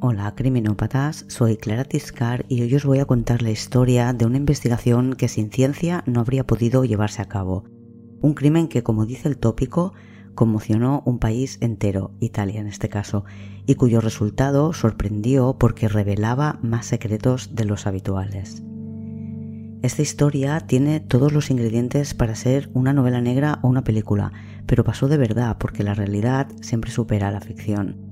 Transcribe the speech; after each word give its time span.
Hola 0.00 0.32
criminópatas, 0.36 1.24
soy 1.26 1.56
Clara 1.56 1.82
Tiscar 1.82 2.44
y 2.48 2.62
hoy 2.62 2.72
os 2.76 2.84
voy 2.84 3.00
a 3.00 3.04
contar 3.04 3.42
la 3.42 3.50
historia 3.50 4.12
de 4.12 4.26
una 4.26 4.36
investigación 4.36 5.14
que 5.14 5.26
sin 5.26 5.50
ciencia 5.50 6.04
no 6.06 6.20
habría 6.20 6.46
podido 6.46 6.84
llevarse 6.84 7.20
a 7.20 7.24
cabo. 7.24 7.64
Un 8.20 8.34
crimen 8.34 8.68
que, 8.68 8.84
como 8.84 9.06
dice 9.06 9.28
el 9.28 9.38
tópico, 9.38 9.94
conmocionó 10.36 11.02
un 11.04 11.18
país 11.18 11.58
entero, 11.60 12.12
Italia 12.20 12.60
en 12.60 12.68
este 12.68 12.88
caso, 12.88 13.24
y 13.66 13.74
cuyo 13.74 14.00
resultado 14.00 14.72
sorprendió 14.72 15.56
porque 15.58 15.88
revelaba 15.88 16.60
más 16.62 16.86
secretos 16.86 17.56
de 17.56 17.64
los 17.64 17.88
habituales. 17.88 18.62
Esta 19.82 20.02
historia 20.02 20.60
tiene 20.60 21.00
todos 21.00 21.32
los 21.32 21.50
ingredientes 21.50 22.14
para 22.14 22.36
ser 22.36 22.70
una 22.72 22.92
novela 22.92 23.20
negra 23.20 23.58
o 23.62 23.68
una 23.68 23.82
película, 23.82 24.32
pero 24.66 24.84
pasó 24.84 25.08
de 25.08 25.18
verdad 25.18 25.56
porque 25.58 25.82
la 25.82 25.94
realidad 25.94 26.48
siempre 26.60 26.92
supera 26.92 27.32
la 27.32 27.40
ficción. 27.40 28.07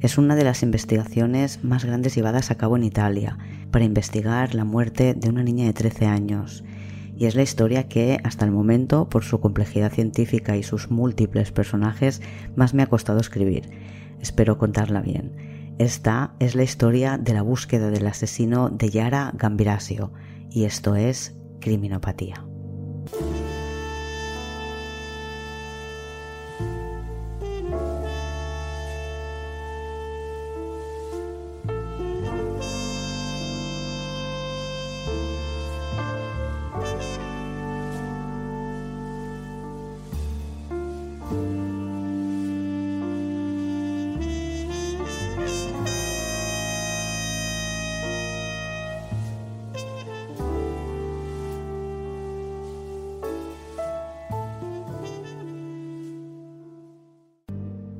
Es 0.00 0.16
una 0.16 0.36
de 0.36 0.44
las 0.44 0.62
investigaciones 0.62 1.64
más 1.64 1.84
grandes 1.84 2.14
llevadas 2.14 2.52
a 2.52 2.54
cabo 2.56 2.76
en 2.76 2.84
Italia 2.84 3.36
para 3.72 3.84
investigar 3.84 4.54
la 4.54 4.64
muerte 4.64 5.14
de 5.14 5.28
una 5.28 5.42
niña 5.42 5.66
de 5.66 5.72
13 5.72 6.06
años. 6.06 6.62
Y 7.16 7.26
es 7.26 7.34
la 7.34 7.42
historia 7.42 7.88
que, 7.88 8.20
hasta 8.22 8.44
el 8.44 8.52
momento, 8.52 9.08
por 9.08 9.24
su 9.24 9.40
complejidad 9.40 9.92
científica 9.92 10.56
y 10.56 10.62
sus 10.62 10.88
múltiples 10.88 11.50
personajes, 11.50 12.22
más 12.54 12.74
me 12.74 12.84
ha 12.84 12.86
costado 12.86 13.18
escribir. 13.18 13.70
Espero 14.20 14.56
contarla 14.56 15.00
bien. 15.00 15.74
Esta 15.78 16.34
es 16.38 16.54
la 16.54 16.62
historia 16.62 17.18
de 17.18 17.34
la 17.34 17.42
búsqueda 17.42 17.90
del 17.90 18.06
asesino 18.06 18.68
de 18.70 18.90
Yara 18.90 19.32
Gambirasio, 19.36 20.12
y 20.48 20.64
esto 20.64 20.94
es 20.94 21.36
Criminopatía. 21.60 22.44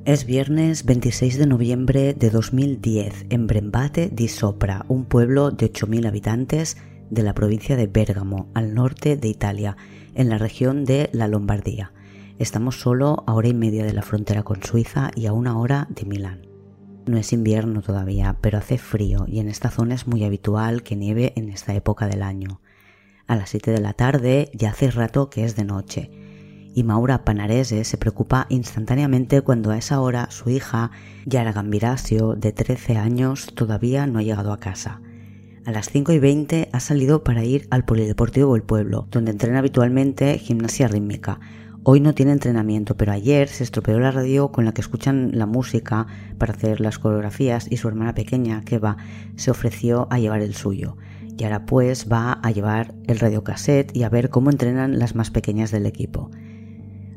Es 0.09 0.25
viernes 0.25 0.87
26 0.87 1.37
de 1.37 1.47
noviembre 1.47 2.15
de 2.15 2.31
2010 2.31 3.27
en 3.29 3.47
Brembate 3.47 4.09
di 4.11 4.29
Sopra, 4.29 4.87
un 4.89 5.05
pueblo 5.05 5.51
de 5.51 5.71
8.000 5.71 6.09
habitantes 6.09 6.79
de 7.11 7.23
la 7.23 7.35
provincia 7.35 7.77
de 7.77 7.89
Bérgamo, 7.89 8.51
al 8.55 8.73
norte 8.73 9.19
de 9.19 9.29
Italia, 9.29 9.77
en 10.15 10.31
la 10.31 10.39
región 10.39 10.87
de 10.87 11.11
la 11.13 11.29
Lombardía. 11.29 11.93
Estamos 12.39 12.81
solo 12.81 13.23
a 13.27 13.35
hora 13.35 13.49
y 13.49 13.53
media 13.53 13.85
de 13.85 13.93
la 13.93 14.01
frontera 14.01 14.45
con 14.45 14.63
Suiza 14.63 15.11
y 15.15 15.27
a 15.27 15.35
una 15.35 15.59
hora 15.59 15.89
de 15.91 16.07
Milán. 16.07 16.49
No 17.05 17.19
es 17.19 17.35
invierno 17.35 17.83
todavía, 17.83 18.39
pero 18.41 18.57
hace 18.57 18.79
frío 18.79 19.27
y 19.29 19.41
en 19.41 19.49
esta 19.49 19.69
zona 19.69 19.95
es 19.95 20.07
muy 20.07 20.25
habitual 20.25 20.83
que 20.83 20.97
nieve 20.97 21.35
en 21.37 21.51
esta 21.51 21.75
época 21.75 22.09
del 22.09 22.23
año. 22.23 22.63
A 23.27 23.37
las 23.37 23.51
7 23.51 23.73
de 23.73 23.81
la 23.83 23.93
tarde 23.93 24.51
ya 24.55 24.71
hace 24.71 24.91
rato 24.91 25.29
que 25.29 25.45
es 25.45 25.55
de 25.55 25.65
noche 25.65 26.28
y 26.79 26.85
Maura 26.85 27.25
Panarese 27.25 27.83
se 27.83 27.99
preocupa 27.99 28.47
instantáneamente 28.51 29.43
cuando 29.43 29.73
a 29.73 29.79
esa 29.79 30.01
hora 30.01 30.31
su 30.31 30.49
hija, 30.49 30.93
Yara 31.27 31.53
Gambirasio, 31.53 32.37
de 32.37 32.53
13 32.53 32.97
años, 32.97 33.49
todavía 33.57 34.07
no 34.07 34.21
ha 34.21 34.23
llegado 34.23 34.53
a 34.53 34.61
casa. 34.61 35.01
A 35.65 35.73
las 35.73 35.91
5 35.91 36.13
y 36.13 36.21
20 36.21 36.69
ha 36.73 36.79
salido 36.79 37.25
para 37.25 37.43
ir 37.43 37.67
al 37.73 37.85
Polideportivo 37.85 38.55
del 38.55 38.63
pueblo, 38.63 39.09
donde 39.11 39.33
entrena 39.33 39.59
habitualmente 39.59 40.39
gimnasia 40.39 40.87
rítmica. 40.87 41.41
Hoy 41.83 41.99
no 41.99 42.15
tiene 42.15 42.31
entrenamiento, 42.31 42.97
pero 42.97 43.11
ayer 43.11 43.49
se 43.49 43.65
estropeó 43.65 43.99
la 43.99 44.13
radio 44.13 44.53
con 44.53 44.65
la 44.65 44.73
que 44.73 44.81
escuchan 44.81 45.33
la 45.35 45.47
música 45.47 46.07
para 46.39 46.53
hacer 46.53 46.81
las 46.81 47.01
coreografías 47.01 47.67
y 47.69 47.79
su 47.79 47.89
hermana 47.89 48.15
pequeña, 48.15 48.63
Keva, 48.65 48.99
se 49.35 49.51
ofreció 49.51 50.07
a 50.13 50.21
llevar 50.21 50.43
el 50.43 50.55
suyo. 50.55 50.97
Y 51.37 51.43
ahora 51.43 51.67
pues 51.67 52.07
va 52.09 52.35
a 52.35 52.53
llevar 52.53 52.95
el 53.09 53.19
radiocassette 53.19 53.97
y 53.97 54.05
a 54.05 54.09
ver 54.09 54.31
cómo 54.31 54.51
entrenan 54.51 55.01
las 55.01 55.17
más 55.17 55.33
pequeñas 55.33 55.73
del 55.73 55.85
equipo. 55.85 56.31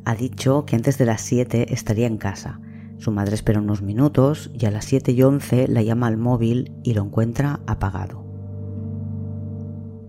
Ha 0.03 0.15
dicho 0.15 0.65
que 0.65 0.75
antes 0.75 0.97
de 0.97 1.05
las 1.05 1.21
7 1.21 1.73
estaría 1.73 2.07
en 2.07 2.17
casa. 2.17 2.59
Su 2.97 3.11
madre 3.11 3.35
espera 3.35 3.59
unos 3.59 3.81
minutos 3.81 4.51
y 4.53 4.65
a 4.65 4.71
las 4.71 4.85
7 4.85 5.11
y 5.11 5.21
11 5.21 5.67
la 5.67 5.83
llama 5.83 6.07
al 6.07 6.17
móvil 6.17 6.71
y 6.83 6.93
lo 6.93 7.03
encuentra 7.03 7.59
apagado. 7.67 8.25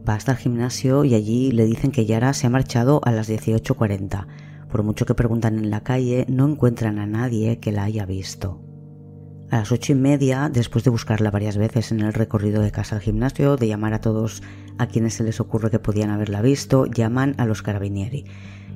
Va 0.09 0.15
hasta 0.15 0.33
el 0.33 0.39
gimnasio 0.39 1.05
y 1.05 1.15
allí 1.15 1.53
le 1.53 1.67
dicen 1.67 1.93
que 1.93 2.07
Yara 2.07 2.33
se 2.33 2.47
ha 2.47 2.51
marchado 2.51 3.01
a 3.05 3.13
las 3.13 3.29
18.40. 3.29 4.27
Por 4.71 4.83
mucho 4.83 5.05
que 5.05 5.15
preguntan 5.15 5.59
en 5.59 5.71
la 5.71 5.83
calle, 5.83 6.25
no 6.29 6.49
encuentran 6.49 6.99
a 6.99 7.07
nadie 7.07 7.61
que 7.61 7.73
la 7.73 7.85
haya 7.85 8.07
visto. 8.07 8.61
A 9.51 9.59
las 9.59 9.73
ocho 9.73 9.93
y 9.93 9.97
media, 9.97 10.49
después 10.51 10.83
de 10.83 10.91
buscarla 10.91 11.31
varias 11.31 11.59
veces 11.59 11.93
en 11.93 12.01
el 12.01 12.15
recorrido 12.15 12.63
de 12.63 12.73
casa 12.73 12.97
al 12.97 13.03
gimnasio, 13.03 13.59
de 13.59 13.69
llamar 13.69 13.93
a 13.93 14.01
todos 14.01 14.43
a 14.79 14.87
quienes 14.87 15.15
se 15.15 15.25
les 15.25 15.41
ocurre 15.41 15.71
que 15.71 15.79
podían 15.79 16.09
haberla 16.09 16.41
visto, 16.41 16.87
llaman 16.87 17.35
a 17.37 17.45
los 17.45 17.63
carabinieri 17.63 18.25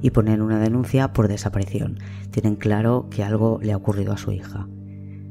y 0.02 0.10
ponen 0.10 0.42
una 0.42 0.58
denuncia 0.58 1.12
por 1.12 1.28
desaparición. 1.28 1.98
Tienen 2.30 2.56
claro 2.56 3.08
que 3.10 3.24
algo 3.24 3.58
le 3.62 3.72
ha 3.72 3.76
ocurrido 3.76 4.12
a 4.12 4.18
su 4.18 4.32
hija. 4.32 4.66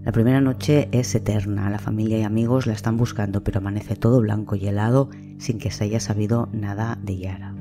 La 0.03 0.12
primera 0.12 0.40
noche 0.40 0.88
es 0.92 1.16
eterna, 1.16 1.70
la 1.70 1.80
familia 1.80 2.20
y 2.20 2.24
amigos 2.24 2.68
la 2.68 2.74
están 2.74 2.96
buscando, 2.96 3.44
pero 3.44 3.58
amanece 3.58 3.96
todo 3.96 4.22
blanco 4.22 4.56
y 4.56 4.68
helado 4.68 5.09
sin 5.40 5.58
que 5.58 5.72
se 5.72 5.86
haya 5.86 6.00
sabido 6.00 6.48
nada 6.54 7.00
de 7.02 7.18
Yara. 7.18 7.56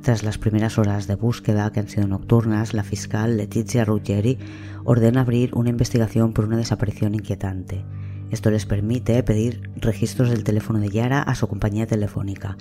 Tras 0.00 0.22
las 0.22 0.38
primeras 0.38 0.78
horas 0.78 1.06
de 1.06 1.14
búsqueda, 1.14 1.72
que 1.72 1.80
han 1.80 1.88
sido 1.88 2.06
nocturnas, 2.06 2.74
la 2.74 2.84
fiscal 2.84 3.36
Letizia 3.36 3.84
Ruggeri 3.84 4.38
ordena 4.84 5.22
abrir 5.22 5.54
una 5.54 5.70
investigación 5.70 6.32
por 6.32 6.44
una 6.44 6.58
desaparición 6.58 7.14
inquietante. 7.14 7.84
Esto 8.30 8.50
les 8.50 8.66
permite 8.66 9.22
pedir 9.22 9.70
registros 9.76 10.28
del 10.28 10.44
teléfono 10.44 10.78
de 10.78 10.90
Yara 10.90 11.22
a 11.22 11.34
su 11.34 11.48
compañía 11.48 11.86
telefónica, 11.86 12.56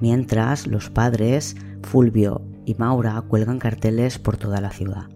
mientras 0.00 0.66
los 0.66 0.90
padres, 0.90 1.56
Fulvio 1.82 2.42
y 2.64 2.74
Maura, 2.74 3.20
cuelgan 3.22 3.58
carteles 3.58 4.18
por 4.18 4.36
toda 4.36 4.60
la 4.60 4.70
ciudad. 4.70 5.08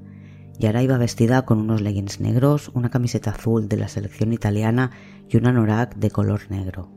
Yara 0.58 0.82
iba 0.82 0.98
vestida 0.98 1.42
con 1.44 1.58
unos 1.58 1.80
leggings 1.80 2.20
negros, 2.20 2.70
una 2.74 2.90
camiseta 2.90 3.30
azul 3.30 3.68
de 3.68 3.76
la 3.76 3.88
selección 3.88 4.32
italiana 4.32 4.90
y 5.28 5.36
un 5.36 5.46
anorak 5.46 5.96
de 5.96 6.10
color 6.10 6.42
negro. 6.50 6.90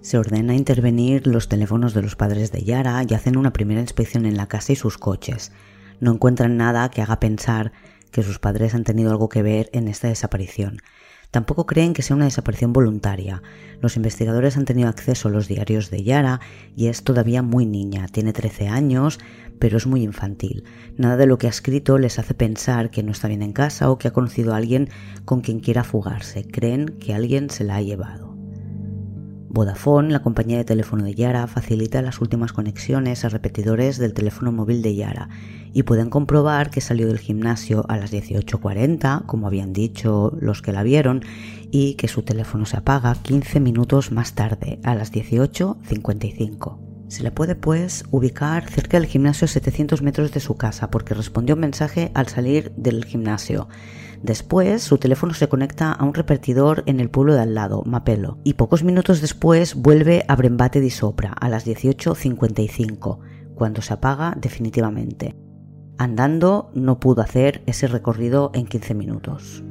Se 0.00 0.18
ordena 0.18 0.54
intervenir 0.54 1.26
los 1.26 1.48
teléfonos 1.48 1.94
de 1.94 2.02
los 2.02 2.14
padres 2.14 2.52
de 2.52 2.62
Yara 2.62 3.02
y 3.08 3.14
hacen 3.14 3.36
una 3.36 3.52
primera 3.52 3.80
inspección 3.80 4.26
en 4.26 4.36
la 4.36 4.46
casa 4.46 4.72
y 4.72 4.76
sus 4.76 4.98
coches. 4.98 5.52
No 5.98 6.12
encuentran 6.12 6.56
nada 6.56 6.90
que 6.90 7.02
haga 7.02 7.18
pensar 7.18 7.72
que 8.12 8.22
sus 8.22 8.38
padres 8.38 8.74
han 8.74 8.84
tenido 8.84 9.10
algo 9.10 9.28
que 9.28 9.42
ver 9.42 9.68
en 9.72 9.88
esta 9.88 10.08
desaparición, 10.08 10.78
Tampoco 11.30 11.66
creen 11.66 11.92
que 11.92 12.02
sea 12.02 12.16
una 12.16 12.24
desaparición 12.24 12.72
voluntaria. 12.72 13.42
Los 13.80 13.96
investigadores 13.96 14.56
han 14.56 14.64
tenido 14.64 14.88
acceso 14.88 15.28
a 15.28 15.30
los 15.30 15.48
diarios 15.48 15.90
de 15.90 16.02
Yara 16.02 16.40
y 16.76 16.86
es 16.86 17.02
todavía 17.02 17.42
muy 17.42 17.66
niña, 17.66 18.06
tiene 18.08 18.32
13 18.32 18.68
años, 18.68 19.18
pero 19.58 19.76
es 19.76 19.86
muy 19.86 20.02
infantil. 20.02 20.64
Nada 20.96 21.16
de 21.16 21.26
lo 21.26 21.38
que 21.38 21.46
ha 21.46 21.50
escrito 21.50 21.98
les 21.98 22.18
hace 22.18 22.34
pensar 22.34 22.90
que 22.90 23.02
no 23.02 23.12
está 23.12 23.28
bien 23.28 23.42
en 23.42 23.52
casa 23.52 23.90
o 23.90 23.98
que 23.98 24.08
ha 24.08 24.12
conocido 24.12 24.54
a 24.54 24.56
alguien 24.56 24.88
con 25.24 25.40
quien 25.40 25.60
quiera 25.60 25.84
fugarse. 25.84 26.46
Creen 26.46 26.86
que 26.98 27.14
alguien 27.14 27.50
se 27.50 27.64
la 27.64 27.76
ha 27.76 27.82
llevado. 27.82 28.35
Vodafone, 29.56 30.10
la 30.10 30.20
compañía 30.20 30.58
de 30.58 30.66
teléfono 30.66 31.04
de 31.04 31.14
Yara, 31.14 31.46
facilita 31.46 32.02
las 32.02 32.20
últimas 32.20 32.52
conexiones 32.52 33.24
a 33.24 33.30
repetidores 33.30 33.96
del 33.96 34.12
teléfono 34.12 34.52
móvil 34.52 34.82
de 34.82 34.94
Yara 34.94 35.30
y 35.72 35.84
pueden 35.84 36.10
comprobar 36.10 36.70
que 36.70 36.82
salió 36.82 37.06
del 37.06 37.18
gimnasio 37.18 37.86
a 37.88 37.96
las 37.96 38.12
18.40, 38.12 39.24
como 39.24 39.46
habían 39.46 39.72
dicho 39.72 40.36
los 40.38 40.60
que 40.60 40.72
la 40.72 40.82
vieron, 40.82 41.22
y 41.70 41.94
que 41.94 42.06
su 42.06 42.20
teléfono 42.20 42.66
se 42.66 42.76
apaga 42.76 43.14
15 43.14 43.60
minutos 43.60 44.12
más 44.12 44.34
tarde, 44.34 44.78
a 44.84 44.94
las 44.94 45.10
18.55. 45.10 46.78
Se 47.08 47.22
le 47.22 47.30
puede 47.30 47.54
pues 47.54 48.04
ubicar 48.10 48.68
cerca 48.68 49.00
del 49.00 49.08
gimnasio 49.08 49.46
a 49.46 49.48
700 49.48 50.02
metros 50.02 50.32
de 50.32 50.40
su 50.40 50.56
casa 50.56 50.90
porque 50.90 51.14
respondió 51.14 51.54
un 51.54 51.62
mensaje 51.62 52.10
al 52.12 52.28
salir 52.28 52.72
del 52.76 53.06
gimnasio. 53.06 53.68
Después, 54.22 54.82
su 54.82 54.98
teléfono 54.98 55.34
se 55.34 55.48
conecta 55.48 55.92
a 55.92 56.04
un 56.04 56.14
repetidor 56.14 56.82
en 56.86 57.00
el 57.00 57.10
pueblo 57.10 57.34
de 57.34 57.40
al 57.40 57.54
lado, 57.54 57.82
Mapelo, 57.84 58.38
y 58.44 58.54
pocos 58.54 58.82
minutos 58.82 59.20
después 59.20 59.74
vuelve 59.74 60.24
a 60.28 60.36
Brembate 60.36 60.80
di 60.80 60.90
Sopra 60.90 61.32
a 61.32 61.48
las 61.48 61.66
18.55, 61.66 63.18
cuando 63.54 63.82
se 63.82 63.94
apaga 63.94 64.36
definitivamente. 64.40 65.36
Andando 65.98 66.70
no 66.74 67.00
pudo 67.00 67.22
hacer 67.22 67.62
ese 67.66 67.86
recorrido 67.86 68.50
en 68.54 68.66
15 68.66 68.94
minutos. 68.94 69.64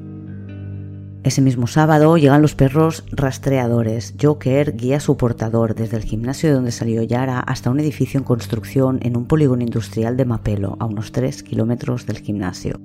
Ese 1.25 1.41
mismo 1.41 1.65
sábado 1.65 2.17
llegan 2.17 2.43
los 2.43 2.53
perros 2.53 3.03
rastreadores. 3.11 4.13
Joker 4.21 4.75
guía 4.75 4.97
a 4.97 4.99
su 4.99 5.17
portador 5.17 5.73
desde 5.73 5.97
el 5.97 6.03
gimnasio 6.03 6.49
de 6.49 6.55
donde 6.55 6.71
salió 6.71 7.01
Yara 7.01 7.39
hasta 7.39 7.71
un 7.71 7.79
edificio 7.79 8.19
en 8.19 8.23
construcción 8.23 8.99
en 9.01 9.17
un 9.17 9.25
polígono 9.25 9.63
industrial 9.63 10.17
de 10.17 10.25
Mapelo, 10.25 10.77
a 10.79 10.85
unos 10.85 11.11
3 11.11 11.41
kilómetros 11.41 12.05
del 12.05 12.19
gimnasio. 12.19 12.79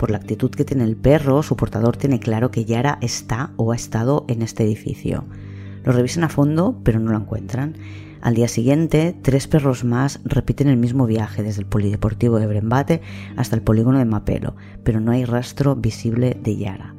Por 0.00 0.10
la 0.10 0.16
actitud 0.16 0.50
que 0.50 0.64
tiene 0.64 0.84
el 0.84 0.96
perro, 0.96 1.42
su 1.42 1.56
portador 1.56 1.98
tiene 1.98 2.20
claro 2.20 2.50
que 2.50 2.64
Yara 2.64 2.96
está 3.02 3.50
o 3.58 3.70
ha 3.70 3.76
estado 3.76 4.24
en 4.28 4.40
este 4.40 4.64
edificio. 4.64 5.26
Lo 5.84 5.92
revisan 5.92 6.24
a 6.24 6.30
fondo, 6.30 6.80
pero 6.82 6.98
no 6.98 7.10
lo 7.10 7.18
encuentran. 7.18 7.74
Al 8.22 8.32
día 8.32 8.48
siguiente, 8.48 9.14
tres 9.20 9.46
perros 9.46 9.84
más 9.84 10.20
repiten 10.24 10.68
el 10.68 10.78
mismo 10.78 11.04
viaje 11.04 11.42
desde 11.42 11.60
el 11.60 11.66
polideportivo 11.66 12.38
de 12.38 12.46
Brembate 12.46 13.02
hasta 13.36 13.56
el 13.56 13.60
polígono 13.60 13.98
de 13.98 14.06
Mapelo, 14.06 14.56
pero 14.84 15.00
no 15.00 15.12
hay 15.12 15.26
rastro 15.26 15.76
visible 15.76 16.34
de 16.42 16.56
Yara. 16.56 16.94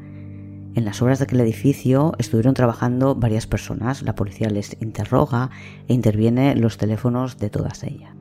En 0.76 0.86
las 0.86 1.02
obras 1.02 1.18
de 1.18 1.24
aquel 1.24 1.42
edificio 1.42 2.14
estuvieron 2.20 2.54
trabajando 2.54 3.16
varias 3.16 3.48
personas, 3.48 4.04
la 4.04 4.14
policía 4.14 4.52
les 4.52 4.80
interroga 4.80 5.50
e 5.88 5.96
interviene 5.96 6.56
los 6.56 6.78
teléfonos 6.78 7.40
de 7.40 7.50
todas 7.50 7.82
ellas. 7.82 8.21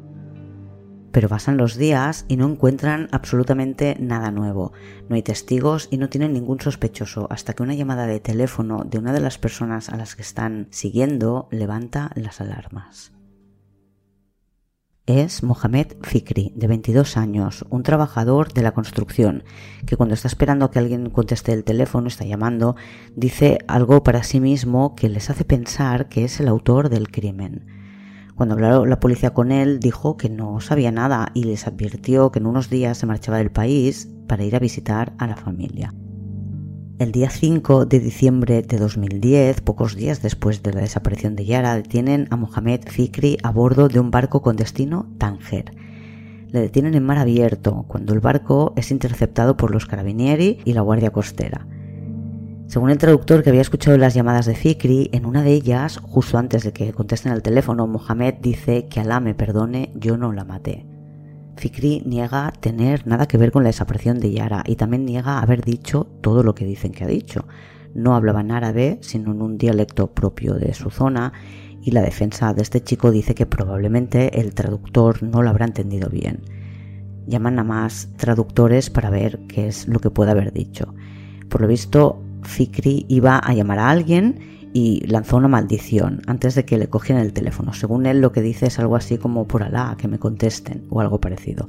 Pero 1.12 1.29
pasan 1.29 1.57
los 1.57 1.77
días 1.77 2.25
y 2.29 2.37
no 2.37 2.47
encuentran 2.49 3.09
absolutamente 3.12 3.97
nada 3.99 4.31
nuevo. 4.31 4.73
No 5.09 5.17
hay 5.17 5.23
testigos 5.23 5.89
y 5.91 5.97
no 5.97 6.09
tienen 6.09 6.33
ningún 6.33 6.61
sospechoso 6.61 7.27
hasta 7.31 7.55
que 7.55 7.62
una 7.62 7.75
llamada 7.75 8.07
de 8.07 8.21
teléfono 8.21 8.85
de 8.85 8.99
una 8.99 9.12
de 9.12 9.21
las 9.21 9.39
personas 9.39 9.89
a 9.89 9.97
las 9.97 10.15
que 10.15 10.23
están 10.23 10.69
siguiendo 10.71 11.49
levanta 11.51 12.11
las 12.15 12.41
alarmas. 12.41 13.12
Es 15.07 15.43
Mohamed 15.43 15.97
Fikri, 16.03 16.53
de 16.55 16.69
22 16.69 17.17
años, 17.17 17.65
un 17.69 17.83
trabajador 17.83 18.53
de 18.53 18.62
la 18.62 18.71
construcción, 18.71 19.43
que 19.85 19.97
cuando 19.97 20.15
está 20.15 20.29
esperando 20.29 20.67
a 20.67 20.71
que 20.71 20.79
alguien 20.79 21.11
conteste 21.11 21.53
el 21.53 21.65
teléfono, 21.65 22.07
está 22.07 22.25
llamando, 22.25 22.77
dice 23.17 23.59
algo 23.67 24.05
para 24.05 24.23
sí 24.23 24.39
mismo 24.39 24.95
que 24.95 25.09
les 25.09 25.29
hace 25.29 25.45
pensar 25.45 26.09
que 26.09 26.25
es 26.25 26.39
el 26.39 26.47
autor 26.47 26.91
del 26.91 27.11
crimen. 27.11 27.67
Cuando 28.40 28.54
habló 28.54 28.87
la 28.87 29.00
policía 29.00 29.34
con 29.34 29.52
él, 29.52 29.81
dijo 29.81 30.16
que 30.16 30.31
no 30.31 30.60
sabía 30.60 30.90
nada 30.90 31.31
y 31.34 31.44
les 31.44 31.66
advirtió 31.66 32.32
que 32.32 32.38
en 32.38 32.46
unos 32.46 32.70
días 32.70 32.96
se 32.96 33.04
marchaba 33.04 33.37
del 33.37 33.50
país 33.50 34.08
para 34.28 34.44
ir 34.44 34.56
a 34.56 34.58
visitar 34.58 35.12
a 35.19 35.26
la 35.26 35.37
familia. 35.37 35.92
El 36.98 37.12
día 37.12 37.28
5 37.28 37.84
de 37.84 38.00
diciembre 38.00 38.62
de 38.62 38.78
2010, 38.78 39.60
pocos 39.60 39.94
días 39.94 40.22
después 40.22 40.62
de 40.62 40.72
la 40.72 40.81
desaparición 40.81 41.37
de 41.37 41.44
Yara, 41.44 41.75
detienen 41.75 42.28
a 42.31 42.37
Mohamed 42.37 42.81
Fikri 42.88 43.37
a 43.42 43.50
bordo 43.50 43.88
de 43.88 44.00
un 44.00 44.10
barco 44.10 44.40
con 44.40 44.56
destino 44.56 45.06
Tánger. 45.19 45.75
Le 46.48 46.60
detienen 46.60 46.94
en 46.94 47.04
mar 47.04 47.19
abierto, 47.19 47.84
cuando 47.88 48.14
el 48.14 48.20
barco 48.20 48.72
es 48.75 48.90
interceptado 48.90 49.58
por 49.58 49.70
los 49.70 49.84
carabinieri 49.84 50.60
y 50.64 50.72
la 50.72 50.81
Guardia 50.81 51.10
Costera. 51.10 51.66
Según 52.70 52.90
el 52.90 52.99
traductor 52.99 53.43
que 53.43 53.50
había 53.50 53.62
escuchado 53.62 53.99
las 53.99 54.14
llamadas 54.14 54.46
de 54.46 54.55
Fikri, 54.55 55.11
en 55.11 55.26
una 55.26 55.43
de 55.43 55.52
ellas, 55.52 55.99
justo 56.00 56.38
antes 56.38 56.62
de 56.62 56.72
que 56.72 56.93
contesten 56.93 57.32
al 57.32 57.43
teléfono, 57.43 57.88
Mohamed 57.88 58.34
dice 58.34 58.87
que 58.87 59.00
Alá 59.00 59.19
me 59.19 59.34
perdone, 59.34 59.90
yo 59.96 60.17
no 60.17 60.31
la 60.31 60.44
maté. 60.44 60.87
Fikri 61.56 62.05
niega 62.06 62.52
tener 62.61 63.08
nada 63.08 63.26
que 63.26 63.38
ver 63.38 63.50
con 63.50 63.64
la 63.64 63.70
desaparición 63.70 64.20
de 64.20 64.31
Yara 64.31 64.62
y 64.64 64.76
también 64.76 65.05
niega 65.05 65.40
haber 65.40 65.64
dicho 65.64 66.06
todo 66.20 66.44
lo 66.44 66.55
que 66.55 66.64
dicen 66.64 66.93
que 66.93 67.02
ha 67.02 67.08
dicho. 67.08 67.44
No 67.93 68.14
hablaba 68.14 68.40
en 68.40 68.52
árabe, 68.52 68.99
sino 69.00 69.32
en 69.32 69.43
un 69.43 69.58
dialecto 69.58 70.14
propio 70.14 70.55
de 70.55 70.73
su 70.73 70.90
zona 70.90 71.32
y 71.82 71.90
la 71.90 72.02
defensa 72.02 72.55
de 72.55 72.62
este 72.62 72.84
chico 72.84 73.11
dice 73.11 73.34
que 73.34 73.46
probablemente 73.46 74.40
el 74.40 74.55
traductor 74.55 75.25
no 75.25 75.43
lo 75.43 75.50
habrá 75.50 75.64
entendido 75.64 76.08
bien. 76.08 76.44
Llaman 77.26 77.58
a 77.58 77.64
más 77.64 78.11
traductores 78.16 78.90
para 78.90 79.11
ver 79.11 79.40
qué 79.49 79.66
es 79.66 79.88
lo 79.88 79.99
que 79.99 80.11
puede 80.11 80.31
haber 80.31 80.52
dicho. 80.52 80.94
Por 81.49 81.62
lo 81.62 81.66
visto, 81.66 82.23
Fikri 82.42 83.06
iba 83.08 83.38
a 83.38 83.54
llamar 83.54 83.78
a 83.78 83.90
alguien 83.90 84.70
y 84.72 85.04
lanzó 85.06 85.37
una 85.37 85.48
maldición 85.48 86.22
antes 86.26 86.54
de 86.54 86.64
que 86.64 86.78
le 86.78 86.88
cogieran 86.88 87.25
el 87.25 87.32
teléfono. 87.32 87.72
Según 87.72 88.06
él 88.06 88.20
lo 88.20 88.32
que 88.32 88.42
dice 88.42 88.66
es 88.66 88.78
algo 88.78 88.96
así 88.96 89.19
como 89.19 89.46
por 89.46 89.62
Alá, 89.62 89.96
que 89.98 90.08
me 90.08 90.19
contesten 90.19 90.84
o 90.90 91.00
algo 91.00 91.20
parecido. 91.20 91.69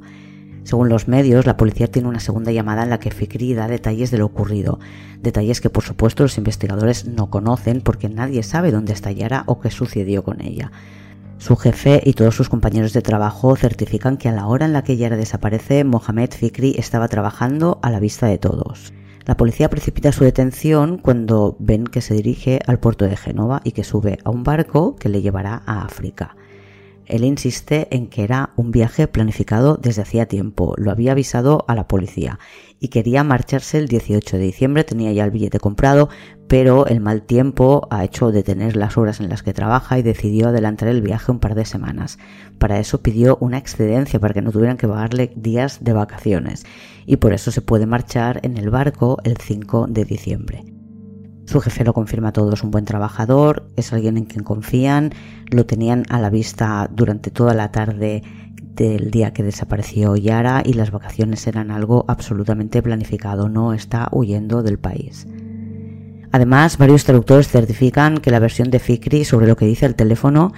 Según 0.64 0.88
los 0.88 1.08
medios, 1.08 1.44
la 1.44 1.56
policía 1.56 1.88
tiene 1.88 2.08
una 2.08 2.20
segunda 2.20 2.52
llamada 2.52 2.84
en 2.84 2.90
la 2.90 3.00
que 3.00 3.10
Fikri 3.10 3.52
da 3.54 3.66
detalles 3.66 4.12
de 4.12 4.18
lo 4.18 4.26
ocurrido, 4.26 4.78
detalles 5.20 5.60
que 5.60 5.70
por 5.70 5.82
supuesto 5.82 6.22
los 6.22 6.38
investigadores 6.38 7.06
no 7.06 7.30
conocen 7.30 7.80
porque 7.80 8.08
nadie 8.08 8.44
sabe 8.44 8.70
dónde 8.70 8.92
está 8.92 9.10
Yara 9.10 9.42
o 9.46 9.58
qué 9.58 9.70
sucedió 9.70 10.22
con 10.22 10.40
ella. 10.40 10.70
Su 11.38 11.56
jefe 11.56 12.00
y 12.04 12.12
todos 12.12 12.36
sus 12.36 12.48
compañeros 12.48 12.92
de 12.92 13.02
trabajo 13.02 13.56
certifican 13.56 14.16
que 14.16 14.28
a 14.28 14.32
la 14.32 14.46
hora 14.46 14.64
en 14.64 14.72
la 14.72 14.84
que 14.84 14.96
Yara 14.96 15.16
desaparece, 15.16 15.82
Mohamed 15.82 16.30
Fikri 16.30 16.76
estaba 16.78 17.08
trabajando 17.08 17.80
a 17.82 17.90
la 17.90 17.98
vista 17.98 18.28
de 18.28 18.38
todos. 18.38 18.92
La 19.24 19.36
policía 19.36 19.70
precipita 19.70 20.10
su 20.10 20.24
detención 20.24 20.98
cuando 20.98 21.56
ven 21.60 21.84
que 21.84 22.00
se 22.00 22.14
dirige 22.14 22.60
al 22.66 22.80
puerto 22.80 23.04
de 23.06 23.16
Génova 23.16 23.60
y 23.64 23.72
que 23.72 23.84
sube 23.84 24.18
a 24.24 24.30
un 24.30 24.42
barco 24.42 24.96
que 24.96 25.08
le 25.08 25.22
llevará 25.22 25.62
a 25.64 25.84
África. 25.84 26.36
Él 27.12 27.24
insiste 27.24 27.88
en 27.90 28.06
que 28.06 28.24
era 28.24 28.54
un 28.56 28.70
viaje 28.70 29.06
planificado 29.06 29.76
desde 29.76 30.00
hacía 30.00 30.24
tiempo, 30.24 30.72
lo 30.78 30.90
había 30.90 31.12
avisado 31.12 31.66
a 31.68 31.74
la 31.74 31.86
policía 31.86 32.38
y 32.80 32.88
quería 32.88 33.22
marcharse 33.22 33.76
el 33.76 33.86
18 33.86 34.38
de 34.38 34.42
diciembre, 34.42 34.82
tenía 34.82 35.12
ya 35.12 35.26
el 35.26 35.30
billete 35.30 35.60
comprado, 35.60 36.08
pero 36.48 36.86
el 36.86 37.00
mal 37.00 37.20
tiempo 37.20 37.86
ha 37.90 38.02
hecho 38.02 38.32
detener 38.32 38.76
las 38.76 38.96
horas 38.96 39.20
en 39.20 39.28
las 39.28 39.42
que 39.42 39.52
trabaja 39.52 39.98
y 39.98 40.02
decidió 40.02 40.48
adelantar 40.48 40.88
el 40.88 41.02
viaje 41.02 41.30
un 41.30 41.38
par 41.38 41.54
de 41.54 41.66
semanas. 41.66 42.16
Para 42.56 42.78
eso 42.78 43.02
pidió 43.02 43.36
una 43.42 43.58
excedencia 43.58 44.18
para 44.18 44.32
que 44.32 44.40
no 44.40 44.50
tuvieran 44.50 44.78
que 44.78 44.88
pagarle 44.88 45.34
días 45.36 45.84
de 45.84 45.92
vacaciones 45.92 46.64
y 47.04 47.16
por 47.16 47.34
eso 47.34 47.50
se 47.50 47.60
puede 47.60 47.84
marchar 47.84 48.40
en 48.42 48.56
el 48.56 48.70
barco 48.70 49.18
el 49.22 49.36
5 49.36 49.86
de 49.90 50.06
diciembre. 50.06 50.71
Su 51.44 51.60
jefe 51.60 51.84
lo 51.84 51.92
confirma 51.92 52.32
todo, 52.32 52.52
es 52.54 52.62
un 52.62 52.70
buen 52.70 52.84
trabajador, 52.84 53.68
es 53.76 53.92
alguien 53.92 54.16
en 54.16 54.24
quien 54.24 54.44
confían, 54.44 55.12
lo 55.50 55.66
tenían 55.66 56.04
a 56.08 56.18
la 56.20 56.30
vista 56.30 56.88
durante 56.92 57.30
toda 57.30 57.52
la 57.54 57.72
tarde 57.72 58.22
del 58.74 59.10
día 59.10 59.32
que 59.32 59.42
desapareció 59.42 60.16
Yara 60.16 60.62
y 60.64 60.72
las 60.72 60.90
vacaciones 60.90 61.46
eran 61.46 61.70
algo 61.70 62.04
absolutamente 62.08 62.82
planificado, 62.82 63.48
no 63.48 63.74
está 63.74 64.08
huyendo 64.12 64.62
del 64.62 64.78
país. 64.78 65.26
Además, 66.32 66.78
varios 66.78 67.04
traductores 67.04 67.48
certifican 67.48 68.18
que 68.18 68.30
la 68.30 68.38
versión 68.38 68.70
de 68.70 68.78
Fikri 68.78 69.24
sobre 69.24 69.46
lo 69.46 69.56
que 69.56 69.66
dice 69.66 69.84
el 69.84 69.94
teléfono 69.94 70.52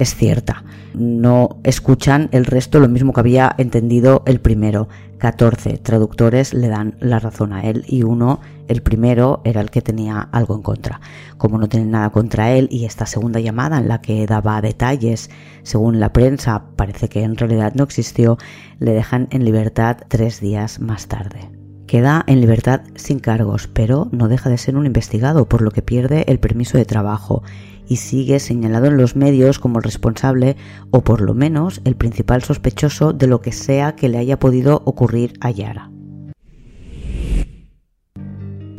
es 0.00 0.16
cierta. 0.16 0.64
No 0.92 1.60
escuchan 1.62 2.28
el 2.32 2.46
resto 2.46 2.80
lo 2.80 2.88
mismo 2.88 3.12
que 3.12 3.20
había 3.20 3.54
entendido 3.56 4.24
el 4.26 4.40
primero. 4.40 4.88
14 5.18 5.78
traductores 5.78 6.52
le 6.52 6.68
dan 6.68 6.96
la 6.98 7.20
razón 7.20 7.52
a 7.52 7.62
él 7.62 7.84
y 7.86 8.02
uno, 8.02 8.40
el 8.70 8.82
primero, 8.82 9.42
era 9.44 9.60
el 9.60 9.70
que 9.70 9.82
tenía 9.82 10.20
algo 10.20 10.54
en 10.54 10.62
contra. 10.62 11.00
Como 11.36 11.58
no 11.58 11.68
tienen 11.68 11.90
nada 11.90 12.10
contra 12.10 12.52
él 12.52 12.68
y 12.70 12.84
esta 12.84 13.04
segunda 13.04 13.40
llamada 13.40 13.78
en 13.78 13.88
la 13.88 14.00
que 14.00 14.24
daba 14.26 14.62
detalles, 14.62 15.28
según 15.64 15.98
la 15.98 16.12
prensa, 16.12 16.66
parece 16.76 17.08
que 17.08 17.24
en 17.24 17.36
realidad 17.36 17.74
no 17.74 17.82
existió, 17.82 18.38
le 18.78 18.92
dejan 18.92 19.26
en 19.32 19.44
libertad 19.44 19.96
tres 20.08 20.40
días 20.40 20.80
más 20.80 21.08
tarde. 21.08 21.50
Queda 21.88 22.22
en 22.28 22.40
libertad 22.40 22.82
sin 22.94 23.18
cargos, 23.18 23.66
pero 23.66 24.08
no 24.12 24.28
deja 24.28 24.48
de 24.48 24.58
ser 24.58 24.76
un 24.76 24.86
investigado, 24.86 25.48
por 25.48 25.62
lo 25.62 25.72
que 25.72 25.82
pierde 25.82 26.24
el 26.28 26.38
permiso 26.38 26.78
de 26.78 26.84
trabajo 26.84 27.42
y 27.88 27.96
sigue 27.96 28.38
señalado 28.38 28.86
en 28.86 28.96
los 28.96 29.16
medios 29.16 29.58
como 29.58 29.78
el 29.78 29.82
responsable 29.82 30.56
o 30.92 31.02
por 31.02 31.20
lo 31.20 31.34
menos 31.34 31.80
el 31.84 31.96
principal 31.96 32.44
sospechoso 32.44 33.12
de 33.12 33.26
lo 33.26 33.40
que 33.40 33.50
sea 33.50 33.96
que 33.96 34.08
le 34.08 34.18
haya 34.18 34.38
podido 34.38 34.82
ocurrir 34.84 35.32
a 35.40 35.50
Yara. 35.50 35.90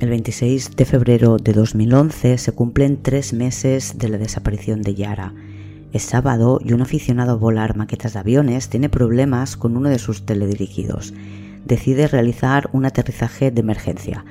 El 0.01 0.09
26 0.09 0.75
de 0.75 0.85
febrero 0.85 1.37
de 1.37 1.53
2011 1.53 2.39
se 2.39 2.51
cumplen 2.53 3.03
tres 3.03 3.33
meses 3.33 3.99
de 3.99 4.09
la 4.09 4.17
desaparición 4.17 4.81
de 4.81 4.95
Yara. 4.95 5.35
Es 5.93 6.01
sábado 6.01 6.59
y 6.65 6.73
un 6.73 6.81
aficionado 6.81 7.33
a 7.33 7.35
volar 7.35 7.77
maquetas 7.77 8.13
de 8.13 8.19
aviones 8.19 8.67
tiene 8.67 8.89
problemas 8.89 9.57
con 9.57 9.77
uno 9.77 9.89
de 9.89 9.99
sus 9.99 10.25
teledirigidos. 10.25 11.13
Decide 11.65 12.07
realizar 12.07 12.67
un 12.73 12.85
aterrizaje 12.85 13.51
de 13.51 13.61
emergencia. 13.61 14.25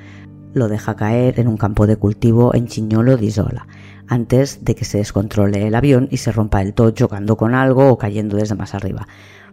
Lo 0.53 0.67
deja 0.67 0.97
caer 0.97 1.39
en 1.39 1.47
un 1.47 1.55
campo 1.55 1.87
de 1.87 1.95
cultivo 1.95 2.53
en 2.53 2.67
Chiñolo 2.67 3.15
di 3.15 3.27
Isola 3.27 3.65
antes 4.07 4.65
de 4.65 4.75
que 4.75 4.83
se 4.83 4.97
descontrole 4.97 5.65
el 5.65 5.75
avión 5.75 6.09
y 6.11 6.17
se 6.17 6.33
rompa 6.33 6.61
el 6.61 6.73
todo 6.73 6.91
chocando 6.91 7.37
con 7.37 7.55
algo 7.55 7.87
o 7.87 7.97
cayendo 7.97 8.35
desde 8.35 8.55
más 8.55 8.75
arriba. 8.75 9.07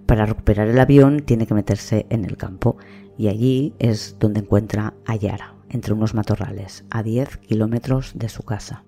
Para 0.05 0.27
recuperar 0.27 0.67
el 0.67 0.81
avión 0.81 1.21
tiene 1.21 1.47
que 1.47 1.55
meterse 1.55 2.07
en 2.11 2.25
el 2.25 2.37
campo 2.37 2.77
y 3.17 3.29
allí 3.29 3.73
es 3.79 4.17
donde 4.19 4.41
encuentra 4.41 4.95
a 5.07 5.15
Yara, 5.15 5.55
entre 5.71 5.95
unos 5.95 6.15
matorrales, 6.15 6.85
a 6.91 7.03
10 7.03 7.39
kilómetros 7.39 8.13
de 8.15 8.29
su 8.29 8.43
casa. 8.43 8.85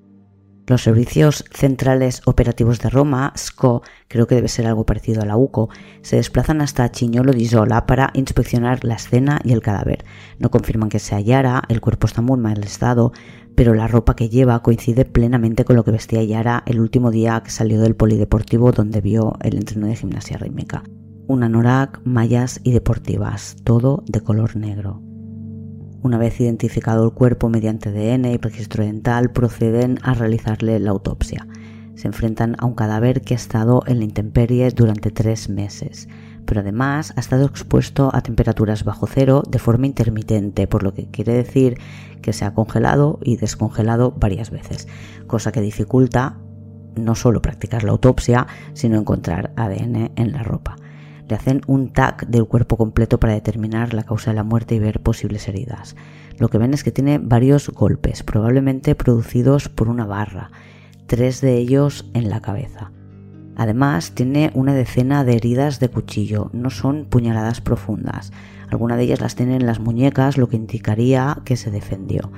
Los 0.71 0.83
servicios 0.83 1.45
centrales 1.51 2.23
operativos 2.27 2.79
de 2.79 2.91
Roma, 2.91 3.33
SCO, 3.35 3.83
creo 4.07 4.29
que 4.29 4.37
debe 4.37 4.47
ser 4.47 4.69
algo 4.69 4.87
parecido 4.87 5.21
a 5.21 5.27
la 5.27 5.37
UCO, 5.37 5.69
se 6.03 6.15
desplazan 6.15 6.61
hasta 6.61 6.89
Chiñolo 6.93 7.33
di 7.33 7.43
Isola 7.43 7.87
para 7.87 8.11
inspeccionar 8.15 8.85
la 8.85 8.95
escena 8.95 9.41
y 9.43 9.53
el 9.53 9.63
cadáver. 9.63 10.05
No 10.39 10.53
confirman 10.53 10.89
que 10.89 11.01
sea 11.01 11.19
Yara, 11.19 11.65
el 11.69 11.81
cuerpo 11.81 12.07
está 12.07 12.23
muy 12.23 12.39
mal 12.39 12.63
estado, 12.63 13.11
pero 13.57 13.75
la 13.75 13.89
ropa 13.89 14.15
que 14.15 14.29
lleva 14.29 14.63
coincide 14.63 15.05
plenamente 15.05 15.65
con 15.65 15.75
lo 15.75 15.83
que 15.83 15.91
vestía 15.91 16.23
Yara 16.23 16.63
el 16.67 16.79
último 16.79 17.11
día 17.11 17.43
que 17.45 17.51
salió 17.51 17.81
del 17.81 17.97
polideportivo 17.97 18.71
donde 18.71 19.01
vio 19.01 19.39
el 19.43 19.57
entreno 19.57 19.89
de 19.89 19.97
gimnasia 19.97 20.39
rítmica. 20.39 20.85
Un 21.27 21.43
anorak, 21.43 22.01
mallas 22.05 22.61
y 22.63 22.71
deportivas, 22.71 23.57
todo 23.65 24.05
de 24.07 24.21
color 24.21 24.55
negro. 24.55 25.03
Una 26.03 26.17
vez 26.17 26.41
identificado 26.41 27.05
el 27.05 27.13
cuerpo 27.13 27.51
mediante 27.51 27.91
ADN 27.91 28.25
y 28.25 28.37
registro 28.39 28.85
dental, 28.85 29.33
proceden 29.33 29.99
a 30.03 30.15
realizarle 30.15 30.81
la 30.81 30.93
autopsia. 30.93 31.47
Se 31.95 32.09
enfrentan 32.09 32.57
a 32.59 32.65
un 32.65 32.75
cadáver 32.75 33.21
que 33.21 33.35
ha 33.35 33.37
estado 33.37 33.83
en 33.87 33.99
la 33.99 34.05
intemperie 34.05 34.71
durante 34.71 35.11
tres 35.11 35.51
meses. 35.51 36.09
pero 36.47 36.63
además 36.63 37.13
ha 37.17 37.21
estado 37.21 37.45
expuesto 37.45 38.11
a 38.13 38.23
temperaturas 38.23 38.83
bajo 38.83 39.07
cero 39.07 39.45
de 39.47 39.61
forma 39.61 39.87
intermitente, 39.87 40.67
por 40.67 40.83
lo 40.83 40.95
que 40.95 41.07
quiere 41.07 41.33
decir 41.33 41.77
que 42.23 42.33
se 42.33 42.45
ha 42.45 42.55
congelado 42.55 43.21
y 43.23 43.37
descongelado 43.37 44.11
varias 44.19 44.51
veces, 44.51 44.89
cosa 45.29 45.53
que 45.53 45.61
dificulta 45.61 46.39
no 46.97 47.15
solo 47.15 47.41
practicar 47.41 47.85
la 47.85 47.93
autopsia, 47.93 48.49
sino 48.73 48.99
encontrar 48.99 49.53
ADN 49.55 50.11
en 50.17 50.33
la 50.33 50.43
ropa. 50.43 50.77
Le 51.31 51.37
hacen 51.37 51.61
un 51.69 51.93
TAC 51.93 52.27
del 52.27 52.47
cuerpo 52.47 52.77
completo 52.77 53.21
para 53.21 53.35
determinar 53.35 53.95
la 53.95 54.03
causa 54.03 54.33
de 54.33 54.35
la 54.35 54.43
muerte 54.43 54.75
y 54.75 54.81
ver 54.81 54.99
posibles 54.99 55.47
heridas. 55.47 55.95
Lo 56.39 56.49
que 56.49 56.59
ven 56.59 56.75
es 56.75 56.83
que 56.83 56.91
tiene 56.91 57.19
varios 57.19 57.69
golpes, 57.69 58.25
probablemente 58.25 58.97
producidos 58.97 59.69
por 59.69 59.89
una 59.89 60.07
barra, 60.07 60.51
tres 61.07 61.41
de 61.41 61.57
ellos 61.57 62.11
en 62.15 62.31
la 62.31 62.41
cabeza. 62.41 62.91
Además, 63.55 64.11
tiene 64.13 64.51
una 64.55 64.75
decena 64.75 65.23
de 65.23 65.37
heridas 65.37 65.79
de 65.79 65.89
cuchillo, 65.89 66.51
no 66.53 66.69
son 66.69 67.05
puñaladas 67.05 67.61
profundas. 67.61 68.33
Algunas 68.69 68.99
de 68.99 69.05
ellas 69.05 69.21
las 69.21 69.37
tiene 69.37 69.55
en 69.55 69.67
las 69.67 69.79
muñecas, 69.79 70.37
lo 70.37 70.49
que 70.49 70.57
indicaría 70.57 71.39
que 71.45 71.57
se 71.57 71.71
defendió. 71.71 72.33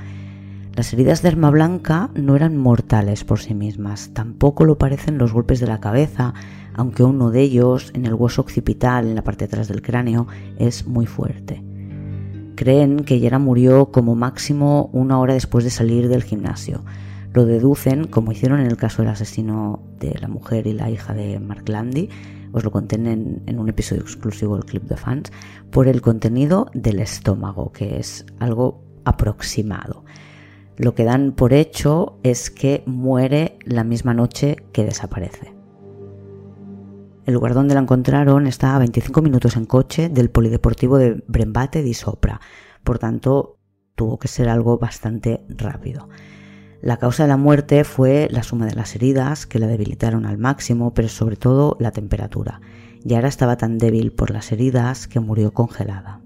Las 0.74 0.90
heridas 0.94 1.20
de 1.20 1.28
arma 1.28 1.50
blanca 1.50 2.08
no 2.14 2.34
eran 2.34 2.56
mortales 2.56 3.24
por 3.24 3.40
sí 3.40 3.52
mismas, 3.52 4.10
tampoco 4.14 4.64
lo 4.64 4.78
parecen 4.78 5.18
los 5.18 5.34
golpes 5.34 5.60
de 5.60 5.66
la 5.66 5.80
cabeza, 5.80 6.32
aunque 6.72 7.02
uno 7.02 7.30
de 7.30 7.42
ellos, 7.42 7.90
en 7.94 8.06
el 8.06 8.14
hueso 8.14 8.40
occipital, 8.40 9.06
en 9.06 9.14
la 9.14 9.22
parte 9.22 9.40
de 9.40 9.50
atrás 9.50 9.68
del 9.68 9.82
cráneo, 9.82 10.28
es 10.58 10.86
muy 10.86 11.04
fuerte. 11.04 11.62
Creen 12.56 13.04
que 13.04 13.20
Yara 13.20 13.38
murió 13.38 13.92
como 13.92 14.14
máximo 14.14 14.88
una 14.94 15.20
hora 15.20 15.34
después 15.34 15.62
de 15.64 15.70
salir 15.70 16.08
del 16.08 16.22
gimnasio. 16.22 16.84
Lo 17.34 17.44
deducen, 17.44 18.06
como 18.06 18.32
hicieron 18.32 18.58
en 18.58 18.66
el 18.66 18.78
caso 18.78 19.02
del 19.02 19.10
asesino 19.10 19.82
de 20.00 20.18
la 20.18 20.28
mujer 20.28 20.66
y 20.66 20.72
la 20.72 20.88
hija 20.88 21.12
de 21.12 21.38
Mark 21.38 21.68
Landy, 21.68 22.08
os 22.52 22.64
lo 22.64 22.70
conté 22.70 22.96
en, 22.96 23.42
en 23.44 23.58
un 23.58 23.68
episodio 23.68 24.02
exclusivo 24.02 24.56
del 24.56 24.64
Clip 24.64 24.84
de 24.84 24.96
Fans, 24.96 25.32
por 25.70 25.86
el 25.86 26.00
contenido 26.00 26.70
del 26.72 27.00
estómago, 27.00 27.72
que 27.72 27.98
es 27.98 28.24
algo 28.38 28.82
aproximado. 29.04 30.04
Lo 30.82 30.96
que 30.96 31.04
dan 31.04 31.30
por 31.30 31.52
hecho 31.52 32.18
es 32.24 32.50
que 32.50 32.82
muere 32.86 33.56
la 33.64 33.84
misma 33.84 34.14
noche 34.14 34.56
que 34.72 34.82
desaparece. 34.82 35.54
El 37.24 37.34
lugar 37.34 37.54
donde 37.54 37.74
la 37.74 37.80
encontraron 37.82 38.48
está 38.48 38.74
a 38.74 38.80
25 38.80 39.22
minutos 39.22 39.56
en 39.56 39.64
coche 39.64 40.08
del 40.08 40.28
polideportivo 40.28 40.98
de 40.98 41.22
Brembate 41.28 41.84
di 41.84 41.94
Sopra, 41.94 42.40
por 42.82 42.98
tanto 42.98 43.60
tuvo 43.94 44.18
que 44.18 44.26
ser 44.26 44.48
algo 44.48 44.76
bastante 44.76 45.44
rápido. 45.50 46.08
La 46.80 46.96
causa 46.96 47.22
de 47.22 47.28
la 47.28 47.36
muerte 47.36 47.84
fue 47.84 48.26
la 48.32 48.42
suma 48.42 48.66
de 48.66 48.74
las 48.74 48.96
heridas 48.96 49.46
que 49.46 49.60
la 49.60 49.68
debilitaron 49.68 50.26
al 50.26 50.36
máximo, 50.36 50.94
pero 50.94 51.06
sobre 51.06 51.36
todo 51.36 51.76
la 51.78 51.92
temperatura. 51.92 52.60
Yara 53.04 53.28
estaba 53.28 53.56
tan 53.56 53.78
débil 53.78 54.10
por 54.10 54.32
las 54.32 54.50
heridas 54.50 55.06
que 55.06 55.20
murió 55.20 55.54
congelada. 55.54 56.22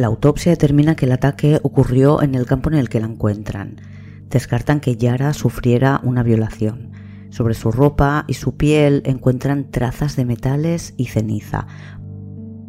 La 0.00 0.06
autopsia 0.06 0.52
determina 0.52 0.96
que 0.96 1.04
el 1.04 1.12
ataque 1.12 1.60
ocurrió 1.62 2.22
en 2.22 2.34
el 2.34 2.46
campo 2.46 2.70
en 2.70 2.76
el 2.78 2.88
que 2.88 3.00
la 3.00 3.06
encuentran. 3.06 3.82
Descartan 4.30 4.80
que 4.80 4.96
Yara 4.96 5.34
sufriera 5.34 6.00
una 6.02 6.22
violación. 6.22 6.92
Sobre 7.28 7.52
su 7.52 7.70
ropa 7.70 8.24
y 8.26 8.32
su 8.32 8.56
piel 8.56 9.02
encuentran 9.04 9.70
trazas 9.70 10.16
de 10.16 10.24
metales 10.24 10.94
y 10.96 11.08
ceniza. 11.08 11.66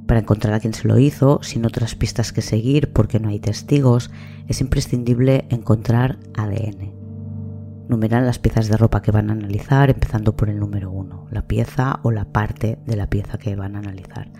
Para 0.07 0.19
encontrar 0.19 0.55
a 0.55 0.59
quien 0.59 0.73
se 0.73 0.89
lo 0.89 0.99
hizo, 0.99 1.39
sin 1.41 1.65
otras 1.65 1.95
pistas 1.95 2.33
que 2.33 2.41
seguir 2.41 2.91
porque 2.91 3.21
no 3.21 3.29
hay 3.29 3.39
testigos, 3.39 4.11
es 4.49 4.59
imprescindible 4.59 5.45
encontrar 5.49 6.19
ADN. 6.35 6.93
Numeran 7.87 8.25
las 8.25 8.39
piezas 8.39 8.67
de 8.67 8.75
ropa 8.75 9.01
que 9.01 9.11
van 9.11 9.29
a 9.29 9.33
analizar, 9.33 9.89
empezando 9.89 10.35
por 10.35 10.49
el 10.49 10.59
número 10.59 10.91
uno, 10.91 11.27
la 11.31 11.47
pieza 11.47 12.01
o 12.03 12.11
la 12.11 12.25
parte 12.25 12.77
de 12.85 12.97
la 12.97 13.09
pieza 13.09 13.37
que 13.37 13.55
van 13.55 13.77
a 13.77 13.79
analizar. 13.79 14.33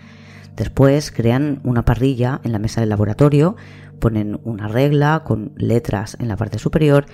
Después 0.56 1.10
crean 1.10 1.60
una 1.64 1.84
parrilla 1.84 2.40
en 2.44 2.52
la 2.52 2.58
mesa 2.58 2.80
del 2.80 2.90
laboratorio, 2.90 3.56
ponen 3.98 4.40
una 4.44 4.68
regla 4.68 5.22
con 5.24 5.52
letras 5.56 6.16
en 6.20 6.28
la 6.28 6.36
parte 6.36 6.58
superior 6.58 7.06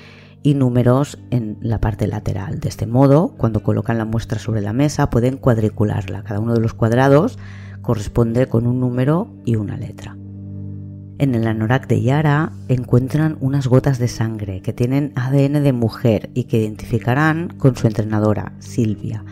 y 0.43 0.55
números 0.55 1.19
en 1.31 1.59
la 1.61 1.81
parte 1.81 2.07
lateral. 2.07 2.61
De 2.61 2.69
este 2.69 2.87
modo, 2.87 3.35
cuando 3.37 3.63
colocan 3.63 3.99
la 3.99 4.05
muestra 4.05 4.39
sobre 4.39 4.61
la 4.61 4.73
mesa, 4.73 5.11
pueden 5.11 5.37
cuadricularla. 5.37 6.23
Cada 6.25 6.41
uno 6.41 6.55
de 6.55 6.61
los 6.61 6.75
cuadrados 6.75 7.39
corresponde 7.83 8.47
con 8.47 8.67
un 8.67 8.81
número 8.81 9.29
y 9.45 9.57
una 9.57 9.77
letra. 9.77 10.17
En 11.19 11.35
el 11.35 11.49
anorak 11.49 11.89
de 11.89 12.01
Yara 12.01 12.53
encuentran 12.69 13.39
unas 13.41 13.67
gotas 13.67 13.99
de 13.99 14.07
sangre 14.07 14.63
que 14.63 14.73
tienen 14.73 15.13
ADN 15.17 15.65
de 15.65 15.73
mujer 15.73 16.31
y 16.33 16.45
que 16.45 16.59
identificarán 16.59 17.49
con 17.59 17.75
su 17.75 17.89
entrenadora, 17.89 18.53
Silvia. 18.61 19.25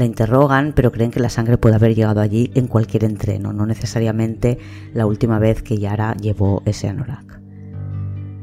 La 0.00 0.06
interrogan, 0.06 0.72
pero 0.74 0.92
creen 0.92 1.10
que 1.10 1.20
la 1.20 1.28
sangre 1.28 1.58
puede 1.58 1.74
haber 1.74 1.94
llegado 1.94 2.22
allí 2.22 2.50
en 2.54 2.68
cualquier 2.68 3.04
entreno, 3.04 3.52
no 3.52 3.66
necesariamente 3.66 4.56
la 4.94 5.04
última 5.04 5.38
vez 5.38 5.62
que 5.62 5.76
Yara 5.76 6.16
llevó 6.16 6.62
ese 6.64 6.88
anorak. 6.88 7.38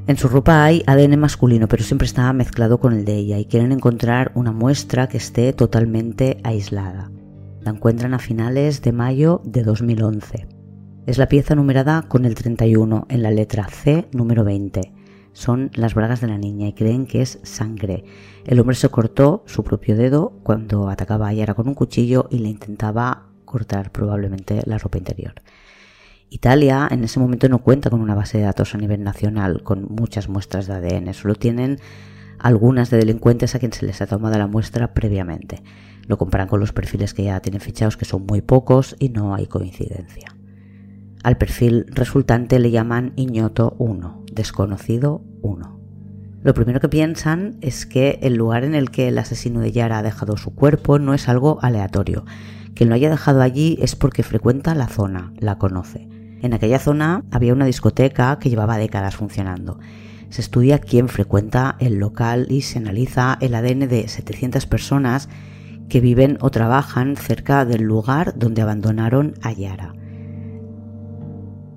En 0.06 0.18
su 0.18 0.28
ropa 0.28 0.64
hay 0.64 0.84
ADN 0.86 1.20
masculino, 1.20 1.68
pero 1.68 1.84
siempre 1.84 2.06
está 2.06 2.32
mezclado 2.32 2.80
con 2.80 2.94
el 2.94 3.06
de 3.06 3.16
ella 3.16 3.40
y 3.40 3.46
quieren 3.46 3.72
encontrar 3.72 4.32
una 4.36 4.52
muestra 4.52 5.08
que 5.08 5.18
esté 5.18 5.52
totalmente 5.52 6.38
aislada. 6.44 7.10
La 7.62 7.72
encuentran 7.72 8.14
a 8.14 8.20
finales 8.20 8.84
de 8.84 8.92
mayo 8.92 9.42
de 9.44 9.64
2011. 9.64 10.48
Es 11.08 11.18
la 11.18 11.28
pieza 11.28 11.56
numerada 11.56 12.04
con 12.04 12.26
el 12.26 12.36
31 12.36 13.08
en 13.10 13.24
la 13.24 13.32
letra 13.32 13.68
C 13.68 14.08
número 14.12 14.44
20 14.44 14.97
son 15.38 15.70
las 15.76 15.94
bragas 15.94 16.20
de 16.20 16.28
la 16.28 16.40
niña 16.40 16.68
y 16.68 16.74
creen 16.74 17.06
que 17.06 17.22
es 17.22 17.40
sangre. 17.44 18.04
El 18.44 18.60
hombre 18.60 18.76
se 18.76 18.90
cortó 18.90 19.44
su 19.46 19.64
propio 19.64 19.96
dedo 19.96 20.34
cuando 20.42 20.90
atacaba 20.90 21.28
a 21.28 21.34
Yara 21.34 21.54
con 21.54 21.68
un 21.68 21.76
cuchillo 21.76 22.28
y 22.32 22.40
le 22.40 22.50
intentaba 22.50 23.28
cortar 23.46 23.92
probablemente 23.92 24.64
la 24.66 24.80
ropa 24.80 24.98
interior. 24.98 25.36
Italia 26.32 26.88
en 26.90 27.04
ese 27.04 27.20
momento 27.20 27.50
no 27.50 27.60
cuenta 27.60 27.92
con 27.92 28.02
una 28.02 28.16
base 28.16 28.40
de 28.40 28.46
datos 28.46 28.74
a 28.74 28.80
nivel 28.80 29.04
nacional 29.04 29.62
con 29.62 29.86
muchas 29.92 30.28
muestras 30.28 30.66
de 30.66 30.74
ADN, 30.74 31.14
solo 31.14 31.36
tienen 31.36 31.78
algunas 32.40 32.90
de 32.90 32.98
delincuentes 32.98 33.54
a 33.54 33.60
quien 33.60 33.74
se 33.74 33.86
les 33.86 34.02
ha 34.02 34.08
tomado 34.08 34.40
la 34.40 34.48
muestra 34.48 34.96
previamente. 34.96 35.62
Lo 36.08 36.18
comparan 36.18 36.48
con 36.48 36.60
los 36.60 36.74
perfiles 36.74 37.14
que 37.14 37.26
ya 37.26 37.40
tienen 37.42 37.62
fichados, 37.62 37.96
que 37.96 38.06
son 38.06 38.26
muy 38.26 38.42
pocos 38.42 38.96
y 38.98 39.10
no 39.10 39.36
hay 39.36 39.46
coincidencia. 39.46 40.37
Al 41.28 41.38
perfil 41.38 41.88
resultante 41.90 42.58
le 42.58 42.72
llaman 42.72 43.12
Iñoto 43.18 43.76
1, 43.80 44.24
desconocido 44.32 45.26
1. 45.42 45.78
Lo 46.42 46.54
primero 46.54 46.80
que 46.80 46.88
piensan 46.88 47.58
es 47.60 47.86
que 47.86 48.18
el 48.22 48.36
lugar 48.36 48.64
en 48.64 48.74
el 48.74 48.92
que 48.92 49.10
el 49.10 49.18
asesino 49.18 49.60
de 49.60 49.74
Yara 49.74 49.98
ha 49.98 50.04
dejado 50.04 50.38
su 50.38 50.56
cuerpo 50.56 51.00
no 51.00 51.14
es 51.14 51.28
algo 51.28 51.60
aleatorio. 51.62 52.24
Quien 52.76 52.88
lo 52.88 52.96
haya 52.96 53.10
dejado 53.10 53.42
allí 53.42 53.78
es 53.82 53.98
porque 53.98 54.24
frecuenta 54.24 54.74
la 54.74 54.88
zona, 54.88 55.34
la 55.38 55.58
conoce. 55.58 56.08
En 56.42 56.54
aquella 56.54 56.80
zona 56.80 57.26
había 57.30 57.52
una 57.52 57.66
discoteca 57.66 58.40
que 58.40 58.50
llevaba 58.50 58.78
décadas 58.78 59.18
funcionando. 59.18 59.80
Se 60.30 60.40
estudia 60.40 60.80
quién 60.80 61.10
frecuenta 61.10 61.76
el 61.82 61.96
local 61.96 62.48
y 62.50 62.62
se 62.62 62.78
analiza 62.78 63.38
el 63.42 63.54
ADN 63.54 63.90
de 63.90 64.08
700 64.08 64.66
personas 64.66 65.28
que 65.90 66.00
viven 66.00 66.38
o 66.40 66.52
trabajan 66.52 67.18
cerca 67.18 67.66
del 67.66 67.82
lugar 67.82 68.40
donde 68.40 68.62
abandonaron 68.62 69.34
a 69.42 69.52
Yara 69.52 69.94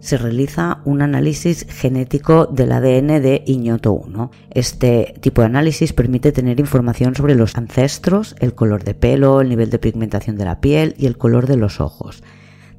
se 0.01 0.17
realiza 0.17 0.81
un 0.85 1.03
análisis 1.03 1.67
genético 1.69 2.47
del 2.47 2.73
ADN 2.73 3.23
de 3.23 3.43
Iñoto 3.47 3.93
1. 3.93 4.31
Este 4.51 5.15
tipo 5.21 5.43
de 5.43 5.47
análisis 5.47 5.93
permite 5.93 6.33
tener 6.33 6.59
información 6.59 7.15
sobre 7.15 7.35
los 7.35 7.57
ancestros, 7.57 8.35
el 8.41 8.55
color 8.55 8.83
de 8.83 8.95
pelo, 8.95 9.41
el 9.41 9.51
nivel 9.51 9.71
de 9.71 9.79
pigmentación 9.79 10.37
de 10.37 10.47
la 10.47 10.61
piel 10.61 10.95
y 10.99 11.07
el 11.07 11.19
color 11.19 11.47
de 11.47 11.57
los 11.57 11.81
ojos. 11.81 12.23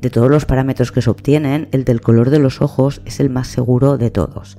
De 0.02 0.10
todos 0.10 0.32
los 0.32 0.46
parámetros 0.46 0.92
que 0.92 1.04
se 1.04 1.12
obtienen, 1.12 1.70
el 1.72 1.86
del 1.86 2.02
color 2.02 2.32
de 2.32 2.40
los 2.40 2.60
ojos 2.62 3.02
es 3.06 3.20
el 3.20 3.30
más 3.30 3.48
seguro 3.48 4.00
de 4.00 4.10
todos. 4.10 4.58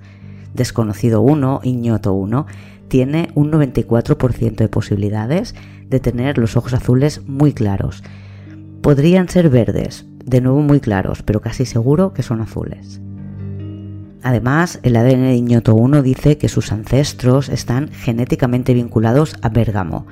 Desconocido 0.54 1.20
1, 1.20 1.62
Iñoto 1.64 2.12
1, 2.12 2.46
tiene 2.86 3.30
un 3.34 3.50
94% 3.50 4.54
de 4.54 4.68
posibilidades 4.68 5.56
de 5.88 5.98
tener 5.98 6.38
los 6.38 6.56
ojos 6.56 6.74
azules 6.74 7.22
muy 7.26 7.52
claros. 7.52 8.04
Podrían 8.82 9.28
ser 9.28 9.48
verdes, 9.48 10.06
de 10.24 10.40
nuevo 10.40 10.60
muy 10.60 10.80
claros, 10.80 11.22
pero 11.22 11.40
casi 11.40 11.66
seguro 11.66 12.12
que 12.12 12.22
son 12.22 12.40
azules. 12.40 13.00
Además, 14.22 14.78
el 14.82 14.96
ADN 14.96 15.22
de 15.22 15.34
Iñoto 15.34 15.74
1 15.74 16.02
dice 16.02 16.38
que 16.38 16.48
sus 16.48 16.70
ancestros 16.70 17.48
están 17.48 17.88
genéticamente 17.88 18.72
vinculados 18.72 19.36
a 19.42 19.48
Bérgamo. 19.48 20.06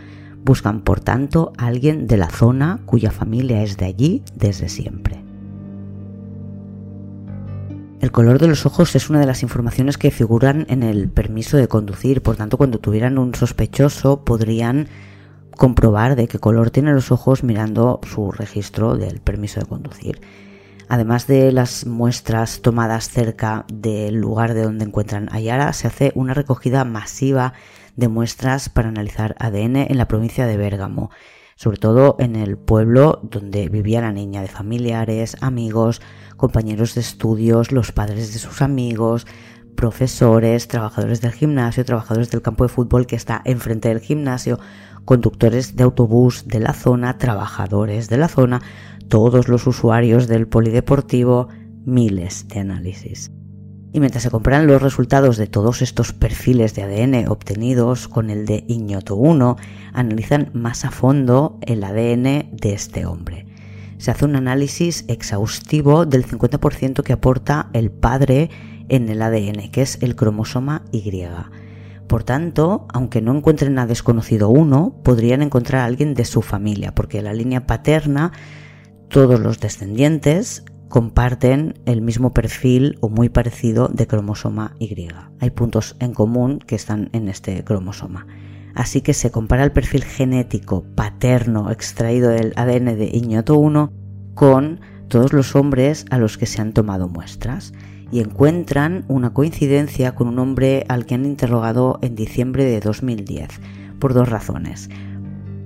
Buscan, 0.44 0.80
por 0.80 1.00
tanto, 1.00 1.52
a 1.58 1.66
alguien 1.66 2.06
de 2.06 2.16
la 2.16 2.28
zona 2.28 2.80
cuya 2.86 3.12
familia 3.12 3.62
es 3.62 3.76
de 3.76 3.86
allí 3.86 4.22
desde 4.34 4.68
siempre. 4.68 5.22
El 8.00 8.10
color 8.10 8.38
de 8.38 8.48
los 8.48 8.64
ojos 8.64 8.96
es 8.96 9.10
una 9.10 9.20
de 9.20 9.26
las 9.26 9.42
informaciones 9.42 9.98
que 9.98 10.10
figuran 10.10 10.64
en 10.70 10.82
el 10.82 11.10
permiso 11.10 11.58
de 11.58 11.68
conducir, 11.68 12.22
por 12.22 12.34
tanto, 12.34 12.56
cuando 12.56 12.78
tuvieran 12.78 13.18
un 13.18 13.34
sospechoso 13.34 14.24
podrían 14.24 14.88
comprobar 15.56 16.16
de 16.16 16.28
qué 16.28 16.38
color 16.38 16.70
tiene 16.70 16.92
los 16.92 17.12
ojos 17.12 17.44
mirando 17.44 18.00
su 18.02 18.32
registro 18.32 18.96
del 18.96 19.20
permiso 19.20 19.60
de 19.60 19.66
conducir. 19.66 20.20
Además 20.88 21.26
de 21.28 21.52
las 21.52 21.86
muestras 21.86 22.62
tomadas 22.62 23.08
cerca 23.08 23.64
del 23.72 24.16
lugar 24.16 24.54
de 24.54 24.64
donde 24.64 24.84
encuentran 24.84 25.28
a 25.30 25.38
Yara, 25.38 25.72
se 25.72 25.86
hace 25.86 26.10
una 26.16 26.34
recogida 26.34 26.84
masiva 26.84 27.52
de 27.94 28.08
muestras 28.08 28.68
para 28.68 28.88
analizar 28.88 29.36
ADN 29.38 29.76
en 29.76 29.98
la 29.98 30.08
provincia 30.08 30.46
de 30.46 30.56
Bérgamo, 30.56 31.10
sobre 31.54 31.78
todo 31.78 32.16
en 32.18 32.34
el 32.34 32.56
pueblo 32.58 33.20
donde 33.22 33.68
vivía 33.68 34.00
la 34.00 34.12
niña, 34.12 34.40
de 34.42 34.48
familiares, 34.48 35.36
amigos, 35.40 36.00
compañeros 36.36 36.94
de 36.94 37.02
estudios, 37.02 37.70
los 37.70 37.92
padres 37.92 38.32
de 38.32 38.38
sus 38.38 38.62
amigos, 38.62 39.26
profesores, 39.76 40.68
trabajadores 40.68 41.20
del 41.20 41.32
gimnasio, 41.32 41.84
trabajadores 41.84 42.30
del 42.30 42.42
campo 42.42 42.64
de 42.64 42.68
fútbol 42.68 43.06
que 43.06 43.16
está 43.16 43.42
enfrente 43.44 43.88
del 43.88 44.00
gimnasio, 44.00 44.58
conductores 45.04 45.76
de 45.76 45.84
autobús 45.84 46.46
de 46.46 46.60
la 46.60 46.72
zona, 46.72 47.18
trabajadores 47.18 48.08
de 48.08 48.18
la 48.18 48.28
zona, 48.28 48.62
todos 49.08 49.48
los 49.48 49.66
usuarios 49.66 50.28
del 50.28 50.46
polideportivo, 50.46 51.48
miles 51.84 52.48
de 52.48 52.60
análisis. 52.60 53.30
Y 53.92 53.98
mientras 53.98 54.22
se 54.22 54.30
comparan 54.30 54.68
los 54.68 54.80
resultados 54.80 55.36
de 55.36 55.48
todos 55.48 55.82
estos 55.82 56.12
perfiles 56.12 56.74
de 56.74 56.84
ADN 56.84 57.28
obtenidos 57.28 58.06
con 58.06 58.30
el 58.30 58.46
de 58.46 58.64
Iñoto 58.68 59.16
1, 59.16 59.56
analizan 59.92 60.50
más 60.52 60.84
a 60.84 60.92
fondo 60.92 61.58
el 61.62 61.82
ADN 61.82 62.50
de 62.52 62.72
este 62.72 63.04
hombre. 63.04 63.46
Se 63.98 64.12
hace 64.12 64.24
un 64.24 64.36
análisis 64.36 65.04
exhaustivo 65.08 66.06
del 66.06 66.24
50% 66.24 67.02
que 67.02 67.12
aporta 67.12 67.68
el 67.72 67.90
padre 67.90 68.48
en 68.88 69.08
el 69.08 69.22
ADN, 69.22 69.70
que 69.70 69.82
es 69.82 69.98
el 70.02 70.14
cromosoma 70.14 70.82
Y. 70.92 71.24
Por 72.10 72.24
tanto, 72.24 72.88
aunque 72.92 73.22
no 73.22 73.32
encuentren 73.32 73.78
a 73.78 73.86
desconocido 73.86 74.48
1, 74.48 75.02
podrían 75.04 75.42
encontrar 75.42 75.82
a 75.82 75.84
alguien 75.84 76.14
de 76.14 76.24
su 76.24 76.42
familia, 76.42 76.92
porque 76.92 77.22
la 77.22 77.32
línea 77.32 77.68
paterna 77.68 78.32
todos 79.08 79.38
los 79.38 79.60
descendientes 79.60 80.64
comparten 80.88 81.78
el 81.86 82.02
mismo 82.02 82.34
perfil 82.34 82.98
o 83.00 83.08
muy 83.08 83.28
parecido 83.28 83.86
de 83.86 84.08
cromosoma 84.08 84.74
Y. 84.80 85.06
Hay 85.38 85.50
puntos 85.50 85.94
en 86.00 86.12
común 86.12 86.58
que 86.58 86.74
están 86.74 87.10
en 87.12 87.28
este 87.28 87.62
cromosoma. 87.62 88.26
Así 88.74 89.02
que 89.02 89.14
se 89.14 89.30
compara 89.30 89.62
el 89.62 89.70
perfil 89.70 90.02
genético 90.02 90.82
paterno 90.96 91.70
extraído 91.70 92.30
del 92.30 92.54
ADN 92.56 92.98
de 92.98 93.08
Iñoto 93.12 93.56
1 93.56 93.92
con 94.34 94.80
todos 95.06 95.32
los 95.32 95.54
hombres 95.54 96.06
a 96.10 96.18
los 96.18 96.38
que 96.38 96.46
se 96.46 96.60
han 96.60 96.72
tomado 96.72 97.06
muestras 97.06 97.72
y 98.12 98.20
encuentran 98.20 99.04
una 99.08 99.32
coincidencia 99.32 100.14
con 100.14 100.28
un 100.28 100.38
hombre 100.38 100.84
al 100.88 101.06
que 101.06 101.14
han 101.14 101.26
interrogado 101.26 101.98
en 102.02 102.14
diciembre 102.14 102.64
de 102.64 102.80
2010 102.80 103.48
por 103.98 104.14
dos 104.14 104.28
razones 104.28 104.88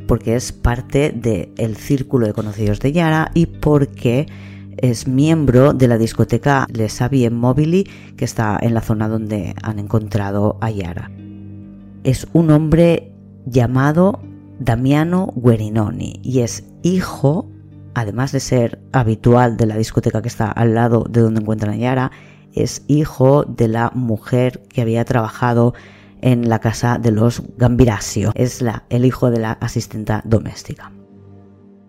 porque 0.06 0.36
es 0.36 0.52
parte 0.52 1.12
del 1.12 1.76
círculo 1.76 2.26
de 2.26 2.32
conocidos 2.32 2.80
de 2.80 2.92
Yara 2.92 3.30
y 3.34 3.46
porque 3.46 4.26
es 4.76 5.06
miembro 5.06 5.72
de 5.72 5.88
la 5.88 5.98
discoteca 5.98 6.66
Le 6.72 6.88
Savie 6.88 7.30
Mobili 7.30 7.88
que 8.16 8.24
está 8.24 8.58
en 8.60 8.74
la 8.74 8.80
zona 8.80 9.08
donde 9.08 9.54
han 9.62 9.78
encontrado 9.78 10.58
a 10.60 10.70
Yara. 10.70 11.10
Es 12.02 12.26
un 12.32 12.50
hombre 12.50 13.12
llamado 13.46 14.20
Damiano 14.58 15.32
Guerinoni 15.36 16.20
y 16.22 16.40
es 16.40 16.64
hijo, 16.82 17.50
además 17.94 18.32
de 18.32 18.40
ser 18.40 18.80
habitual 18.92 19.56
de 19.56 19.66
la 19.66 19.76
discoteca 19.76 20.22
que 20.22 20.28
está 20.28 20.50
al 20.50 20.74
lado 20.74 21.06
de 21.08 21.20
donde 21.20 21.40
encuentran 21.40 21.74
a 21.74 21.76
Yara, 21.76 22.10
es 22.54 22.84
hijo 22.86 23.44
de 23.44 23.68
la 23.68 23.90
mujer 23.94 24.62
que 24.68 24.82
había 24.82 25.04
trabajado 25.04 25.74
en 26.20 26.48
la 26.48 26.58
casa 26.58 26.98
de 26.98 27.10
los 27.10 27.42
Gambirasio. 27.56 28.32
Es 28.34 28.64
el 28.88 29.04
hijo 29.04 29.30
de 29.30 29.40
la 29.40 29.52
asistenta 29.52 30.22
doméstica. 30.24 30.92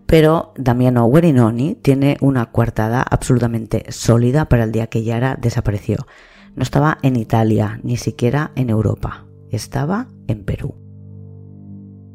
Pero 0.06 0.52
Damiano 0.56 1.08
Guerinoni 1.08 1.74
tiene 1.74 2.16
una 2.20 2.52
coartada 2.52 3.02
absolutamente 3.02 3.90
sólida 3.90 4.48
para 4.48 4.64
el 4.64 4.72
día 4.72 4.86
que 4.86 5.02
Yara 5.02 5.36
desapareció. 5.40 6.06
No 6.54 6.62
estaba 6.62 6.98
en 7.02 7.16
Italia, 7.16 7.80
ni 7.82 7.96
siquiera 7.96 8.52
en 8.54 8.70
Europa. 8.70 9.26
Estaba 9.50 10.08
en 10.26 10.44
Perú. 10.44 10.74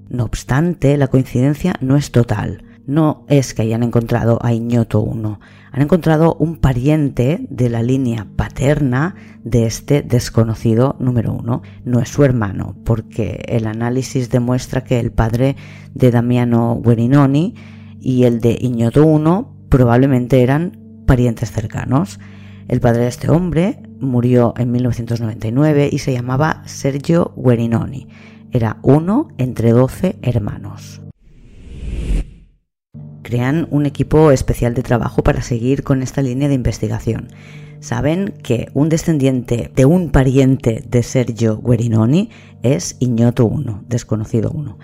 No 0.09 0.25
obstante, 0.25 0.97
la 0.97 1.07
coincidencia 1.07 1.75
no 1.81 1.95
es 1.95 2.11
total 2.11 2.70
no 2.87 3.25
es 3.27 3.53
que 3.53 3.61
hayan 3.61 3.83
encontrado 3.83 4.39
a 4.41 4.53
Iñoto 4.53 5.01
1, 5.01 5.39
han 5.73 5.81
encontrado 5.81 6.35
un 6.35 6.57
pariente 6.57 7.47
de 7.49 7.69
la 7.69 7.81
línea 7.81 8.27
paterna 8.35 9.15
de 9.43 9.65
este 9.65 10.01
desconocido 10.01 10.97
número 10.99 11.33
1. 11.33 11.61
No 11.85 11.99
es 12.01 12.09
su 12.09 12.25
hermano, 12.25 12.75
porque 12.83 13.41
el 13.47 13.65
análisis 13.67 14.29
demuestra 14.29 14.83
que 14.83 14.99
el 14.99 15.11
padre 15.11 15.55
de 15.93 16.11
Damiano 16.11 16.81
Guerinoni 16.83 17.55
y 18.01 18.23
el 18.25 18.41
de 18.41 18.57
Iñoto 18.59 19.05
1 19.05 19.67
probablemente 19.69 20.41
eran 20.41 20.77
parientes 21.07 21.51
cercanos. 21.51 22.19
El 22.67 22.81
padre 22.81 23.03
de 23.03 23.07
este 23.07 23.31
hombre 23.31 23.81
murió 24.01 24.53
en 24.57 24.71
1999 24.71 25.89
y 25.89 25.99
se 25.99 26.11
llamaba 26.11 26.63
Sergio 26.65 27.33
Guerinoni. 27.37 28.09
Era 28.51 28.79
uno 28.81 29.29
entre 29.37 29.71
12 29.71 30.17
hermanos 30.21 31.01
crean 33.21 33.67
un 33.71 33.85
equipo 33.85 34.31
especial 34.31 34.73
de 34.73 34.83
trabajo 34.83 35.23
para 35.23 35.41
seguir 35.41 35.83
con 35.83 36.01
esta 36.01 36.21
línea 36.21 36.47
de 36.47 36.55
investigación. 36.55 37.27
Saben 37.79 38.33
que 38.43 38.69
un 38.73 38.89
descendiente 38.89 39.71
de 39.75 39.85
un 39.85 40.11
pariente 40.11 40.83
de 40.87 41.01
Sergio 41.01 41.59
Guerinoni 41.61 42.29
es 42.61 42.95
Ignoto 42.99 43.45
1, 43.45 43.85
desconocido 43.87 44.51
1. 44.51 44.77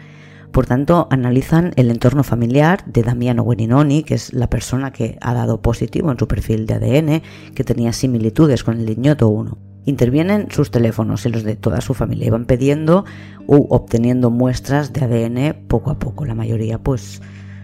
Por 0.52 0.66
tanto, 0.66 1.08
analizan 1.12 1.74
el 1.76 1.92
entorno 1.92 2.24
familiar 2.24 2.84
de 2.88 3.04
Damiano 3.04 3.46
Guerinoni, 3.46 4.02
que 4.02 4.16
es 4.16 4.34
la 4.34 4.50
persona 4.50 4.92
que 4.92 5.20
ha 5.22 5.36
dado 5.36 5.62
positivo 5.62 6.12
en 6.12 6.18
su 6.18 6.28
perfil 6.28 6.66
de 6.66 6.74
ADN, 6.74 7.22
que 7.54 7.64
tenía 7.64 7.94
similitudes 7.94 8.64
con 8.64 8.80
el 8.80 8.90
Ignoto 8.90 9.28
1. 9.28 9.56
Intervienen 9.86 10.48
sus 10.50 10.72
teléfonos 10.72 11.26
y 11.26 11.30
los 11.30 11.44
de 11.44 11.56
toda 11.56 11.82
su 11.82 11.94
familia 11.94 12.28
y 12.28 12.30
van 12.32 12.46
pidiendo 12.46 13.06
u 13.46 13.68
obteniendo 13.70 14.32
muestras 14.32 14.92
de 14.92 15.06
ADN 15.06 15.68
poco 15.68 15.92
a 15.92 16.00
poco. 16.00 16.26
La 16.26 16.34
mayoría, 16.34 16.80
pues, 16.80 17.22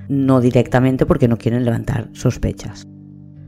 no 0.10 0.42
directamente 0.42 1.06
porque 1.06 1.28
no 1.28 1.38
quieren 1.38 1.66
levantar 1.66 2.10
sospechas. 2.14 2.88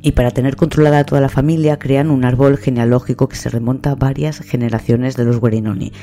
Y 0.01 0.11
para 0.11 0.31
tener 0.31 0.55
controlada 0.55 0.99
a 0.99 1.03
toda 1.03 1.19
la 1.19 1.29
familia 1.29 1.79
crean 1.79 2.11
un 2.11 2.25
árbol 2.25 2.57
genealógico 2.57 3.27
que 3.27 3.37
se 3.37 3.49
remonta 3.49 3.91
a 3.91 3.95
varias 3.95 4.39
generaciones 4.39 5.15
de 5.15 5.25
los 5.25 5.41
Guerinoni, 5.41 5.93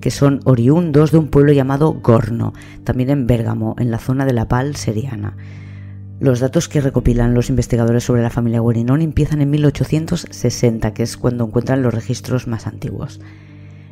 que 0.00 0.10
son 0.10 0.40
oriundos 0.44 1.12
de 1.12 1.18
un 1.18 1.28
pueblo 1.28 1.52
llamado 1.52 1.92
Gorno, 1.92 2.54
también 2.82 3.10
en 3.10 3.28
Bérgamo, 3.28 3.76
en 3.78 3.92
la 3.92 3.98
zona 3.98 4.26
de 4.26 4.32
la 4.32 4.46
Val 4.46 4.74
Seriana. 4.74 5.36
Los 6.18 6.40
datos 6.40 6.68
que 6.68 6.80
recopilan 6.80 7.34
los 7.34 7.50
investigadores 7.50 8.04
sobre 8.04 8.22
la 8.22 8.30
familia 8.30 8.60
Guerinoni 8.60 9.04
empiezan 9.04 9.40
en 9.42 9.50
1860, 9.50 10.92
que 10.92 11.04
es 11.04 11.16
cuando 11.16 11.44
encuentran 11.44 11.82
los 11.82 11.94
registros 11.94 12.48
más 12.48 12.66
antiguos. 12.66 13.20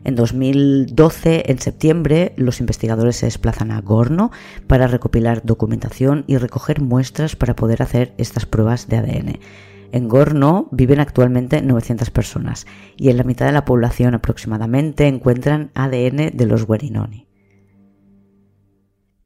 En 0.05 0.15
2012, 0.15 1.51
en 1.51 1.59
septiembre, 1.59 2.33
los 2.37 2.61
investigadores 2.61 3.17
se 3.17 3.27
desplazan 3.27 3.71
a 3.71 3.81
Gorno 3.81 4.31
para 4.67 4.87
recopilar 4.87 5.43
documentación 5.45 6.25
y 6.27 6.39
recoger 6.39 6.81
muestras 6.81 7.37
para 7.37 7.55
poder 7.55 7.83
hacer 7.83 8.15
estas 8.17 8.47
pruebas 8.47 8.89
de 8.89 8.97
ADN. 8.97 9.39
En 9.93 10.09
Gorno 10.09 10.69
viven 10.71 11.01
actualmente 11.01 11.63
900 11.63 12.11
personas 12.11 12.67
y 12.97 13.11
en 13.11 13.17
la 13.17 13.25
mitad 13.25 13.47
de 13.47 13.53
la 13.53 13.65
población 13.65 14.15
aproximadamente 14.15 15.07
encuentran 15.07 15.71
ADN 15.75 16.31
de 16.33 16.47
los 16.47 16.67
Guerinoni. 16.67 17.30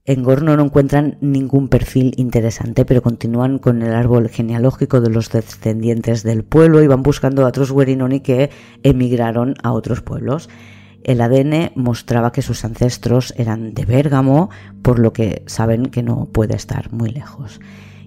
En 0.06 0.22
Gorno 0.22 0.54
no 0.54 0.64
encuentran 0.64 1.16
ningún 1.22 1.68
perfil 1.68 2.12
interesante, 2.18 2.84
pero 2.84 3.00
continúan 3.00 3.58
con 3.58 3.80
el 3.80 3.94
árbol 3.94 4.28
genealógico 4.28 5.00
de 5.00 5.08
los 5.08 5.30
descendientes 5.30 6.22
del 6.22 6.44
pueblo 6.44 6.82
y 6.82 6.86
van 6.86 7.02
buscando 7.02 7.42
a 7.42 7.48
otros 7.48 7.72
Guerinoni 7.72 8.20
que 8.20 8.50
emigraron 8.82 9.54
a 9.62 9.72
otros 9.72 10.02
pueblos. 10.02 10.50
El 11.04 11.22
ADN 11.22 11.70
mostraba 11.74 12.32
que 12.32 12.42
sus 12.42 12.66
ancestros 12.66 13.32
eran 13.38 13.72
de 13.72 13.86
Bérgamo, 13.86 14.50
por 14.82 14.98
lo 14.98 15.14
que 15.14 15.42
saben 15.46 15.86
que 15.86 16.02
no 16.02 16.26
puede 16.26 16.54
estar 16.54 16.92
muy 16.92 17.08
lejos. 17.08 17.58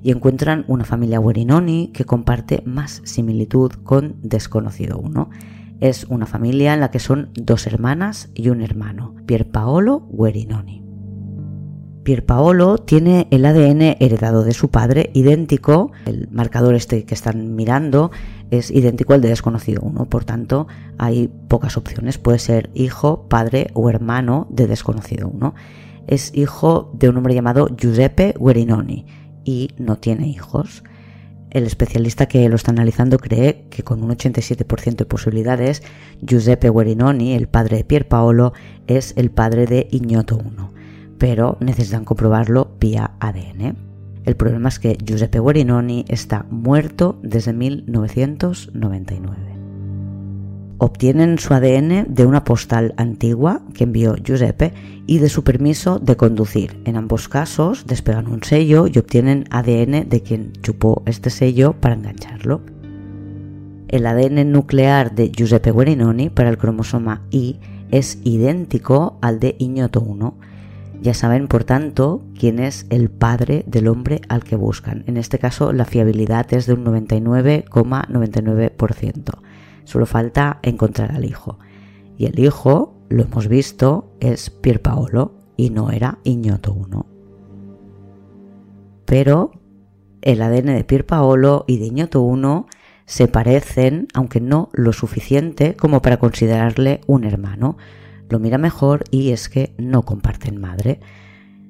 Y 0.03 0.11
encuentran 0.11 0.65
una 0.67 0.85
familia 0.85 1.17
Guerinoni 1.17 1.87
que 1.95 2.05
comparte 2.05 2.61
más 2.63 3.01
similitud 3.05 3.71
con 3.71 4.17
desconocido 4.21 4.99
uno. 4.99 5.31
Es 5.79 6.03
una 6.03 6.27
familia 6.27 6.75
en 6.75 6.79
la 6.79 6.91
que 6.91 6.99
son 6.99 7.31
dos 7.33 7.65
hermanas 7.65 8.29
y 8.35 8.49
un 8.49 8.61
hermano, 8.61 9.15
Pierpaolo 9.25 10.07
Guerinoni. 10.11 10.86
Pierpaolo 12.07 12.77
tiene 12.77 13.27
el 13.31 13.45
ADN 13.45 13.97
heredado 13.99 14.45
de 14.45 14.53
su 14.53 14.69
padre, 14.69 15.09
idéntico, 15.13 15.91
el 16.05 16.29
marcador 16.31 16.73
este 16.73 17.03
que 17.03 17.13
están 17.13 17.53
mirando 17.53 18.11
es 18.49 18.71
idéntico 18.71 19.11
al 19.11 19.19
de 19.19 19.27
desconocido 19.27 19.81
uno, 19.81 20.05
por 20.05 20.23
tanto 20.23 20.67
hay 20.97 21.29
pocas 21.49 21.75
opciones, 21.75 22.17
puede 22.17 22.39
ser 22.39 22.69
hijo, 22.73 23.27
padre 23.27 23.71
o 23.73 23.89
hermano 23.89 24.47
de 24.49 24.67
desconocido 24.67 25.27
uno. 25.27 25.53
Es 26.07 26.31
hijo 26.33 26.93
de 26.93 27.09
un 27.09 27.17
hombre 27.17 27.33
llamado 27.33 27.67
Giuseppe 27.75 28.33
Guerinoni 28.39 29.05
y 29.43 29.71
no 29.77 29.97
tiene 29.97 30.29
hijos. 30.29 30.85
El 31.49 31.65
especialista 31.65 32.27
que 32.27 32.47
lo 32.47 32.55
está 32.55 32.71
analizando 32.71 33.17
cree 33.17 33.65
que 33.69 33.83
con 33.83 34.01
un 34.01 34.11
87% 34.11 34.95
de 34.95 35.05
posibilidades, 35.05 35.83
Giuseppe 36.21 36.69
Guerinoni, 36.69 37.33
el 37.33 37.49
padre 37.49 37.75
de 37.75 37.83
Pierpaolo, 37.83 38.53
es 38.87 39.13
el 39.17 39.29
padre 39.29 39.65
de 39.65 39.89
Ignoto 39.91 40.37
1 40.37 40.76
pero 41.17 41.57
necesitan 41.59 42.05
comprobarlo 42.05 42.75
vía 42.79 43.11
ADN. 43.19 43.75
El 44.25 44.35
problema 44.35 44.69
es 44.69 44.79
que 44.79 44.97
Giuseppe 45.03 45.39
Guarinoni 45.39 46.05
está 46.09 46.45
muerto 46.49 47.19
desde 47.23 47.53
1999. 47.53 49.47
Obtienen 50.79 51.39
su 51.39 51.55
ADN 51.55 52.13
de 52.13 52.25
una 52.25 52.43
postal 52.43 52.93
antigua 52.97 53.61
que 53.73 53.85
envió 53.85 54.15
Giuseppe 54.15 54.73
y 55.07 55.17
de 55.17 55.29
su 55.29 55.43
permiso 55.43 55.97
de 55.97 56.17
conducir. 56.17 56.79
En 56.85 56.97
ambos 56.97 57.29
casos 57.29 57.87
despegan 57.87 58.27
un 58.27 58.43
sello 58.43 58.85
y 58.85 58.99
obtienen 58.99 59.45
ADN 59.49 60.07
de 60.07 60.21
quien 60.21 60.53
chupó 60.61 61.01
este 61.07 61.31
sello 61.31 61.73
para 61.73 61.95
engancharlo. 61.95 62.61
El 63.87 64.05
ADN 64.05 64.51
nuclear 64.51 65.15
de 65.15 65.31
Giuseppe 65.31 65.71
Guarinoni 65.71 66.29
para 66.29 66.49
el 66.49 66.57
cromosoma 66.57 67.23
Y 67.31 67.59
es 67.89 68.19
idéntico 68.23 69.17
al 69.21 69.39
de 69.39 69.55
Iñoto 69.57 70.01
1. 70.01 70.37
Ya 71.01 71.13
saben, 71.13 71.47
por 71.47 71.63
tanto, 71.63 72.25
quién 72.37 72.59
es 72.59 72.85
el 72.89 73.09
padre 73.09 73.63
del 73.67 73.87
hombre 73.87 74.21
al 74.29 74.43
que 74.43 74.55
buscan. 74.55 75.03
En 75.07 75.17
este 75.17 75.39
caso, 75.39 75.73
la 75.73 75.85
fiabilidad 75.85 76.53
es 76.53 76.65
de 76.65 76.73
un 76.73 76.85
99,99%. 76.85 79.33
Solo 79.83 80.05
falta 80.05 80.59
encontrar 80.63 81.11
al 81.11 81.25
hijo. 81.25 81.59
Y 82.17 82.25
el 82.25 82.39
hijo, 82.39 82.97
lo 83.09 83.23
hemos 83.23 83.47
visto, 83.47 84.11
es 84.19 84.49
Pierpaolo 84.49 85.35
y 85.55 85.69
no 85.69 85.91
era 85.91 86.17
Iñoto 86.23 86.73
1. 86.73 87.05
Pero 89.05 89.51
el 90.21 90.41
ADN 90.41 90.75
de 90.75 90.83
Pierpaolo 90.83 91.63
y 91.67 91.77
de 91.77 91.85
Iñoto 91.85 92.21
1 92.21 92.65
se 93.05 93.29
parecen, 93.29 94.07
aunque 94.13 94.41
no 94.41 94.69
lo 94.73 94.91
suficiente 94.91 95.75
como 95.75 96.01
para 96.01 96.17
considerarle 96.17 96.99
un 97.07 97.23
hermano. 97.23 97.77
Lo 98.29 98.39
mira 98.39 98.57
mejor 98.57 99.03
y 99.11 99.31
es 99.31 99.49
que 99.49 99.75
no 99.77 100.03
comparten 100.03 100.59
madre. 100.59 100.99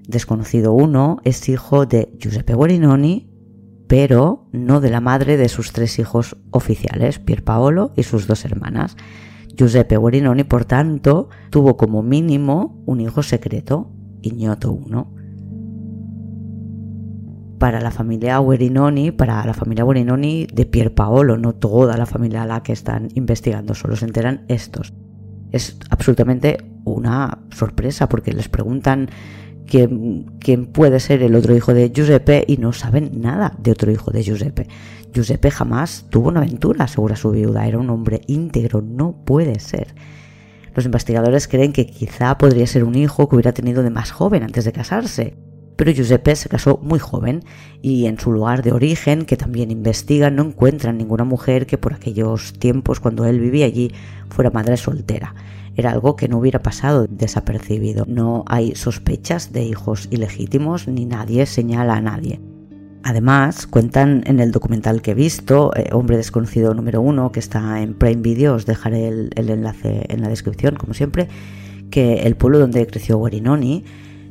Desconocido 0.07 0.73
1 0.73 1.17
es 1.23 1.47
hijo 1.49 1.85
de 1.85 2.11
Giuseppe 2.17 2.53
Guarinoni, 2.53 3.29
pero 3.87 4.47
no 4.51 4.81
de 4.81 4.89
la 4.89 5.01
madre 5.01 5.37
de 5.37 5.49
sus 5.49 5.71
tres 5.71 5.99
hijos 5.99 6.37
oficiales, 6.51 7.19
Pierpaolo 7.19 7.93
y 7.95 8.03
sus 8.03 8.27
dos 8.27 8.45
hermanas. 8.45 8.97
Giuseppe 9.55 9.97
Guarinoni, 9.97 10.43
por 10.43 10.65
tanto, 10.65 11.29
tuvo 11.49 11.77
como 11.77 12.03
mínimo 12.03 12.83
un 12.85 13.01
hijo 13.01 13.23
secreto, 13.23 13.91
Ignoto 14.21 14.71
1 14.71 15.17
para 17.57 17.81
la 17.81 17.91
familia 17.91 18.39
Guerinoni, 18.39 19.11
para 19.11 19.43
la 19.45 19.53
familia 19.53 19.83
Guerinoni 19.83 20.47
de 20.53 20.65
Pierpaolo, 20.65 21.37
no 21.37 21.53
toda 21.55 21.97
la 21.97 22.05
familia 22.05 22.43
a 22.43 22.45
la 22.45 22.63
que 22.63 22.73
están 22.73 23.09
investigando, 23.15 23.73
solo 23.73 23.95
se 23.95 24.05
enteran 24.05 24.45
estos. 24.47 24.93
Es 25.51 25.77
absolutamente 25.89 26.57
una 26.83 27.39
sorpresa 27.51 28.09
porque 28.09 28.33
les 28.33 28.49
preguntan 28.49 29.09
quién, 29.65 30.25
quién 30.39 30.65
puede 30.67 30.99
ser 30.99 31.23
el 31.23 31.35
otro 31.35 31.55
hijo 31.55 31.73
de 31.73 31.91
Giuseppe 31.91 32.43
y 32.47 32.57
no 32.57 32.73
saben 32.73 33.21
nada 33.21 33.55
de 33.59 33.71
otro 33.71 33.91
hijo 33.91 34.11
de 34.11 34.23
Giuseppe. 34.23 34.67
Giuseppe 35.13 35.51
jamás 35.51 36.05
tuvo 36.09 36.29
una 36.29 36.41
aventura, 36.41 36.85
asegura 36.85 37.15
su 37.15 37.31
viuda, 37.31 37.67
era 37.67 37.77
un 37.77 37.89
hombre 37.89 38.21
íntegro, 38.27 38.81
no 38.81 39.23
puede 39.25 39.59
ser. 39.59 39.95
Los 40.75 40.85
investigadores 40.85 41.47
creen 41.47 41.73
que 41.73 41.87
quizá 41.87 42.37
podría 42.37 42.67
ser 42.67 42.83
un 42.83 42.95
hijo 42.95 43.27
que 43.27 43.35
hubiera 43.35 43.53
tenido 43.53 43.83
de 43.83 43.89
más 43.89 44.11
joven 44.11 44.43
antes 44.43 44.63
de 44.65 44.71
casarse 44.71 45.35
pero 45.77 45.91
Giuseppe 45.91 46.35
se 46.35 46.49
casó 46.49 46.79
muy 46.81 46.99
joven 46.99 47.43
y 47.81 48.07
en 48.07 48.19
su 48.19 48.31
lugar 48.31 48.63
de 48.63 48.73
origen, 48.73 49.25
que 49.25 49.37
también 49.37 49.71
investigan, 49.71 50.35
no 50.35 50.43
encuentran 50.43 50.97
ninguna 50.97 51.23
mujer 51.23 51.67
que 51.67 51.77
por 51.77 51.93
aquellos 51.93 52.53
tiempos, 52.53 52.99
cuando 52.99 53.25
él 53.25 53.39
vivía 53.39 53.67
allí, 53.67 53.91
fuera 54.29 54.49
madre 54.49 54.75
soltera. 54.75 55.35
Era 55.75 55.91
algo 55.91 56.15
que 56.15 56.27
no 56.27 56.39
hubiera 56.39 56.63
pasado 56.63 57.05
desapercibido. 57.07 58.05
No 58.07 58.43
hay 58.47 58.75
sospechas 58.75 59.53
de 59.53 59.63
hijos 59.63 60.07
ilegítimos 60.09 60.87
ni 60.87 61.05
nadie 61.05 61.45
señala 61.45 61.95
a 61.95 62.01
nadie. 62.01 62.41
Además, 63.03 63.67
cuentan 63.67 64.23
en 64.25 64.39
el 64.39 64.51
documental 64.51 65.03
que 65.03 65.11
he 65.11 65.13
visto, 65.13 65.71
eh, 65.75 65.89
Hombre 65.93 66.17
Desconocido 66.17 66.73
número 66.73 66.99
uno, 66.99 67.31
que 67.31 67.39
está 67.39 67.81
en 67.83 67.93
Prime 67.93 68.23
Video, 68.23 68.55
os 68.55 68.65
dejaré 68.65 69.07
el, 69.07 69.29
el 69.35 69.51
enlace 69.51 70.07
en 70.09 70.21
la 70.21 70.29
descripción, 70.29 70.75
como 70.75 70.95
siempre, 70.95 71.27
que 71.91 72.23
el 72.23 72.35
pueblo 72.35 72.57
donde 72.57 72.85
creció 72.87 73.17
Guarinoni 73.17 73.85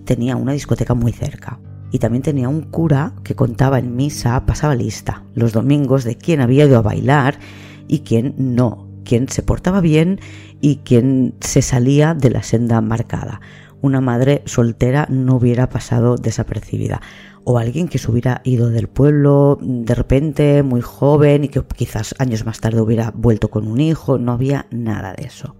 tenía 0.06 0.36
una 0.36 0.52
discoteca 0.52 0.94
muy 0.94 1.12
cerca 1.12 1.60
y 1.92 1.98
también 1.98 2.22
tenía 2.22 2.48
un 2.48 2.62
cura 2.62 3.12
que 3.22 3.34
contaba 3.34 3.78
en 3.78 3.94
misa, 3.94 4.46
pasaba 4.46 4.74
lista 4.74 5.24
los 5.34 5.52
domingos 5.52 6.04
de 6.04 6.16
quién 6.16 6.40
había 6.40 6.64
ido 6.64 6.78
a 6.78 6.82
bailar 6.82 7.38
y 7.86 8.00
quién 8.00 8.34
no, 8.38 8.88
quién 9.04 9.28
se 9.28 9.42
portaba 9.42 9.80
bien 9.80 10.20
y 10.60 10.76
quién 10.76 11.34
se 11.40 11.62
salía 11.62 12.14
de 12.14 12.30
la 12.30 12.42
senda 12.42 12.80
marcada. 12.80 13.40
Una 13.82 14.00
madre 14.00 14.42
soltera 14.46 15.06
no 15.10 15.36
hubiera 15.36 15.68
pasado 15.68 16.16
desapercibida 16.16 17.02
o 17.44 17.58
alguien 17.58 17.88
que 17.88 17.98
se 17.98 18.10
hubiera 18.10 18.40
ido 18.44 18.70
del 18.70 18.88
pueblo 18.88 19.58
de 19.60 19.94
repente 19.94 20.62
muy 20.62 20.80
joven 20.80 21.44
y 21.44 21.48
que 21.48 21.62
quizás 21.62 22.14
años 22.18 22.44
más 22.44 22.60
tarde 22.60 22.80
hubiera 22.80 23.12
vuelto 23.12 23.48
con 23.48 23.68
un 23.68 23.80
hijo, 23.80 24.18
no 24.18 24.32
había 24.32 24.66
nada 24.70 25.12
de 25.12 25.26
eso. 25.26 25.54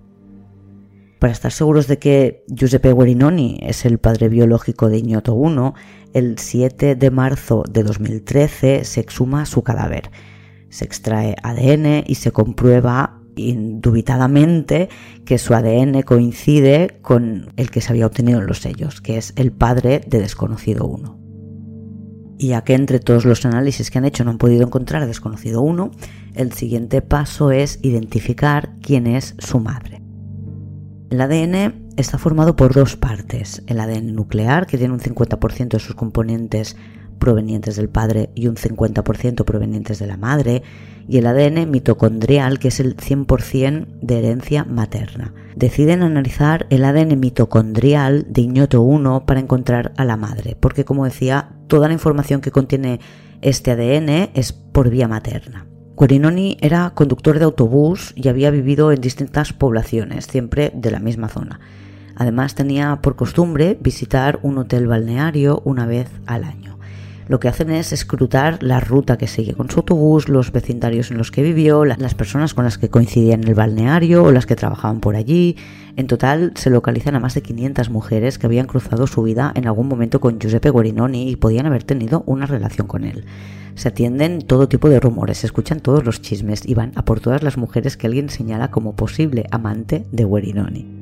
Para 1.19 1.33
estar 1.33 1.51
seguros 1.51 1.87
de 1.87 1.99
que 1.99 2.45
Giuseppe 2.49 2.93
Guarinoni 2.93 3.59
es 3.63 3.87
el 3.87 3.99
padre 3.99 4.29
biológico 4.29 4.91
de 4.91 4.99
Ignoto 4.99 5.35
I, 5.35 5.73
el 6.13 6.39
7 6.39 6.95
de 6.95 7.11
marzo 7.11 7.65
de 7.71 7.83
2013 7.83 8.85
se 8.85 9.01
exhuma 9.01 9.47
su 9.47 9.63
cadáver. 9.63 10.11
Se 10.69 10.85
extrae 10.85 11.35
ADN 11.43 12.05
y 12.07 12.17
se 12.17 12.33
comprueba 12.33 13.23
indubitadamente 13.37 14.91
que 15.25 15.39
su 15.39 15.55
ADN 15.55 16.03
coincide 16.03 16.99
con 17.01 17.53
el 17.57 17.71
que 17.71 17.81
se 17.81 17.93
había 17.93 18.07
obtenido 18.07 18.41
en 18.41 18.47
los 18.47 18.59
sellos, 18.59 19.01
que 19.01 19.17
es 19.17 19.33
el 19.37 19.53
padre 19.53 20.03
de 20.07 20.21
Desconocido 20.21 20.87
1. 20.87 21.19
Y 22.39 22.49
ya 22.49 22.65
que 22.65 22.75
entre 22.75 23.01
todos 23.01 23.25
los 23.25 23.47
análisis 23.47 23.91
que 23.91 23.97
han 23.97 24.05
hecho 24.05 24.23
no 24.25 24.31
han 24.31 24.39
podido 24.39 24.65
encontrar 24.65 25.03
a 25.03 25.07
Desconocido 25.07 25.63
1, 25.63 25.91
el 26.35 26.53
siguiente 26.53 27.01
paso 27.01 27.51
es 27.51 27.79
identificar 27.83 28.75
quién 28.83 29.07
es 29.07 29.35
su 29.39 29.61
madre. 29.61 30.06
El 31.09 31.21
ADN 31.21 31.93
está 31.97 32.19
formado 32.19 32.57
por 32.57 32.75
dos 32.75 32.97
partes, 32.97 33.63
el 33.69 33.79
ADN 33.79 34.15
nuclear, 34.15 34.67
que 34.67 34.77
tiene 34.77 34.93
un 34.93 35.01
50% 35.01 35.69
de 35.69 35.79
sus 35.79 35.95
componentes 35.95 36.77
provenientes 37.21 37.77
del 37.77 37.89
padre 37.89 38.31
y 38.35 38.49
un 38.49 38.57
50% 38.57 39.45
provenientes 39.45 40.01
de 40.01 40.07
la 40.09 40.17
madre, 40.17 40.63
y 41.07 41.19
el 41.19 41.29
ADN 41.29 41.71
mitocondrial, 41.71 42.59
que 42.59 42.69
es 42.69 42.81
el 42.81 42.97
100% 42.97 43.87
de 44.03 44.19
herencia 44.19 44.65
materna. 44.65 45.33
Deciden 45.55 46.03
analizar 46.03 46.67
el 46.71 46.85
ADN 46.85 47.21
mitocondrial 47.21 48.27
de 48.29 48.43
Iñoto 48.43 48.83
1 48.83 49.27
para 49.27 49.39
encontrar 49.39 49.93
a 49.97 50.05
la 50.05 50.17
madre, 50.17 50.57
porque 50.59 50.85
como 50.85 51.05
decía, 51.05 51.53
toda 51.69 51.87
la 51.87 51.95
información 51.95 52.41
que 52.41 52.51
contiene 52.51 52.99
este 53.43 53.71
ADN 53.71 54.31
es 54.35 54.53
por 54.53 54.91
vía 54.91 55.07
materna. 55.07 55.67
Guarinoni 55.97 56.59
era 56.61 56.91
conductor 56.91 57.39
de 57.39 57.47
autobús 57.47 58.13
y 58.15 58.29
había 58.29 58.51
vivido 58.51 58.93
en 58.93 59.01
distintas 59.01 59.55
poblaciones, 59.55 60.27
siempre 60.27 60.71
de 60.75 60.91
la 60.91 60.99
misma 60.99 61.31
zona. 61.31 61.59
Además 62.15 62.55
tenía 62.55 62.97
por 63.01 63.17
costumbre 63.17 63.79
visitar 63.81 64.39
un 64.43 64.59
hotel 64.59 64.89
balneario 64.89 65.63
una 65.65 65.87
vez 65.87 66.11
al 66.27 66.45
año. 66.45 66.76
Lo 67.29 67.41
que 67.41 67.49
hacen 67.49 67.71
es 67.71 67.93
escrutar 67.93 68.63
la 68.63 68.79
ruta 68.79 69.19
que 69.19 69.27
sigue 69.27 69.55
con 69.55 69.69
su 69.69 69.81
autobús, 69.81 70.29
los 70.29 70.53
vecindarios 70.53 71.11
en 71.11 71.19
los 71.19 71.33
que 71.33 71.43
vivió, 71.43 71.85
las 71.85 72.15
personas 72.15 72.55
con 72.55 72.65
las 72.65 72.79
que 72.79 72.89
coincidían 72.89 73.43
en 73.43 73.49
el 73.49 73.55
balneario 73.55 74.23
o 74.23 74.31
las 74.31 74.47
que 74.47 74.55
trabajaban 74.55 75.01
por 75.01 75.17
allí. 75.17 75.57
En 75.97 76.07
total 76.07 76.53
se 76.55 76.71
localizan 76.71 77.17
a 77.17 77.21
más 77.21 77.35
de 77.35 77.43
500 77.43 77.91
mujeres 77.91 78.39
que 78.39 78.47
habían 78.47 78.67
cruzado 78.67 79.07
su 79.07 79.23
vida 79.23 79.53
en 79.57 79.67
algún 79.67 79.89
momento 79.89 80.21
con 80.21 80.39
Giuseppe 80.39 80.71
Guarinoni 80.71 81.31
y 81.31 81.37
podían 81.37 81.67
haber 81.67 81.83
tenido 81.83 82.23
una 82.27 82.47
relación 82.47 82.87
con 82.87 83.05
él 83.05 83.25
se 83.77 83.89
atienden 83.89 84.41
todo 84.41 84.69
tipo 84.69 84.89
de 84.89 85.01
rumores, 85.01 85.39
se 85.39 85.47
escuchan 85.47 85.81
todos 85.81 86.05
los 86.05 86.23
chismes 86.23 86.67
y 86.67 86.75
van 86.75 86.93
a 86.97 87.05
por 87.05 87.21
todas 87.21 87.43
las 87.43 87.59
mujeres 87.59 87.97
que 87.97 88.07
alguien 88.07 88.31
señala 88.31 88.71
como 88.71 88.97
posible 88.97 89.47
amante 89.51 90.07
de 90.11 90.25
Guerinoni. 90.25 90.96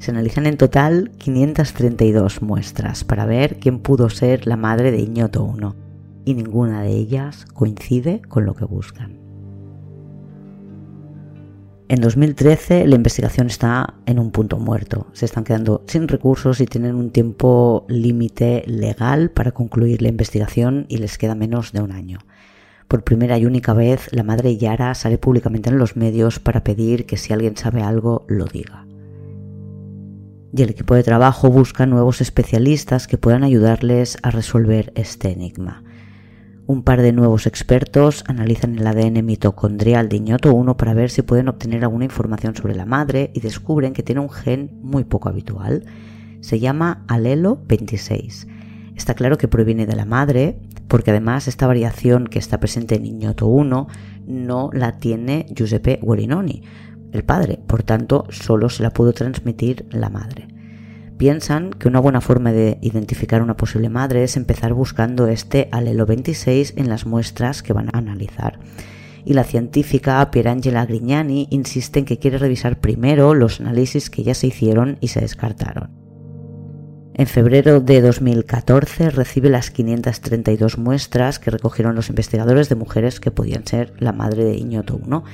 Se 0.00 0.12
analizan 0.12 0.46
en 0.46 0.56
total 0.56 1.12
532 1.18 2.40
muestras 2.40 3.04
para 3.04 3.26
ver 3.26 3.58
quién 3.58 3.80
pudo 3.80 4.08
ser 4.08 4.46
la 4.46 4.56
madre 4.56 4.90
de 4.92 4.98
Iñoto 4.98 5.54
I 5.54 6.30
y 6.30 6.34
ninguna 6.34 6.80
de 6.80 6.92
ellas 6.92 7.44
coincide 7.52 8.22
con 8.26 8.46
lo 8.46 8.54
que 8.54 8.64
buscan. 8.64 9.18
En 11.88 12.00
2013 12.00 12.86
la 12.86 12.96
investigación 12.96 13.48
está 13.48 13.92
en 14.06 14.18
un 14.18 14.30
punto 14.30 14.58
muerto. 14.58 15.08
Se 15.12 15.26
están 15.26 15.44
quedando 15.44 15.84
sin 15.86 16.08
recursos 16.08 16.62
y 16.62 16.66
tienen 16.66 16.94
un 16.94 17.10
tiempo 17.10 17.84
límite 17.90 18.64
legal 18.66 19.30
para 19.30 19.52
concluir 19.52 20.00
la 20.00 20.08
investigación 20.08 20.86
y 20.88 20.96
les 20.96 21.18
queda 21.18 21.34
menos 21.34 21.72
de 21.72 21.82
un 21.82 21.92
año. 21.92 22.20
Por 22.88 23.04
primera 23.04 23.36
y 23.36 23.44
única 23.44 23.74
vez, 23.74 24.08
la 24.12 24.22
madre 24.22 24.56
Yara 24.56 24.94
sale 24.94 25.18
públicamente 25.18 25.68
en 25.68 25.76
los 25.76 25.94
medios 25.94 26.40
para 26.40 26.64
pedir 26.64 27.04
que 27.04 27.18
si 27.18 27.34
alguien 27.34 27.58
sabe 27.58 27.82
algo, 27.82 28.24
lo 28.28 28.46
diga. 28.46 28.86
Y 30.52 30.62
el 30.62 30.70
equipo 30.70 30.94
de 30.94 31.02
trabajo 31.02 31.50
busca 31.50 31.86
nuevos 31.86 32.20
especialistas 32.20 33.06
que 33.06 33.18
puedan 33.18 33.44
ayudarles 33.44 34.18
a 34.22 34.30
resolver 34.30 34.92
este 34.96 35.30
enigma. 35.30 35.84
Un 36.66 36.82
par 36.82 37.02
de 37.02 37.12
nuevos 37.12 37.46
expertos 37.46 38.24
analizan 38.28 38.78
el 38.78 38.86
ADN 38.86 39.24
mitocondrial 39.24 40.08
de 40.08 40.16
Iñoto 40.16 40.54
1 40.54 40.76
para 40.76 40.94
ver 40.94 41.10
si 41.10 41.22
pueden 41.22 41.48
obtener 41.48 41.82
alguna 41.82 42.04
información 42.04 42.54
sobre 42.54 42.76
la 42.76 42.86
madre 42.86 43.30
y 43.34 43.40
descubren 43.40 43.92
que 43.92 44.04
tiene 44.04 44.20
un 44.20 44.30
gen 44.30 44.70
muy 44.80 45.04
poco 45.04 45.28
habitual. 45.28 45.84
Se 46.40 46.60
llama 46.60 47.04
alelo 47.08 47.60
26. 47.66 48.46
Está 48.94 49.14
claro 49.14 49.38
que 49.38 49.48
proviene 49.48 49.86
de 49.86 49.96
la 49.96 50.04
madre, 50.04 50.60
porque 50.86 51.10
además 51.10 51.48
esta 51.48 51.66
variación 51.66 52.26
que 52.26 52.38
está 52.38 52.60
presente 52.60 52.96
en 52.96 53.06
Ignoto 53.06 53.46
1 53.46 53.88
no 54.26 54.70
la 54.72 54.98
tiene 54.98 55.46
Giuseppe 55.54 55.98
Guerinoni, 56.02 56.62
el 57.12 57.24
padre, 57.24 57.58
por 57.66 57.82
tanto 57.82 58.26
solo 58.30 58.68
se 58.68 58.82
la 58.82 58.90
pudo 58.90 59.12
transmitir 59.12 59.86
la 59.90 60.10
madre. 60.10 60.48
Piensan 61.18 61.70
que 61.70 61.88
una 61.88 62.00
buena 62.00 62.20
forma 62.20 62.52
de 62.52 62.78
identificar 62.80 63.42
una 63.42 63.56
posible 63.56 63.90
madre 63.90 64.24
es 64.24 64.36
empezar 64.36 64.72
buscando 64.72 65.26
este 65.26 65.68
alelo 65.70 66.06
26 66.06 66.74
en 66.76 66.88
las 66.88 67.04
muestras 67.04 67.62
que 67.62 67.72
van 67.72 67.88
a 67.92 67.98
analizar 67.98 68.58
y 69.24 69.34
la 69.34 69.44
científica 69.44 70.30
Pierangela 70.30 70.86
Grignani 70.86 71.46
insiste 71.50 71.98
en 71.98 72.04
que 72.04 72.18
quiere 72.18 72.38
revisar 72.38 72.80
primero 72.80 73.34
los 73.34 73.60
análisis 73.60 74.10
que 74.10 74.22
ya 74.22 74.34
se 74.34 74.46
hicieron 74.46 74.98
y 75.00 75.08
se 75.08 75.20
descartaron. 75.20 75.90
En 77.14 77.26
febrero 77.26 77.80
de 77.80 78.00
2014 78.00 79.10
recibe 79.10 79.50
las 79.50 79.70
532 79.70 80.78
muestras 80.78 81.38
que 81.38 81.50
recogieron 81.50 81.94
los 81.94 82.08
investigadores 82.08 82.68
de 82.68 82.76
mujeres 82.76 83.20
que 83.20 83.30
podían 83.30 83.66
ser 83.66 83.92
la 83.98 84.12
madre 84.12 84.44
de 84.44 84.56
Iñoto 84.56 84.98
1 85.04 85.24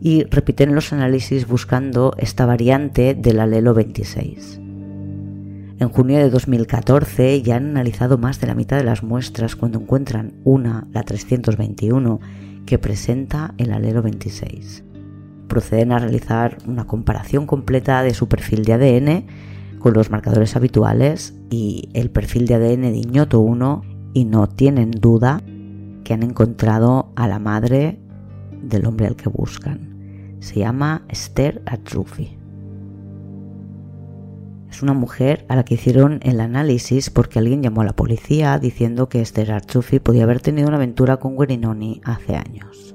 y 0.00 0.24
repiten 0.24 0.74
los 0.74 0.92
análisis 0.92 1.46
buscando 1.46 2.14
esta 2.18 2.46
variante 2.46 3.14
del 3.14 3.40
alelo 3.40 3.74
26. 3.74 4.60
En 5.80 5.88
junio 5.90 6.18
de 6.18 6.30
2014 6.30 7.40
ya 7.42 7.56
han 7.56 7.70
analizado 7.70 8.18
más 8.18 8.40
de 8.40 8.48
la 8.48 8.54
mitad 8.54 8.78
de 8.78 8.84
las 8.84 9.04
muestras 9.04 9.54
cuando 9.54 9.78
encuentran 9.78 10.34
una, 10.42 10.88
la 10.92 11.04
321, 11.04 12.20
que 12.66 12.78
presenta 12.78 13.54
el 13.58 13.72
alelo 13.72 14.02
26. 14.02 14.84
Proceden 15.46 15.92
a 15.92 15.98
realizar 15.98 16.58
una 16.66 16.86
comparación 16.86 17.46
completa 17.46 18.02
de 18.02 18.12
su 18.12 18.28
perfil 18.28 18.64
de 18.64 18.72
ADN 18.72 19.26
con 19.78 19.94
los 19.94 20.10
marcadores 20.10 20.56
habituales 20.56 21.34
y 21.48 21.88
el 21.94 22.10
perfil 22.10 22.46
de 22.46 22.54
ADN 22.56 22.82
de 22.82 22.96
Iñoto 22.96 23.40
1 23.40 23.82
y 24.14 24.24
no 24.24 24.48
tienen 24.48 24.90
duda 24.90 25.40
que 26.02 26.12
han 26.12 26.24
encontrado 26.24 27.12
a 27.14 27.28
la 27.28 27.38
madre 27.38 28.00
del 28.62 28.84
hombre 28.86 29.06
al 29.06 29.14
que 29.16 29.28
buscan. 29.28 29.87
Se 30.40 30.60
llama 30.60 31.04
Esther 31.08 31.62
Atrufi. 31.66 32.38
Es 34.70 34.82
una 34.82 34.92
mujer 34.92 35.44
a 35.48 35.56
la 35.56 35.64
que 35.64 35.74
hicieron 35.74 36.20
el 36.22 36.40
análisis 36.40 37.10
porque 37.10 37.38
alguien 37.38 37.62
llamó 37.62 37.80
a 37.80 37.86
la 37.86 37.96
policía 37.96 38.58
diciendo 38.58 39.08
que 39.08 39.20
Esther 39.20 39.50
Arzufi 39.50 39.98
podía 39.98 40.24
haber 40.24 40.40
tenido 40.40 40.68
una 40.68 40.76
aventura 40.76 41.16
con 41.16 41.36
Guerinoni 41.36 42.00
hace 42.04 42.36
años. 42.36 42.94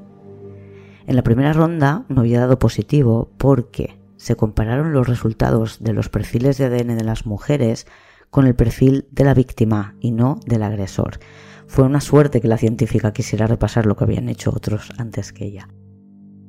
En 1.07 1.15
la 1.15 1.23
primera 1.23 1.51
ronda 1.51 2.05
no 2.07 2.21
había 2.21 2.39
dado 2.39 2.59
positivo 2.59 3.31
porque 3.37 3.99
se 4.15 4.35
compararon 4.35 4.93
los 4.93 5.07
resultados 5.07 5.83
de 5.83 5.93
los 5.93 6.09
perfiles 6.09 6.57
de 6.57 6.65
ADN 6.65 6.95
de 6.97 7.03
las 7.03 7.25
mujeres 7.25 7.87
con 8.29 8.47
el 8.47 8.55
perfil 8.55 9.07
de 9.11 9.25
la 9.25 9.33
víctima 9.33 9.95
y 9.99 10.11
no 10.11 10.39
del 10.45 10.63
agresor. 10.63 11.19
Fue 11.67 11.83
una 11.83 12.01
suerte 12.01 12.39
que 12.39 12.47
la 12.47 12.57
científica 12.57 13.11
quisiera 13.11 13.47
repasar 13.47 13.85
lo 13.85 13.95
que 13.95 14.05
habían 14.05 14.29
hecho 14.29 14.51
otros 14.51 14.91
antes 14.97 15.33
que 15.33 15.45
ella. 15.45 15.67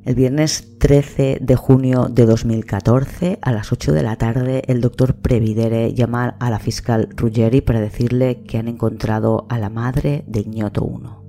El 0.05 0.17
viernes 0.17 0.77
13 0.81 1.39
de 1.41 1.57
junio 1.57 2.09
de 2.11 2.27
2014, 2.27 3.39
a 3.41 3.53
las 3.53 3.73
8 3.73 3.93
de 3.93 4.03
la 4.03 4.17
tarde, 4.17 4.63
el 4.67 4.83
doctor 4.83 5.15
Previdere 5.15 5.95
llama 5.95 6.37
a 6.41 6.51
la 6.51 6.59
fiscal 6.59 7.09
Ruggeri 7.17 7.63
para 7.63 7.81
decirle 7.81 8.43
que 8.43 8.59
han 8.59 8.69
encontrado 8.69 9.47
a 9.49 9.59
la 9.59 9.71
madre 9.71 10.23
de 10.27 10.41
Ignoto 10.41 10.85
1. 10.85 11.25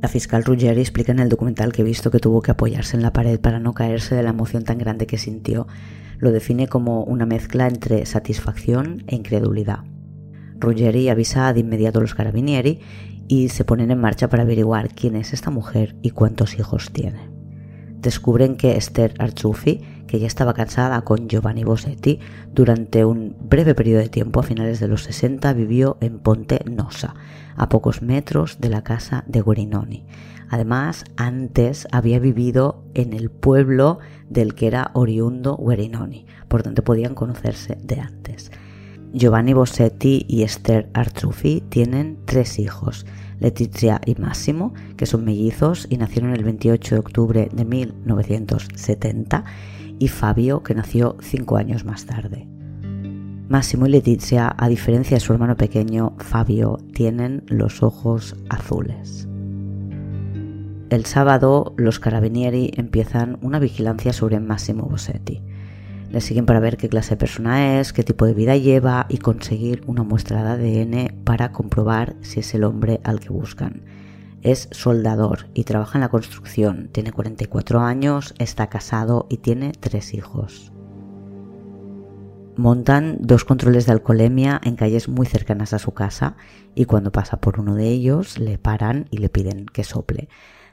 La 0.00 0.08
fiscal 0.08 0.42
Ruggeri 0.42 0.80
explica 0.80 1.12
en 1.12 1.18
el 1.18 1.28
documental 1.28 1.70
que 1.70 1.82
he 1.82 1.84
visto 1.84 2.10
que 2.10 2.18
tuvo 2.18 2.40
que 2.40 2.52
apoyarse 2.52 2.96
en 2.96 3.02
la 3.02 3.12
pared 3.12 3.38
para 3.38 3.60
no 3.60 3.74
caerse 3.74 4.14
de 4.14 4.22
la 4.22 4.30
emoción 4.30 4.64
tan 4.64 4.78
grande 4.78 5.06
que 5.06 5.18
sintió. 5.18 5.66
Lo 6.16 6.32
define 6.32 6.68
como 6.68 7.04
una 7.04 7.26
mezcla 7.26 7.66
entre 7.66 8.06
satisfacción 8.06 9.04
e 9.06 9.16
incredulidad. 9.16 9.80
Ruggeri 10.58 11.10
avisa 11.10 11.52
de 11.52 11.60
inmediato 11.60 11.98
a 11.98 12.02
los 12.02 12.14
carabinieri 12.14 12.80
y 13.28 13.50
se 13.50 13.66
ponen 13.66 13.90
en 13.90 14.00
marcha 14.00 14.30
para 14.30 14.44
averiguar 14.44 14.94
quién 14.94 15.14
es 15.14 15.34
esta 15.34 15.50
mujer 15.50 15.94
y 16.00 16.12
cuántos 16.12 16.58
hijos 16.58 16.90
tiene 16.90 17.31
descubren 18.02 18.56
que 18.56 18.76
Esther 18.76 19.14
Arzufi, 19.18 19.80
que 20.06 20.18
ya 20.18 20.26
estaba 20.26 20.52
casada 20.52 21.00
con 21.02 21.28
Giovanni 21.28 21.64
Bossetti, 21.64 22.18
durante 22.52 23.04
un 23.04 23.34
breve 23.40 23.74
periodo 23.74 24.00
de 24.00 24.08
tiempo, 24.08 24.40
a 24.40 24.42
finales 24.42 24.80
de 24.80 24.88
los 24.88 25.04
60, 25.04 25.52
vivió 25.54 25.96
en 26.00 26.18
Ponte 26.18 26.60
Nosa, 26.70 27.14
a 27.56 27.68
pocos 27.68 28.02
metros 28.02 28.60
de 28.60 28.68
la 28.68 28.82
casa 28.82 29.24
de 29.26 29.40
Guerinoni. 29.40 30.04
Además, 30.50 31.04
antes 31.16 31.88
había 31.92 32.18
vivido 32.18 32.84
en 32.92 33.14
el 33.14 33.30
pueblo 33.30 34.00
del 34.28 34.54
que 34.54 34.66
era 34.66 34.90
oriundo 34.92 35.56
Guerinoni, 35.56 36.26
por 36.48 36.62
donde 36.62 36.82
podían 36.82 37.14
conocerse 37.14 37.78
de 37.82 38.00
antes. 38.00 38.50
Giovanni 39.14 39.54
Bossetti 39.54 40.26
y 40.28 40.42
Esther 40.42 40.90
Arzufi 40.92 41.62
tienen 41.68 42.18
tres 42.24 42.58
hijos, 42.58 43.06
Letizia 43.42 44.00
y 44.06 44.14
Máximo, 44.14 44.72
que 44.96 45.04
son 45.04 45.24
mellizos 45.24 45.86
y 45.90 45.96
nacieron 45.96 46.32
el 46.32 46.44
28 46.44 46.94
de 46.94 46.98
octubre 47.00 47.48
de 47.52 47.64
1970, 47.64 49.44
y 49.98 50.08
Fabio, 50.08 50.62
que 50.62 50.74
nació 50.74 51.16
cinco 51.20 51.56
años 51.56 51.84
más 51.84 52.06
tarde. 52.06 52.46
Máximo 53.48 53.86
y 53.86 53.90
Letizia, 53.90 54.54
a 54.56 54.68
diferencia 54.68 55.16
de 55.16 55.20
su 55.20 55.32
hermano 55.32 55.56
pequeño, 55.56 56.14
Fabio, 56.18 56.78
tienen 56.94 57.42
los 57.48 57.82
ojos 57.82 58.36
azules. 58.48 59.28
El 60.88 61.04
sábado, 61.04 61.74
los 61.76 61.98
carabinieri 61.98 62.70
empiezan 62.76 63.38
una 63.42 63.58
vigilancia 63.58 64.12
sobre 64.12 64.38
Máximo 64.40 64.84
Bossetti. 64.84 65.42
Le 66.12 66.20
siguen 66.20 66.44
para 66.44 66.60
ver 66.60 66.76
qué 66.76 66.90
clase 66.90 67.14
de 67.14 67.16
persona 67.16 67.80
es, 67.80 67.94
qué 67.94 68.02
tipo 68.02 68.26
de 68.26 68.34
vida 68.34 68.54
lleva 68.54 69.06
y 69.08 69.16
conseguir 69.16 69.82
una 69.86 70.02
muestra 70.02 70.56
de 70.58 70.82
ADN 70.82 71.24
para 71.24 71.52
comprobar 71.52 72.16
si 72.20 72.40
es 72.40 72.54
el 72.54 72.64
hombre 72.64 73.00
al 73.02 73.18
que 73.18 73.30
buscan. 73.30 73.82
Es 74.42 74.68
soldador 74.72 75.48
y 75.54 75.64
trabaja 75.64 75.96
en 75.96 76.02
la 76.02 76.10
construcción, 76.10 76.90
tiene 76.92 77.12
44 77.12 77.80
años, 77.80 78.34
está 78.36 78.66
casado 78.66 79.26
y 79.30 79.38
tiene 79.38 79.72
tres 79.72 80.12
hijos. 80.12 80.70
Montan 82.56 83.16
dos 83.20 83.46
controles 83.46 83.86
de 83.86 83.92
alcoholemia 83.92 84.60
en 84.62 84.76
calles 84.76 85.08
muy 85.08 85.24
cercanas 85.24 85.72
a 85.72 85.78
su 85.78 85.92
casa 85.92 86.36
y 86.74 86.84
cuando 86.84 87.10
pasa 87.10 87.40
por 87.40 87.58
uno 87.58 87.74
de 87.74 87.88
ellos 87.88 88.38
le 88.38 88.58
paran 88.58 89.06
y 89.10 89.16
le 89.16 89.30
piden 89.30 89.64
que 89.64 89.82
sople. 89.82 90.28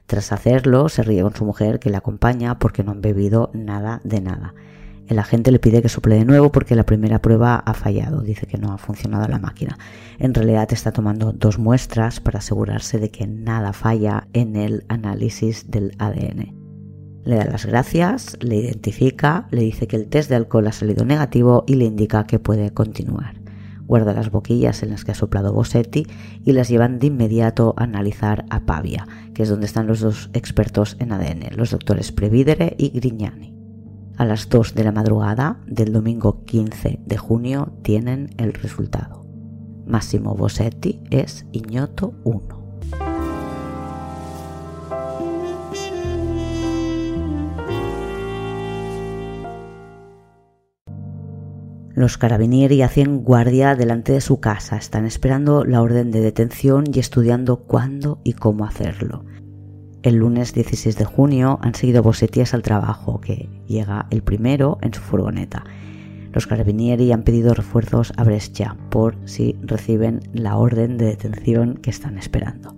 Tras 0.05 0.33
hacerlo 0.33 0.89
se 0.89 1.01
ríe 1.01 1.21
con 1.21 1.33
su 1.33 1.45
mujer 1.45 1.79
que 1.79 1.89
le 1.89 1.95
acompaña 1.95 2.59
porque 2.59 2.83
no 2.83 2.91
han 2.91 2.99
bebido 2.99 3.51
nada 3.53 4.01
de 4.03 4.19
nada. 4.19 4.53
El 5.09 5.17
agente 5.17 5.51
le 5.51 5.57
pide 5.57 5.81
que 5.81 5.89
sople 5.89 6.15
de 6.15 6.23
nuevo 6.23 6.51
porque 6.51 6.75
la 6.75 6.85
primera 6.85 7.19
prueba 7.19 7.55
ha 7.55 7.73
fallado, 7.73 8.21
dice 8.21 8.45
que 8.45 8.59
no 8.59 8.71
ha 8.71 8.77
funcionado 8.77 9.27
la 9.27 9.39
máquina. 9.39 9.79
En 10.19 10.35
realidad 10.35 10.71
está 10.71 10.91
tomando 10.91 11.33
dos 11.33 11.57
muestras 11.57 12.19
para 12.19 12.37
asegurarse 12.37 12.99
de 12.99 13.09
que 13.09 13.25
nada 13.25 13.73
falla 13.73 14.27
en 14.33 14.55
el 14.55 14.85
análisis 14.87 15.71
del 15.71 15.95
ADN. 15.97 16.55
Le 17.25 17.35
da 17.37 17.45
las 17.45 17.65
gracias, 17.65 18.37
le 18.39 18.57
identifica, 18.57 19.47
le 19.49 19.63
dice 19.63 19.87
que 19.87 19.95
el 19.95 20.09
test 20.09 20.29
de 20.29 20.35
alcohol 20.35 20.67
ha 20.67 20.71
salido 20.71 21.03
negativo 21.05 21.63
y 21.65 21.73
le 21.73 21.85
indica 21.85 22.27
que 22.27 22.37
puede 22.37 22.71
continuar. 22.71 23.41
Guarda 23.87 24.13
las 24.13 24.29
boquillas 24.29 24.83
en 24.83 24.91
las 24.91 25.05
que 25.05 25.13
ha 25.13 25.15
soplado 25.15 25.53
Bossetti 25.53 26.05
y 26.45 26.51
las 26.51 26.69
llevan 26.69 26.99
de 26.99 27.07
inmediato 27.07 27.73
a 27.77 27.85
analizar 27.85 28.45
a 28.51 28.67
Pavia, 28.67 29.07
que 29.33 29.41
es 29.41 29.49
donde 29.49 29.65
están 29.65 29.87
los 29.87 30.01
dos 30.01 30.29
expertos 30.33 30.97
en 30.99 31.13
ADN, 31.13 31.57
los 31.57 31.71
doctores 31.71 32.11
Previdere 32.11 32.75
y 32.77 32.89
Grignani 32.89 33.48
a 34.19 34.25
las 34.25 34.49
2 34.49 34.75
de 34.75 34.83
la 34.83 34.91
madrugada 34.91 35.61
del 35.65 35.93
domingo 35.93 36.43
15 36.43 36.99
de 37.05 37.17
junio 37.17 37.71
tienen 37.83 38.29
el 38.37 38.53
resultado. 38.53 39.25
Massimo 39.87 40.35
Bossetti 40.35 40.99
es 41.09 41.45
Ignoto 41.53 42.13
1. 42.25 42.59
Los 51.95 52.17
carabinieri 52.17 52.81
hacen 52.81 53.23
guardia 53.23 53.75
delante 53.75 54.11
de 54.11 54.21
su 54.21 54.41
casa, 54.41 54.75
están 54.75 55.05
esperando 55.05 55.63
la 55.63 55.81
orden 55.81 56.11
de 56.11 56.19
detención 56.19 56.83
y 56.93 56.99
estudiando 56.99 57.63
cuándo 57.63 58.19
y 58.25 58.33
cómo 58.33 58.65
hacerlo. 58.65 59.23
El 60.03 60.15
lunes 60.15 60.53
16 60.53 60.97
de 60.97 61.05
junio 61.05 61.57
han 61.61 61.73
seguido 61.73 62.03
Bosetías 62.03 62.53
al 62.53 62.63
trabajo, 62.63 63.21
que 63.21 63.49
llega 63.69 64.07
el 64.09 64.21
primero 64.23 64.77
en 64.81 64.93
su 64.93 64.99
furgoneta. 64.99 65.63
Los 66.33 66.45
carabinieri 66.45 67.11
han 67.11 67.23
pedido 67.23 67.53
refuerzos 67.53 68.11
a 68.17 68.23
Brescia 68.23 68.75
por 68.89 69.15
si 69.25 69.57
reciben 69.63 70.19
la 70.33 70.57
orden 70.57 70.97
de 70.97 71.05
detención 71.05 71.75
que 71.75 71.89
están 71.89 72.17
esperando. 72.17 72.75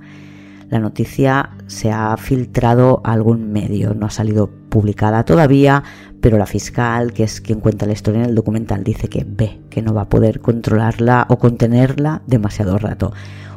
La 0.70 0.80
noticia 0.80 1.50
se 1.68 1.92
ha 1.92 2.16
filtrado 2.16 3.02
a 3.04 3.12
algún 3.12 3.52
medio, 3.52 3.94
no 3.94 4.06
ha 4.06 4.10
salido 4.10 4.50
publicada 4.70 5.26
todavía, 5.26 5.84
pero 6.22 6.38
la 6.38 6.46
fiscal, 6.46 7.14
que 7.14 7.24
es 7.24 7.42
quien 7.42 7.60
cuenta 7.60 7.86
la 7.86 7.94
historia 7.94 8.22
en 8.24 8.30
el 8.30 8.36
documental, 8.36 8.84
dice 8.84 9.10
que 9.10 9.26
ve 9.28 9.60
que 9.70 9.82
no 9.82 9.94
va 9.94 10.04
a 10.04 10.10
poder 10.10 10.40
controlarla 10.40 11.26
o 11.30 11.38
contenerla 11.38 12.22
demasiado 12.28 12.78
rato 12.78 13.12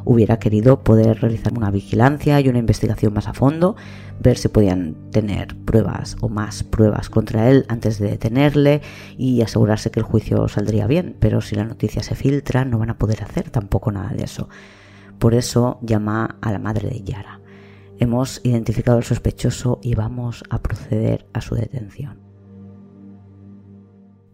hubiera 0.05 0.39
querido 0.39 0.85
poder 0.85 1.21
realizar 1.21 1.53
una 1.55 1.71
vigilancia 1.71 2.41
y 2.41 2.49
una 2.49 2.59
investigación 2.59 3.15
más 3.15 3.27
a 3.27 3.35
fondo, 3.35 3.77
ver 4.21 4.37
si 4.37 4.49
podían 4.49 4.97
tener 5.11 5.57
pruebas 5.65 6.17
o 6.21 6.29
más 6.29 6.63
pruebas 6.63 7.11
contra 7.11 7.51
él 7.51 7.65
antes 7.69 7.99
de 7.99 8.11
detenerle 8.11 8.83
y 9.17 9.41
asegurarse 9.43 9.91
que 9.91 10.01
el 10.01 10.07
juicio 10.07 10.47
saldría 10.49 10.87
bien, 10.87 11.17
pero 11.21 11.41
si 11.41 11.57
la 11.57 11.65
noticia 11.65 12.03
se 12.03 12.15
filtra 12.15 12.65
no 12.65 12.79
van 12.79 12.91
a 12.91 12.99
poder 12.99 13.23
hacer 13.23 13.51
tampoco 13.51 13.91
nada 13.91 14.11
de 14.11 14.25
eso. 14.25 14.49
Por 15.19 15.35
eso 15.35 15.79
llama 15.83 16.37
a 16.41 16.53
la 16.53 16.59
madre 16.59 16.89
de 16.89 17.03
Yara. 17.03 17.41
Hemos 17.99 18.41
identificado 18.45 18.99
al 18.99 19.05
sospechoso 19.05 19.79
y 19.83 19.95
vamos 19.95 20.43
a 20.51 20.61
proceder 20.61 21.27
a 21.33 21.41
su 21.41 21.55
detención. 21.55 22.24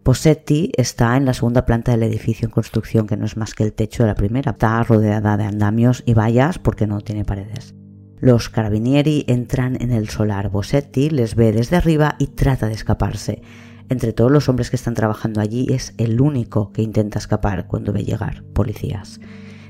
Posetti 0.03 0.71
está 0.77 1.15
en 1.15 1.25
la 1.25 1.33
segunda 1.35 1.63
planta 1.63 1.91
del 1.91 2.01
edificio 2.01 2.47
en 2.47 2.51
construcción, 2.51 3.05
que 3.05 3.17
no 3.17 3.25
es 3.25 3.37
más 3.37 3.53
que 3.53 3.63
el 3.63 3.73
techo 3.73 4.01
de 4.01 4.09
la 4.09 4.15
primera. 4.15 4.51
Está 4.51 4.81
rodeada 4.81 5.37
de 5.37 5.43
andamios 5.43 6.01
y 6.07 6.15
vallas 6.15 6.57
porque 6.57 6.87
no 6.87 7.01
tiene 7.01 7.23
paredes. 7.23 7.75
Los 8.19 8.49
carabinieri 8.49 9.25
entran 9.27 9.77
en 9.79 9.91
el 9.91 10.09
solar. 10.09 10.49
Bossetti 10.49 11.11
les 11.11 11.35
ve 11.35 11.51
desde 11.51 11.75
arriba 11.75 12.15
y 12.17 12.27
trata 12.27 12.67
de 12.67 12.73
escaparse. 12.73 13.43
Entre 13.89 14.11
todos 14.11 14.31
los 14.31 14.49
hombres 14.49 14.71
que 14.71 14.75
están 14.75 14.95
trabajando 14.95 15.39
allí 15.39 15.67
es 15.69 15.93
el 15.99 16.19
único 16.19 16.71
que 16.71 16.81
intenta 16.81 17.19
escapar 17.19 17.67
cuando 17.67 17.93
ve 17.93 18.03
llegar 18.03 18.43
policías. 18.53 19.19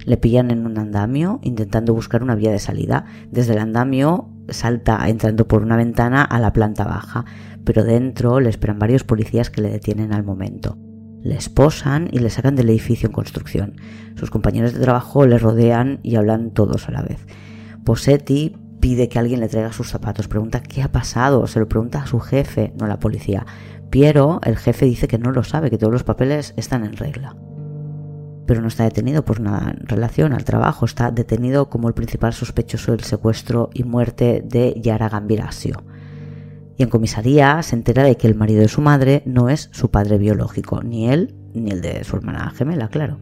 Le 0.05 0.17
pillan 0.17 0.49
en 0.49 0.65
un 0.65 0.77
andamio 0.77 1.39
intentando 1.43 1.93
buscar 1.93 2.23
una 2.23 2.35
vía 2.35 2.51
de 2.51 2.59
salida. 2.59 3.05
Desde 3.29 3.53
el 3.53 3.59
andamio 3.59 4.29
salta 4.49 5.07
entrando 5.07 5.47
por 5.47 5.61
una 5.61 5.75
ventana 5.75 6.23
a 6.23 6.39
la 6.39 6.53
planta 6.53 6.83
baja, 6.85 7.25
pero 7.65 7.83
dentro 7.83 8.39
le 8.39 8.49
esperan 8.49 8.79
varios 8.79 9.03
policías 9.03 9.49
que 9.49 9.61
le 9.61 9.69
detienen 9.69 10.13
al 10.13 10.23
momento. 10.23 10.77
Le 11.21 11.35
esposan 11.35 12.09
y 12.11 12.19
le 12.19 12.29
sacan 12.29 12.55
del 12.55 12.69
edificio 12.69 13.07
en 13.07 13.13
construcción. 13.13 13.75
Sus 14.15 14.31
compañeros 14.31 14.73
de 14.73 14.79
trabajo 14.79 15.25
le 15.27 15.37
rodean 15.37 15.99
y 16.01 16.15
hablan 16.15 16.51
todos 16.51 16.87
a 16.87 16.91
la 16.91 17.03
vez. 17.03 17.25
Posetti 17.85 18.57
pide 18.79 19.07
que 19.07 19.19
alguien 19.19 19.39
le 19.39 19.47
traiga 19.47 19.71
sus 19.71 19.89
zapatos, 19.89 20.27
pregunta 20.27 20.63
qué 20.63 20.81
ha 20.81 20.91
pasado, 20.91 21.45
se 21.45 21.59
lo 21.59 21.69
pregunta 21.69 22.01
a 22.01 22.07
su 22.07 22.19
jefe, 22.19 22.73
no 22.79 22.85
a 22.85 22.89
la 22.89 22.99
policía. 22.99 23.45
Piero, 23.91 24.39
el 24.43 24.57
jefe, 24.57 24.85
dice 24.85 25.07
que 25.07 25.19
no 25.19 25.31
lo 25.31 25.43
sabe, 25.43 25.69
que 25.69 25.77
todos 25.77 25.93
los 25.93 26.03
papeles 26.03 26.53
están 26.57 26.83
en 26.83 26.97
regla. 26.97 27.35
Pero 28.47 28.61
no 28.61 28.67
está 28.67 28.83
detenido 28.83 29.23
por 29.23 29.39
nada 29.39 29.75
en 29.77 29.85
relación 29.85 30.33
al 30.33 30.45
trabajo, 30.45 30.85
está 30.85 31.11
detenido 31.11 31.69
como 31.69 31.87
el 31.87 31.93
principal 31.93 32.33
sospechoso 32.33 32.91
del 32.91 33.01
secuestro 33.01 33.69
y 33.73 33.83
muerte 33.83 34.41
de 34.43 34.73
Yara 34.81 35.09
Gambirasio 35.09 35.83
y 36.81 36.83
en 36.83 36.89
comisaría 36.89 37.61
se 37.61 37.75
entera 37.75 38.03
de 38.03 38.17
que 38.17 38.25
el 38.25 38.33
marido 38.33 38.61
de 38.61 38.67
su 38.67 38.81
madre 38.81 39.21
no 39.27 39.49
es 39.49 39.69
su 39.71 39.91
padre 39.91 40.17
biológico, 40.17 40.81
ni 40.81 41.07
él 41.07 41.35
ni 41.53 41.69
el 41.69 41.79
de 41.79 42.03
su 42.03 42.15
hermana 42.15 42.51
gemela, 42.55 42.87
claro. 42.87 43.19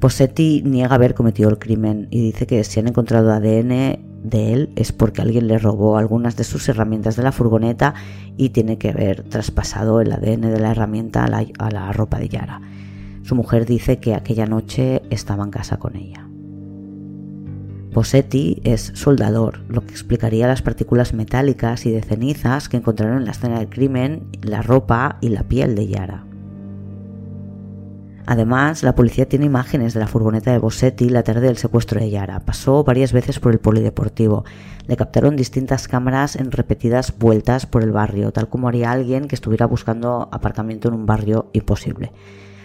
Posetti 0.00 0.60
niega 0.66 0.96
haber 0.96 1.14
cometido 1.14 1.48
el 1.48 1.58
crimen 1.58 2.08
y 2.10 2.20
dice 2.20 2.46
que 2.46 2.62
si 2.62 2.78
han 2.78 2.88
encontrado 2.88 3.32
ADN 3.32 3.98
de 4.22 4.52
él 4.52 4.70
es 4.76 4.92
porque 4.92 5.22
alguien 5.22 5.48
le 5.48 5.56
robó 5.56 5.96
algunas 5.96 6.36
de 6.36 6.44
sus 6.44 6.68
herramientas 6.68 7.16
de 7.16 7.22
la 7.22 7.32
furgoneta 7.32 7.94
y 8.36 8.50
tiene 8.50 8.76
que 8.76 8.90
haber 8.90 9.22
traspasado 9.22 10.02
el 10.02 10.12
ADN 10.12 10.52
de 10.52 10.60
la 10.60 10.72
herramienta 10.72 11.24
a 11.24 11.28
la, 11.28 11.46
a 11.58 11.70
la 11.70 11.90
ropa 11.92 12.18
de 12.18 12.28
Yara. 12.28 12.60
Su 13.22 13.34
mujer 13.34 13.64
dice 13.64 13.98
que 13.98 14.14
aquella 14.14 14.44
noche 14.44 15.00
estaba 15.08 15.42
en 15.42 15.50
casa 15.50 15.78
con 15.78 15.96
ella. 15.96 16.29
Posetti 17.92 18.60
es 18.62 18.92
soldador, 18.94 19.62
lo 19.68 19.80
que 19.80 19.90
explicaría 19.90 20.46
las 20.46 20.62
partículas 20.62 21.12
metálicas 21.12 21.86
y 21.86 21.90
de 21.90 22.02
cenizas 22.02 22.68
que 22.68 22.76
encontraron 22.76 23.18
en 23.18 23.24
la 23.24 23.32
escena 23.32 23.58
del 23.58 23.68
crimen, 23.68 24.28
la 24.42 24.62
ropa 24.62 25.18
y 25.20 25.30
la 25.30 25.42
piel 25.42 25.74
de 25.74 25.88
Yara. 25.88 26.24
Además, 28.26 28.84
la 28.84 28.94
policía 28.94 29.28
tiene 29.28 29.46
imágenes 29.46 29.92
de 29.92 29.98
la 29.98 30.06
furgoneta 30.06 30.52
de 30.52 30.58
Bossetti 30.58 31.08
la 31.08 31.24
tarde 31.24 31.48
del 31.48 31.56
secuestro 31.56 31.98
de 31.98 32.10
Yara. 32.10 32.44
Pasó 32.44 32.84
varias 32.84 33.12
veces 33.12 33.40
por 33.40 33.50
el 33.50 33.58
polideportivo. 33.58 34.44
Le 34.86 34.96
captaron 34.96 35.34
distintas 35.34 35.88
cámaras 35.88 36.36
en 36.36 36.52
repetidas 36.52 37.18
vueltas 37.18 37.66
por 37.66 37.82
el 37.82 37.90
barrio, 37.90 38.30
tal 38.30 38.48
como 38.48 38.68
haría 38.68 38.92
alguien 38.92 39.26
que 39.26 39.34
estuviera 39.34 39.66
buscando 39.66 40.28
aparcamiento 40.30 40.86
en 40.86 40.94
un 40.94 41.06
barrio 41.06 41.50
imposible. 41.54 42.12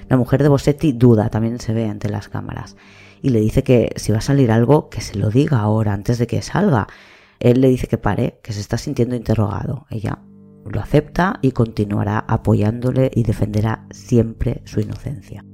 La 0.07 0.17
mujer 0.17 0.43
de 0.43 0.49
Bossetti 0.49 0.93
duda, 0.93 1.29
también 1.29 1.59
se 1.59 1.73
ve 1.73 1.87
ante 1.87 2.09
las 2.09 2.29
cámaras 2.29 2.75
y 3.21 3.29
le 3.29 3.39
dice 3.39 3.63
que 3.63 3.91
si 3.95 4.11
va 4.11 4.19
a 4.19 4.21
salir 4.21 4.51
algo, 4.51 4.89
que 4.89 5.01
se 5.01 5.17
lo 5.17 5.29
diga 5.29 5.59
ahora, 5.59 5.93
antes 5.93 6.17
de 6.17 6.27
que 6.27 6.41
salga. 6.41 6.87
Él 7.39 7.61
le 7.61 7.69
dice 7.69 7.87
que 7.87 7.97
pare, 7.97 8.39
que 8.43 8.53
se 8.53 8.61
está 8.61 8.77
sintiendo 8.77 9.15
interrogado. 9.15 9.85
Ella 9.89 10.19
lo 10.65 10.79
acepta 10.79 11.39
y 11.41 11.51
continuará 11.51 12.19
apoyándole 12.19 13.11
y 13.13 13.23
defenderá 13.23 13.85
siempre 13.91 14.61
su 14.65 14.79
inocencia. 14.79 15.45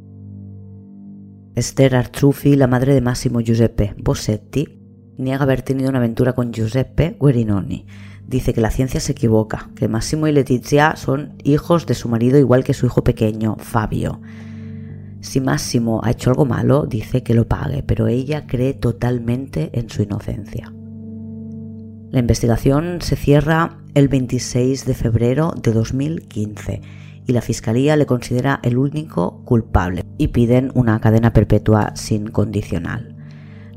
Esther 1.56 1.96
Artruffi, 1.96 2.56
la 2.56 2.68
madre 2.68 2.94
de 2.94 3.02
Massimo 3.02 3.42
Giuseppe 3.42 3.94
Bossetti, 3.98 4.80
niega 5.18 5.44
haber 5.44 5.62
tenido 5.64 5.90
una 5.90 6.00
aventura 6.00 6.34
con 6.34 6.54
Giuseppe 6.54 7.18
Guerinoni. 7.20 7.86
Dice 8.26 8.54
que 8.54 8.62
la 8.62 8.72
ciencia 8.72 9.02
se 9.02 9.12
equivoca, 9.12 9.70
que 9.76 9.90
Massimo 9.90 10.28
y 10.28 10.32
Letizia 10.32 10.96
son 10.96 11.36
hijos 11.44 11.86
de 11.86 11.94
su 11.94 12.08
marido 12.08 12.40
igual 12.40 12.64
que 12.64 12.74
su 12.74 12.86
hijo 12.86 13.04
pequeño, 13.04 13.58
Fabio. 13.60 14.22
Si 15.22 15.40
Máximo 15.40 16.02
ha 16.04 16.12
hecho 16.12 16.32
algo 16.32 16.46
malo, 16.46 16.88
dice 16.88 17.22
que 17.22 17.36
lo 17.36 17.48
pague, 17.48 17.84
pero 17.84 18.08
ella 18.08 18.48
cree 18.48 18.74
totalmente 18.74 19.70
en 19.74 19.90
su 19.90 20.02
inocencia. 20.02 20.74
La 22.10 22.20
investigación 22.20 23.02
se 23.02 23.16
cierra 23.16 23.78
el 23.94 24.08
26 24.08 24.84
de 24.86 24.94
febrero 24.96 25.54
de 25.56 25.72
2015 25.72 26.82
y 27.28 27.32
la 27.34 27.42
Fiscalía 27.42 27.96
le 27.96 28.08
considera 28.08 28.60
el 28.64 28.78
único 28.78 29.46
culpable 29.46 30.04
y 30.18 30.30
piden 30.30 30.72
una 30.74 31.00
cadena 31.00 31.34
perpetua 31.34 31.96
sin 31.96 32.28
condicional. 32.28 33.16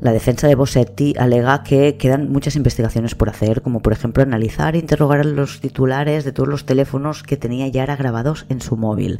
La 0.01 0.11
defensa 0.11 0.47
de 0.47 0.55
Bossetti 0.55 1.13
alega 1.17 1.63
que 1.63 1.95
quedan 1.95 2.31
muchas 2.31 2.55
investigaciones 2.55 3.15
por 3.15 3.29
hacer, 3.29 3.61
como 3.61 3.81
por 3.81 3.93
ejemplo 3.93 4.23
analizar 4.23 4.75
e 4.75 4.79
interrogar 4.79 5.19
a 5.19 5.23
los 5.23 5.61
titulares 5.61 6.25
de 6.25 6.31
todos 6.31 6.49
los 6.49 6.65
teléfonos 6.65 7.23
que 7.23 7.37
tenía 7.37 7.67
Yara 7.67 7.95
grabados 7.95 8.45
en 8.49 8.61
su 8.61 8.75
móvil 8.75 9.19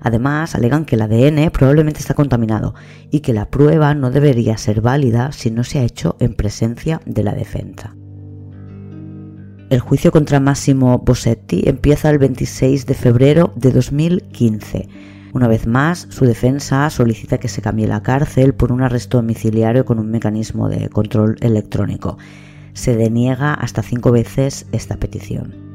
Además, 0.00 0.54
alegan 0.54 0.84
que 0.84 0.96
el 0.96 1.02
ADN 1.02 1.50
probablemente 1.50 2.00
está 2.00 2.14
contaminado 2.14 2.74
y 3.10 3.20
que 3.20 3.32
la 3.32 3.50
prueba 3.50 3.94
no 3.94 4.10
debería 4.10 4.56
ser 4.56 4.80
válida 4.80 5.32
si 5.32 5.50
no 5.50 5.64
se 5.64 5.78
ha 5.78 5.84
hecho 5.84 6.16
en 6.20 6.34
presencia 6.34 7.00
de 7.04 7.22
la 7.22 7.34
defensa. 7.34 7.94
El 9.70 9.78
juicio 9.78 10.10
contra 10.10 10.40
Massimo 10.40 10.98
Bossetti 10.98 11.62
empieza 11.66 12.10
el 12.10 12.18
26 12.18 12.86
de 12.86 12.94
febrero 12.94 13.52
de 13.54 13.70
2015. 13.70 14.88
Una 15.32 15.46
vez 15.46 15.68
más, 15.68 16.08
su 16.10 16.24
defensa 16.24 16.90
solicita 16.90 17.38
que 17.38 17.46
se 17.46 17.62
cambie 17.62 17.86
la 17.86 18.02
cárcel 18.02 18.52
por 18.52 18.72
un 18.72 18.82
arresto 18.82 19.18
domiciliario 19.18 19.84
con 19.84 20.00
un 20.00 20.10
mecanismo 20.10 20.68
de 20.68 20.88
control 20.88 21.36
electrónico. 21.40 22.18
Se 22.72 22.96
deniega 22.96 23.54
hasta 23.54 23.84
cinco 23.84 24.10
veces 24.10 24.66
esta 24.72 24.96
petición. 24.96 25.69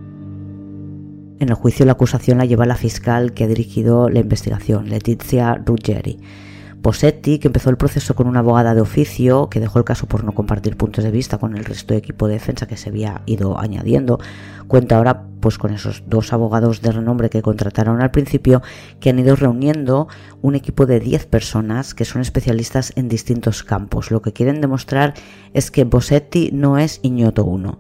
En 1.37 1.49
el 1.49 1.55
juicio 1.55 1.85
la 1.85 1.91
acusación 1.93 2.37
la 2.37 2.45
lleva 2.45 2.65
la 2.65 2.77
fiscal 2.77 3.33
que 3.33 3.43
ha 3.43 3.47
dirigido 3.47 4.09
la 4.09 4.19
investigación, 4.19 4.89
Letizia 4.89 5.55
Ruggeri. 5.55 6.17
Posetti, 6.81 7.39
que 7.39 7.47
empezó 7.47 7.69
el 7.71 7.77
proceso 7.77 8.15
con 8.15 8.27
una 8.27 8.39
abogada 8.39 8.73
de 8.73 8.79
oficio, 8.79 9.49
que 9.49 9.59
dejó 9.59 9.79
el 9.79 9.85
caso 9.85 10.05
por 10.05 10.23
no 10.23 10.33
compartir 10.33 10.77
puntos 10.77 11.03
de 11.03 11.11
vista 11.11 11.37
con 11.37 11.57
el 11.57 11.65
resto 11.65 11.93
de 11.93 11.97
equipo 11.97 12.27
de 12.27 12.35
defensa 12.35 12.67
que 12.67 12.77
se 12.77 12.89
había 12.89 13.21
ido 13.25 13.59
añadiendo, 13.59 14.19
cuenta 14.67 14.95
ahora 14.95 15.23
pues 15.41 15.57
con 15.57 15.73
esos 15.73 16.03
dos 16.07 16.31
abogados 16.31 16.81
de 16.81 16.91
renombre 16.91 17.29
que 17.29 17.41
contrataron 17.41 18.01
al 18.01 18.11
principio, 18.11 18.61
que 18.99 19.09
han 19.09 19.19
ido 19.19 19.35
reuniendo 19.35 20.07
un 20.41 20.55
equipo 20.55 20.85
de 20.85 20.99
10 20.99 21.25
personas 21.25 21.95
que 21.95 22.05
son 22.05 22.21
especialistas 22.21 22.93
en 22.95 23.09
distintos 23.09 23.63
campos. 23.63 24.09
Lo 24.09 24.21
que 24.21 24.31
quieren 24.31 24.61
demostrar 24.61 25.15
es 25.53 25.71
que 25.71 25.83
Bosetti 25.83 26.51
no 26.53 26.77
es 26.77 26.99
Iñoto 27.01 27.45
1 27.45 27.79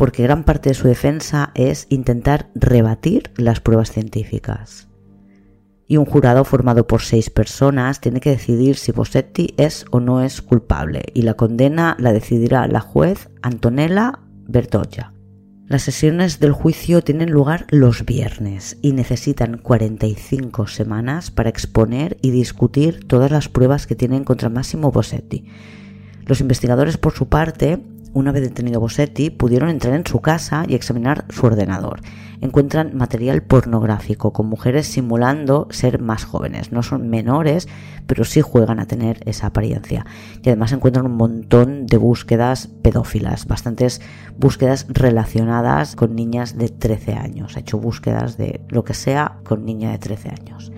porque 0.00 0.22
gran 0.22 0.44
parte 0.44 0.70
de 0.70 0.74
su 0.74 0.88
defensa 0.88 1.50
es 1.54 1.86
intentar 1.90 2.48
rebatir 2.54 3.32
las 3.36 3.60
pruebas 3.60 3.92
científicas. 3.92 4.88
Y 5.86 5.98
un 5.98 6.06
jurado 6.06 6.46
formado 6.46 6.86
por 6.86 7.02
seis 7.02 7.28
personas 7.28 8.00
tiene 8.00 8.20
que 8.20 8.30
decidir 8.30 8.76
si 8.76 8.92
Bossetti 8.92 9.52
es 9.58 9.84
o 9.90 10.00
no 10.00 10.22
es 10.22 10.40
culpable, 10.40 11.02
y 11.12 11.20
la 11.20 11.34
condena 11.34 11.98
la 11.98 12.14
decidirá 12.14 12.66
la 12.66 12.80
juez 12.80 13.28
Antonella 13.42 14.20
Bertoggia. 14.48 15.12
Las 15.66 15.82
sesiones 15.82 16.40
del 16.40 16.52
juicio 16.52 17.04
tienen 17.04 17.30
lugar 17.30 17.66
los 17.68 18.06
viernes 18.06 18.78
y 18.80 18.92
necesitan 18.92 19.58
45 19.58 20.66
semanas 20.66 21.30
para 21.30 21.50
exponer 21.50 22.16
y 22.22 22.30
discutir 22.30 23.06
todas 23.06 23.30
las 23.30 23.50
pruebas 23.50 23.86
que 23.86 23.96
tienen 23.96 24.24
contra 24.24 24.48
Massimo 24.48 24.92
Bossetti. 24.92 25.44
Los 26.24 26.40
investigadores, 26.40 26.96
por 26.96 27.12
su 27.12 27.28
parte, 27.28 27.84
una 28.12 28.32
vez 28.32 28.42
detenido 28.42 28.80
Bossetti, 28.80 29.30
pudieron 29.30 29.68
entrar 29.68 29.94
en 29.94 30.06
su 30.06 30.20
casa 30.20 30.64
y 30.66 30.74
examinar 30.74 31.24
su 31.28 31.46
ordenador. 31.46 32.00
Encuentran 32.40 32.96
material 32.96 33.42
pornográfico 33.42 34.32
con 34.32 34.46
mujeres 34.46 34.86
simulando 34.86 35.68
ser 35.70 36.00
más 36.00 36.24
jóvenes. 36.24 36.72
No 36.72 36.82
son 36.82 37.08
menores, 37.08 37.68
pero 38.06 38.24
sí 38.24 38.40
juegan 38.40 38.80
a 38.80 38.86
tener 38.86 39.20
esa 39.26 39.48
apariencia. 39.48 40.06
Y 40.42 40.48
además 40.48 40.72
encuentran 40.72 41.06
un 41.06 41.16
montón 41.16 41.86
de 41.86 41.98
búsquedas 41.98 42.68
pedófilas, 42.82 43.46
bastantes 43.46 44.00
búsquedas 44.38 44.86
relacionadas 44.88 45.96
con 45.96 46.16
niñas 46.16 46.56
de 46.56 46.68
13 46.68 47.14
años. 47.14 47.56
Ha 47.56 47.60
hecho 47.60 47.78
búsquedas 47.78 48.36
de 48.36 48.60
lo 48.68 48.84
que 48.84 48.94
sea 48.94 49.38
con 49.44 49.64
niña 49.64 49.90
de 49.90 49.98
13 49.98 50.30
años. 50.30 50.72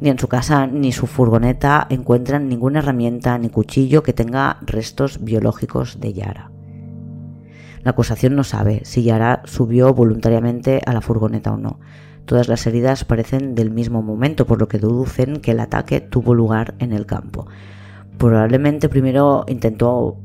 Ni 0.00 0.10
en 0.10 0.18
su 0.18 0.28
casa 0.28 0.66
ni 0.66 0.92
su 0.92 1.06
furgoneta 1.06 1.86
encuentran 1.90 2.48
ninguna 2.48 2.80
herramienta 2.80 3.38
ni 3.38 3.48
cuchillo 3.48 4.02
que 4.02 4.12
tenga 4.12 4.58
restos 4.62 5.24
biológicos 5.24 6.00
de 6.00 6.12
Yara. 6.12 6.53
La 7.84 7.90
acusación 7.90 8.34
no 8.34 8.44
sabe 8.44 8.80
si 8.84 9.02
Yara 9.02 9.42
subió 9.44 9.92
voluntariamente 9.92 10.80
a 10.86 10.94
la 10.94 11.02
furgoneta 11.02 11.52
o 11.52 11.58
no. 11.58 11.80
Todas 12.24 12.48
las 12.48 12.66
heridas 12.66 13.04
parecen 13.04 13.54
del 13.54 13.70
mismo 13.70 14.02
momento, 14.02 14.46
por 14.46 14.58
lo 14.58 14.68
que 14.68 14.78
deducen 14.78 15.36
que 15.36 15.50
el 15.50 15.60
ataque 15.60 16.00
tuvo 16.00 16.34
lugar 16.34 16.74
en 16.78 16.92
el 16.92 17.04
campo. 17.04 17.46
Probablemente 18.16 18.88
primero 18.88 19.44
intentó 19.48 20.16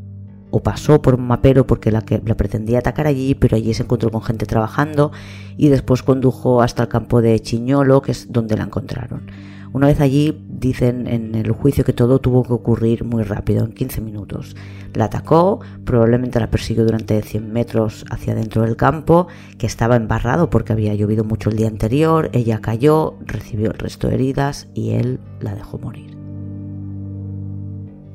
o 0.51 0.64
pasó 0.64 1.01
por 1.01 1.16
un 1.16 1.28
mapero 1.28 1.68
porque 1.68 1.91
la, 1.91 2.01
que, 2.01 2.22
la 2.26 2.36
pretendía 2.36 2.80
atacar 2.80 3.07
allí, 3.07 3.36
pero 3.36 3.57
allí 3.57 3.74
se 3.74 3.84
encontró 3.84 4.10
con 4.10 4.22
gente 4.22 4.45
trabajando 4.45 5.12
y 5.57 5.68
después 5.68 6.01
condujo 6.01 6.62
hasta 6.62 6.84
el 6.84 6.89
campo 6.89 7.22
de 7.22 7.39
Chiñolo, 7.39 8.01
que 8.01 8.14
es 8.14 8.32
donde 8.32 8.55
la 8.55 8.64
encontraron. 8.64 9.30
Una 9.72 9.88
vez 9.88 10.01
allí, 10.01 10.43
dicen 10.49 11.07
en 11.07 11.36
el 11.36 11.51
juicio 11.51 11.84
que 11.84 11.93
todo 11.93 12.20
tuvo 12.20 12.43
que 12.43 12.53
ocurrir 12.53 13.03
muy 13.03 13.24
rápido, 13.24 13.63
en 13.63 13.72
15 13.72 14.01
minutos. 14.01 14.55
La 14.95 15.05
atacó, 15.05 15.59
probablemente 15.86 16.39
la 16.39 16.49
persiguió 16.49 16.84
durante 16.84 17.22
100 17.22 17.53
metros 17.53 18.05
hacia 18.09 18.34
dentro 18.34 18.63
del 18.63 18.76
campo, 18.76 19.28
que 19.59 19.67
estaba 19.67 19.95
embarrado 19.95 20.49
porque 20.49 20.74
había 20.74 20.95
llovido 20.95 21.24
mucho 21.24 21.51
el 21.51 21.57
día 21.57 21.67
anterior, 21.67 22.30
ella 22.34 22.61
cayó, 22.61 23.15
recibió 23.26 23.72
el 23.72 23.78
resto 23.78 24.07
de 24.07 24.15
heridas 24.15 24.67
y 24.74 24.91
él 24.91 25.20
la 25.39 25.53
dejó 25.53 25.78
morir. 25.78 26.17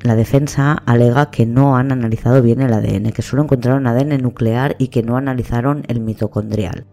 La 0.01 0.15
defensa 0.15 0.73
alega 0.85 1.31
que 1.31 1.45
no 1.45 1.77
han 1.77 1.91
analizado 1.91 2.41
bien 2.41 2.61
el 2.61 2.73
ADN, 2.73 3.11
que 3.11 3.23
solo 3.23 3.43
encontraron 3.43 3.87
ADN 3.87 4.21
nuclear 4.21 4.75
y 4.77 4.89
que 4.89 5.01
no 5.01 5.17
analizaron 5.17 5.83
el 5.87 5.99
mitocondrial. 5.99 6.85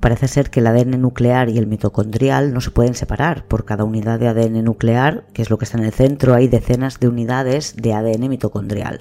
Parece 0.00 0.28
ser 0.28 0.50
que 0.50 0.60
el 0.60 0.66
ADN 0.66 1.00
nuclear 1.00 1.48
y 1.48 1.58
el 1.58 1.66
mitocondrial 1.66 2.52
no 2.52 2.60
se 2.60 2.70
pueden 2.70 2.94
separar. 2.94 3.46
Por 3.46 3.64
cada 3.64 3.84
unidad 3.84 4.20
de 4.20 4.28
ADN 4.28 4.64
nuclear, 4.64 5.26
que 5.32 5.42
es 5.42 5.50
lo 5.50 5.58
que 5.58 5.64
está 5.64 5.78
en 5.78 5.84
el 5.84 5.92
centro, 5.92 6.34
hay 6.34 6.48
decenas 6.48 7.00
de 7.00 7.08
unidades 7.08 7.76
de 7.76 7.94
ADN 7.94 8.28
mitocondrial. 8.28 9.00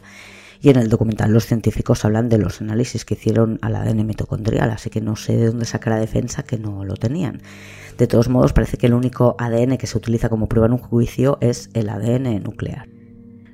Y 0.62 0.70
en 0.70 0.78
el 0.78 0.90
documental 0.90 1.32
los 1.32 1.46
científicos 1.46 2.06
hablan 2.06 2.30
de 2.30 2.38
los 2.38 2.62
análisis 2.62 3.06
que 3.06 3.14
hicieron 3.16 3.60
al 3.62 3.76
ADN 3.76 4.06
mitocondrial, 4.06 4.72
así 4.72 4.90
que 4.90 5.02
no 5.02 5.16
sé 5.16 5.36
de 5.36 5.48
dónde 5.48 5.66
saca 5.66 5.90
la 5.90 6.00
defensa 6.00 6.44
que 6.44 6.58
no 6.58 6.86
lo 6.86 6.96
tenían. 6.96 7.42
De 7.98 8.08
todos 8.08 8.30
modos, 8.30 8.54
parece 8.54 8.78
que 8.78 8.88
el 8.88 8.94
único 8.94 9.36
ADN 9.38 9.78
que 9.78 9.88
se 9.88 9.98
utiliza 9.98 10.30
como 10.30 10.48
prueba 10.48 10.68
en 10.68 10.74
un 10.74 10.80
juicio 10.80 11.38
es 11.42 11.70
el 11.74 11.90
ADN 11.90 12.42
nuclear. 12.42 12.95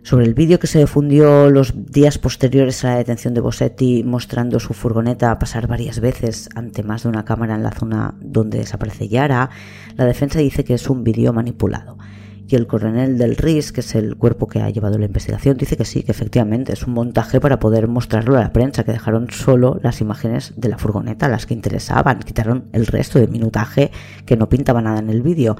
Sobre 0.04 0.26
el 0.26 0.34
vídeo 0.34 0.60
que 0.60 0.66
se 0.66 0.80
difundió 0.80 1.52
los 1.52 1.74
días 1.91 2.18
posteriores 2.18 2.84
a 2.84 2.89
la 2.89 2.97
detención 2.97 3.36
de 3.36 3.41
Bossetti 3.41 4.04
mostrando 4.04 4.60
su 4.60 4.74
furgoneta 4.74 5.38
pasar 5.38 5.68
varias 5.68 5.99
veces 5.99 6.49
ante 6.56 6.82
más 6.82 7.04
de 7.04 7.10
una 7.10 7.24
cámara 7.24 7.54
en 7.54 7.62
la 7.62 7.72
zona 7.72 8.16
donde 8.20 8.58
desaparece 8.58 9.08
Yara, 9.08 9.52
la 9.97 10.06
defensa 10.06 10.39
dice 10.39 10.64
que 10.64 10.74
es 10.74 10.89
un 10.89 11.04
vídeo 11.04 11.34
manipulado. 11.34 11.99
Y 12.47 12.56
el 12.56 12.66
coronel 12.66 13.20
del 13.20 13.38
RIS, 13.38 13.72
que 13.72 13.82
es 13.82 13.93
el 13.93 14.18
cuerpo 14.18 14.47
que 14.47 14.62
ha 14.62 14.70
llevado 14.72 14.97
la 14.97 15.06
investigación, 15.06 15.56
dice 15.56 15.78
que 15.78 15.86
sí, 15.86 16.02
que 16.02 16.12
efectivamente 16.12 16.74
es 16.74 16.86
un 16.86 16.93
montaje 16.93 17.39
para 17.39 17.60
poder 17.60 17.88
mostrarlo 17.88 18.36
a 18.38 18.41
la 18.41 18.52
prensa, 18.52 18.84
que 18.84 18.91
dejaron 18.91 19.30
solo 19.30 19.80
las 19.84 20.02
imágenes 20.02 20.54
de 20.58 20.68
la 20.68 20.80
furgoneta, 20.80 21.30
las 21.30 21.45
que 21.45 21.54
interesaban, 21.54 22.20
quitaron 22.20 22.66
el 22.74 22.88
resto 22.88 23.20
de 23.20 23.28
minutaje 23.28 23.91
que 24.26 24.36
no 24.36 24.49
pintaba 24.49 24.82
nada 24.82 24.99
en 24.99 25.10
el 25.10 25.22
vídeo. 25.22 25.56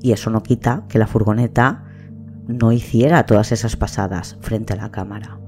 Y 0.00 0.12
eso 0.12 0.30
no 0.30 0.42
quita 0.42 0.84
que 0.88 0.98
la 0.98 1.08
furgoneta 1.08 1.87
no 2.48 2.72
hiciera 2.72 3.26
todas 3.26 3.52
esas 3.52 3.76
pasadas 3.76 4.36
frente 4.40 4.72
a 4.72 4.76
la 4.76 4.90
cámara. 4.90 5.38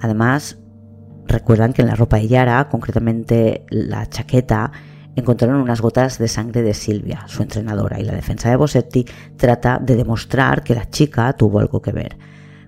Además, 0.00 0.58
recuerdan 1.26 1.72
que 1.72 1.82
en 1.82 1.88
la 1.88 1.96
ropa 1.96 2.16
de 2.16 2.28
Yara, 2.28 2.68
concretamente 2.68 3.66
la 3.68 4.08
chaqueta, 4.08 4.72
encontraron 5.16 5.60
unas 5.60 5.80
gotas 5.80 6.18
de 6.18 6.28
sangre 6.28 6.62
de 6.62 6.72
Silvia, 6.72 7.24
su 7.26 7.42
entrenadora, 7.42 7.98
y 8.00 8.04
la 8.04 8.14
defensa 8.14 8.48
de 8.48 8.56
Bossetti 8.56 9.04
trata 9.36 9.78
de 9.78 9.96
demostrar 9.96 10.62
que 10.62 10.76
la 10.76 10.88
chica 10.88 11.32
tuvo 11.32 11.58
algo 11.58 11.82
que 11.82 11.92
ver. 11.92 12.16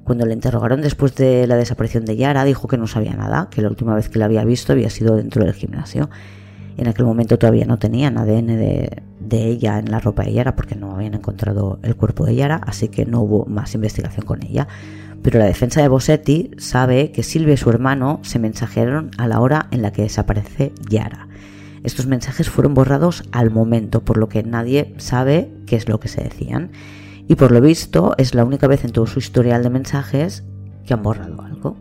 Cuando 0.02 0.26
le 0.26 0.34
interrogaron 0.34 0.80
después 0.80 1.14
de 1.14 1.46
la 1.46 1.56
desaparición 1.56 2.04
de 2.04 2.16
Yara, 2.16 2.44
dijo 2.44 2.66
que 2.66 2.76
no 2.76 2.88
sabía 2.88 3.14
nada, 3.14 3.48
que 3.48 3.62
la 3.62 3.68
última 3.68 3.94
vez 3.94 4.08
que 4.08 4.18
la 4.18 4.24
había 4.24 4.44
visto 4.44 4.72
había 4.72 4.90
sido 4.90 5.14
dentro 5.14 5.44
del 5.44 5.54
gimnasio. 5.54 6.10
En 6.76 6.88
aquel 6.88 7.04
momento 7.04 7.38
todavía 7.38 7.66
no 7.66 7.78
tenían 7.78 8.18
ADN 8.18 8.46
de, 8.46 9.02
ella 9.30 9.78
en 9.78 9.90
la 9.90 10.00
ropa 10.00 10.24
de 10.24 10.32
Yara 10.32 10.56
porque 10.56 10.74
no 10.74 10.92
habían 10.92 11.14
encontrado 11.14 11.78
el 11.82 11.94
cuerpo 11.96 12.24
de 12.24 12.34
Yara, 12.34 12.60
así 12.66 12.88
que 12.88 13.06
no 13.06 13.20
hubo 13.20 13.46
más 13.46 13.74
investigación 13.74 14.26
con 14.26 14.42
ella. 14.42 14.66
Pero 15.22 15.38
la 15.38 15.44
defensa 15.44 15.82
de 15.82 15.88
Bossetti 15.88 16.50
sabe 16.58 17.12
que 17.12 17.22
Silvia 17.22 17.54
y 17.54 17.58
su 17.58 17.68
hermano 17.70 18.20
se 18.22 18.38
mensajearon 18.38 19.10
a 19.18 19.28
la 19.28 19.40
hora 19.40 19.68
en 19.70 19.82
la 19.82 19.92
que 19.92 20.02
desaparece 20.02 20.72
Yara. 20.88 21.28
Estos 21.82 22.06
mensajes 22.06 22.48
fueron 22.48 22.74
borrados 22.74 23.24
al 23.32 23.50
momento, 23.50 24.02
por 24.04 24.16
lo 24.16 24.28
que 24.28 24.42
nadie 24.42 24.94
sabe 24.98 25.50
qué 25.66 25.76
es 25.76 25.88
lo 25.88 26.00
que 26.00 26.08
se 26.08 26.22
decían. 26.22 26.70
Y 27.28 27.36
por 27.36 27.52
lo 27.52 27.60
visto 27.60 28.14
es 28.18 28.34
la 28.34 28.44
única 28.44 28.66
vez 28.66 28.84
en 28.84 28.92
todo 28.92 29.06
su 29.06 29.18
historial 29.18 29.62
de 29.62 29.70
mensajes 29.70 30.44
que 30.84 30.94
han 30.94 31.02
borrado 31.02 31.42
algo. 31.42 31.76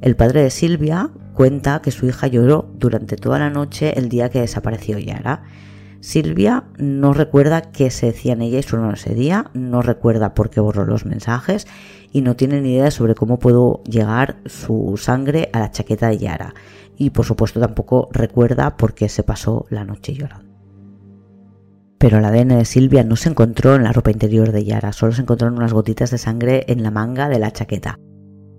El 0.00 0.16
padre 0.16 0.42
de 0.42 0.50
Silvia 0.50 1.10
cuenta 1.34 1.82
que 1.82 1.90
su 1.90 2.06
hija 2.06 2.26
lloró 2.26 2.70
durante 2.74 3.16
toda 3.16 3.38
la 3.38 3.50
noche 3.50 3.98
el 3.98 4.08
día 4.08 4.30
que 4.30 4.40
desapareció 4.40 4.98
Yara 4.98 5.42
Silvia 6.04 6.64
no 6.76 7.14
recuerda 7.14 7.62
qué 7.62 7.90
se 7.90 8.04
decían 8.04 8.42
ella 8.42 8.58
y 8.58 8.62
su 8.62 8.76
hermano 8.76 8.92
ese 8.92 9.14
día, 9.14 9.50
no 9.54 9.80
recuerda 9.80 10.34
por 10.34 10.50
qué 10.50 10.60
borró 10.60 10.84
los 10.84 11.06
mensajes 11.06 11.66
y 12.12 12.20
no 12.20 12.36
tiene 12.36 12.60
ni 12.60 12.74
idea 12.74 12.90
sobre 12.90 13.14
cómo 13.14 13.38
pudo 13.38 13.82
llegar 13.84 14.36
su 14.44 14.98
sangre 14.98 15.48
a 15.54 15.60
la 15.60 15.70
chaqueta 15.70 16.08
de 16.08 16.18
Yara. 16.18 16.52
Y 16.98 17.08
por 17.08 17.24
supuesto 17.24 17.58
tampoco 17.58 18.10
recuerda 18.12 18.76
por 18.76 18.92
qué 18.92 19.08
se 19.08 19.22
pasó 19.22 19.64
la 19.70 19.86
noche 19.86 20.12
llorando. 20.12 20.52
Pero 21.96 22.18
el 22.18 22.24
ADN 22.26 22.48
de 22.48 22.66
Silvia 22.66 23.02
no 23.02 23.16
se 23.16 23.30
encontró 23.30 23.74
en 23.74 23.84
la 23.84 23.92
ropa 23.92 24.10
interior 24.10 24.52
de 24.52 24.62
Yara, 24.62 24.92
solo 24.92 25.12
se 25.12 25.22
encontraron 25.22 25.56
unas 25.56 25.72
gotitas 25.72 26.10
de 26.10 26.18
sangre 26.18 26.66
en 26.68 26.82
la 26.82 26.90
manga 26.90 27.30
de 27.30 27.38
la 27.38 27.50
chaqueta. 27.50 27.98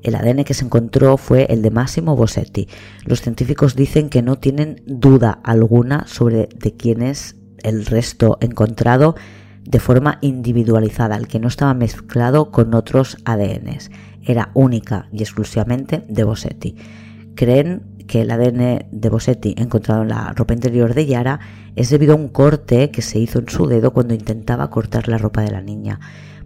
El 0.06 0.14
ADN 0.14 0.43
que 0.43 0.53
se 0.53 0.64
encontró 0.64 1.18
fue 1.18 1.47
el 1.49 1.64
de 1.64 1.72
Massimo 1.72 2.16
Bossetti. 2.16 2.68
Los 3.06 3.22
científicos 3.22 3.76
dicen 3.76 4.10
que 4.10 4.22
no 4.22 4.36
tienen 4.36 4.84
duda 4.86 5.39
alguna 5.43 6.06
sobre 6.06 6.47
de 6.60 6.76
quién 6.76 7.01
es 7.01 7.38
el 7.64 7.88
resto 7.88 8.38
encontrado 8.39 9.16
de 9.64 9.80
forma 9.80 10.20
individualizada, 10.22 11.16
el 11.16 11.28
que 11.28 11.39
no 11.39 11.47
estaba 11.47 11.74
mezclado 11.74 12.51
con 12.51 12.76
otros 12.76 13.18
ADNs. 13.26 13.89
Era 14.24 14.51
única 14.53 15.10
y 15.12 15.24
exclusivamente 15.24 16.06
de 16.08 16.24
Bossetti. 16.24 16.76
Creen 17.34 17.82
que 18.08 18.22
el 18.22 18.30
ADN 18.30 18.86
de 18.91 19.10
Bossetti 19.10 19.56
encontrado 19.58 20.03
en 20.03 20.10
la 20.10 20.34
ropa 20.34 20.53
interior 20.53 20.93
de 20.93 21.08
Yara 21.08 21.39
es 21.76 21.89
debido 21.89 22.14
a 22.14 22.18
un 22.18 22.28
corte 22.28 22.91
que 22.91 23.01
se 23.01 23.18
hizo 23.18 23.39
en 23.39 23.49
su 23.49 23.66
dedo 23.66 23.91
cuando 23.91 24.14
intentaba 24.14 24.70
cortar 24.70 25.08
la 25.08 25.18
ropa 25.18 25.41
de 25.41 25.49
la 25.49 25.62
niña. 25.62 25.99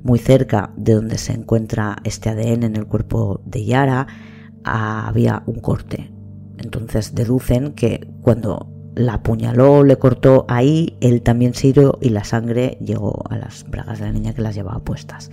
Muy 0.04 0.20
cerca 0.20 0.72
de 0.78 0.94
donde 0.94 1.18
se 1.18 1.34
encuentra 1.34 1.98
este 2.04 2.30
ADN 2.30 2.64
en 2.64 2.76
el 2.76 2.86
cuerpo 2.86 3.42
de 3.46 3.66
Yara 3.66 4.08
había 4.64 5.44
un 5.46 5.60
corte. 5.60 6.12
Entonces 6.58 7.16
deducen 7.16 7.74
que 7.74 8.08
cuando 8.22 8.70
la 8.96 9.16
apuñaló, 9.16 9.84
le 9.84 9.98
cortó 9.98 10.46
ahí, 10.50 10.98
él 11.00 11.22
también 11.22 11.54
se 11.54 11.68
hirió 11.68 11.98
y 12.02 12.10
la 12.10 12.24
sangre 12.24 12.78
llegó 12.82 13.24
a 13.30 13.38
las 13.38 13.70
bragas 13.70 14.00
de 14.00 14.06
la 14.06 14.12
niña 14.12 14.34
que 14.34 14.42
las 14.42 14.56
llevaba 14.56 14.80
puestas. 14.80 15.30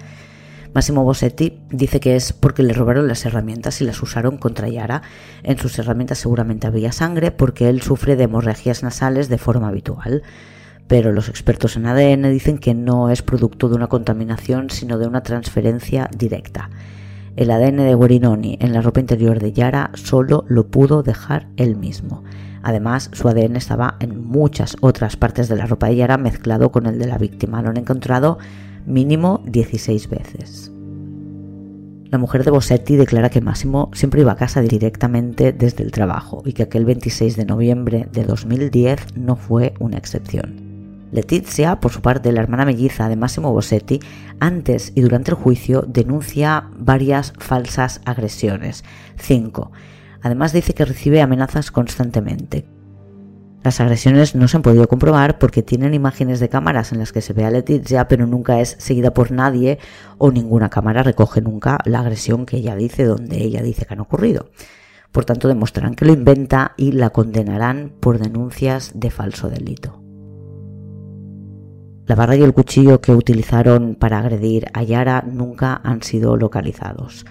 Massimo 0.72 1.04
Bossetti 1.04 1.62
dice 1.70 2.00
que 2.00 2.16
es 2.16 2.32
porque 2.32 2.62
le 2.62 2.74
robaron 2.74 3.08
las 3.08 3.24
herramientas 3.24 3.80
y 3.80 3.84
las 3.84 4.02
usaron 4.02 4.36
contra 4.36 4.68
Yara. 4.68 5.02
En 5.42 5.58
sus 5.58 5.78
herramientas 5.78 6.18
seguramente 6.18 6.66
había 6.66 6.92
sangre 6.92 7.30
porque 7.30 7.70
él 7.70 7.80
sufre 7.80 8.14
de 8.14 8.24
hemorragias 8.24 8.82
nasales 8.82 9.28
de 9.28 9.38
forma 9.38 9.68
habitual. 9.68 10.22
Pero 10.88 11.12
los 11.12 11.28
expertos 11.28 11.76
en 11.76 11.86
ADN 11.86 12.30
dicen 12.30 12.58
que 12.58 12.74
no 12.74 13.10
es 13.10 13.22
producto 13.22 13.68
de 13.68 13.74
una 13.74 13.88
contaminación, 13.88 14.70
sino 14.70 14.98
de 14.98 15.06
una 15.06 15.22
transferencia 15.22 16.08
directa. 16.16 16.70
El 17.36 17.50
ADN 17.50 17.76
de 17.78 17.94
Guerinoni 17.94 18.56
en 18.60 18.72
la 18.72 18.80
ropa 18.80 19.00
interior 19.00 19.40
de 19.40 19.52
Yara 19.52 19.90
solo 19.94 20.44
lo 20.48 20.68
pudo 20.68 21.02
dejar 21.02 21.48
él 21.56 21.76
mismo. 21.76 22.24
Además, 22.62 23.10
su 23.12 23.28
ADN 23.28 23.56
estaba 23.56 23.96
en 24.00 24.24
muchas 24.24 24.76
otras 24.80 25.16
partes 25.16 25.48
de 25.48 25.56
la 25.56 25.66
ropa 25.66 25.88
de 25.88 25.96
Yara 25.96 26.16
mezclado 26.16 26.72
con 26.72 26.86
el 26.86 26.98
de 26.98 27.06
la 27.06 27.18
víctima. 27.18 27.62
Lo 27.62 27.70
han 27.70 27.76
encontrado 27.76 28.38
mínimo 28.86 29.42
16 29.46 30.08
veces. 30.08 30.72
La 32.10 32.18
mujer 32.18 32.44
de 32.44 32.52
Bossetti 32.52 32.96
declara 32.96 33.30
que 33.30 33.40
Máximo 33.40 33.90
siempre 33.92 34.20
iba 34.22 34.32
a 34.32 34.36
casa 34.36 34.62
directamente 34.62 35.52
desde 35.52 35.84
el 35.84 35.90
trabajo 35.90 36.42
y 36.46 36.54
que 36.54 36.62
aquel 36.62 36.84
26 36.84 37.36
de 37.36 37.44
noviembre 37.44 38.08
de 38.12 38.24
2010 38.24 39.16
no 39.16 39.36
fue 39.36 39.74
una 39.78 39.98
excepción. 39.98 40.65
Letizia, 41.16 41.80
por 41.80 41.90
su 41.90 42.02
parte, 42.02 42.30
la 42.30 42.42
hermana 42.42 42.64
melliza 42.64 43.08
de 43.08 43.16
Máximo 43.16 43.52
Bossetti, 43.52 43.98
antes 44.38 44.92
y 44.94 45.00
durante 45.00 45.32
el 45.32 45.36
juicio 45.36 45.82
denuncia 45.82 46.68
varias 46.78 47.32
falsas 47.38 48.00
agresiones, 48.04 48.84
cinco, 49.16 49.72
Además 50.22 50.52
dice 50.52 50.74
que 50.74 50.84
recibe 50.84 51.22
amenazas 51.22 51.70
constantemente. 51.70 52.66
Las 53.62 53.80
agresiones 53.80 54.34
no 54.34 54.48
se 54.48 54.56
han 54.56 54.62
podido 54.62 54.88
comprobar 54.88 55.38
porque 55.38 55.62
tienen 55.62 55.94
imágenes 55.94 56.40
de 56.40 56.48
cámaras 56.48 56.90
en 56.90 56.98
las 56.98 57.12
que 57.12 57.20
se 57.20 57.32
ve 57.32 57.44
a 57.44 57.50
Letizia, 57.50 58.08
pero 58.08 58.26
nunca 58.26 58.60
es 58.60 58.76
seguida 58.78 59.14
por 59.14 59.30
nadie 59.30 59.78
o 60.18 60.32
ninguna 60.32 60.68
cámara 60.68 61.04
recoge 61.04 61.40
nunca 61.40 61.78
la 61.84 62.00
agresión 62.00 62.44
que 62.44 62.56
ella 62.56 62.74
dice 62.74 63.04
donde 63.04 63.42
ella 63.42 63.62
dice 63.62 63.86
que 63.86 63.94
han 63.94 64.00
ocurrido. 64.00 64.50
Por 65.12 65.24
tanto, 65.24 65.46
demostrarán 65.48 65.94
que 65.94 66.04
lo 66.04 66.12
inventa 66.12 66.74
y 66.76 66.92
la 66.92 67.10
condenarán 67.10 67.92
por 68.00 68.18
denuncias 68.18 68.92
de 68.94 69.10
falso 69.10 69.48
delito. 69.48 70.05
La 72.06 72.14
barra 72.14 72.36
y 72.36 72.42
el 72.42 72.54
cuchillo 72.54 73.00
que 73.00 73.12
utilizaron 73.12 73.96
para 73.96 74.20
agredir 74.20 74.66
a 74.74 74.84
Yara 74.84 75.24
nunca 75.26 75.80
han 75.82 76.02
sido 76.02 76.36
localizados. 76.36 77.26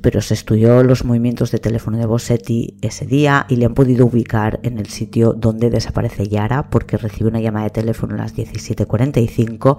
pero 0.00 0.20
se 0.20 0.34
estudió 0.34 0.84
los 0.84 1.04
movimientos 1.04 1.50
de 1.50 1.58
teléfono 1.58 1.98
de 1.98 2.06
Bossetti 2.06 2.76
ese 2.82 3.04
día 3.04 3.46
y 3.48 3.56
le 3.56 3.64
han 3.64 3.74
podido 3.74 4.06
ubicar 4.06 4.60
en 4.62 4.78
el 4.78 4.86
sitio 4.86 5.32
donde 5.32 5.70
desaparece 5.70 6.28
Yara 6.28 6.70
porque 6.70 6.96
recibe 6.96 7.30
una 7.30 7.40
llamada 7.40 7.64
de 7.64 7.70
teléfono 7.70 8.14
a 8.14 8.18
las 8.18 8.36
17.45 8.36 9.76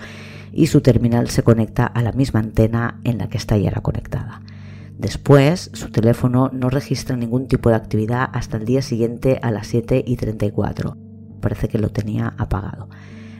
y 0.51 0.67
su 0.67 0.81
terminal 0.81 1.29
se 1.29 1.43
conecta 1.43 1.85
a 1.85 2.01
la 2.01 2.11
misma 2.11 2.41
antena 2.41 2.99
en 3.05 3.17
la 3.17 3.29
que 3.29 3.37
está 3.37 3.57
Yara 3.57 3.79
conectada. 3.79 4.41
Después, 4.97 5.71
su 5.73 5.89
teléfono 5.89 6.49
no 6.51 6.69
registra 6.69 7.15
ningún 7.15 7.47
tipo 7.47 7.69
de 7.69 7.75
actividad 7.75 8.29
hasta 8.33 8.57
el 8.57 8.65
día 8.65 8.81
siguiente 8.81 9.39
a 9.41 9.51
las 9.51 9.67
7 9.67 10.03
y 10.05 10.17
34. 10.17 10.97
Parece 11.39 11.69
que 11.69 11.79
lo 11.79 11.91
tenía 11.91 12.33
apagado. 12.37 12.89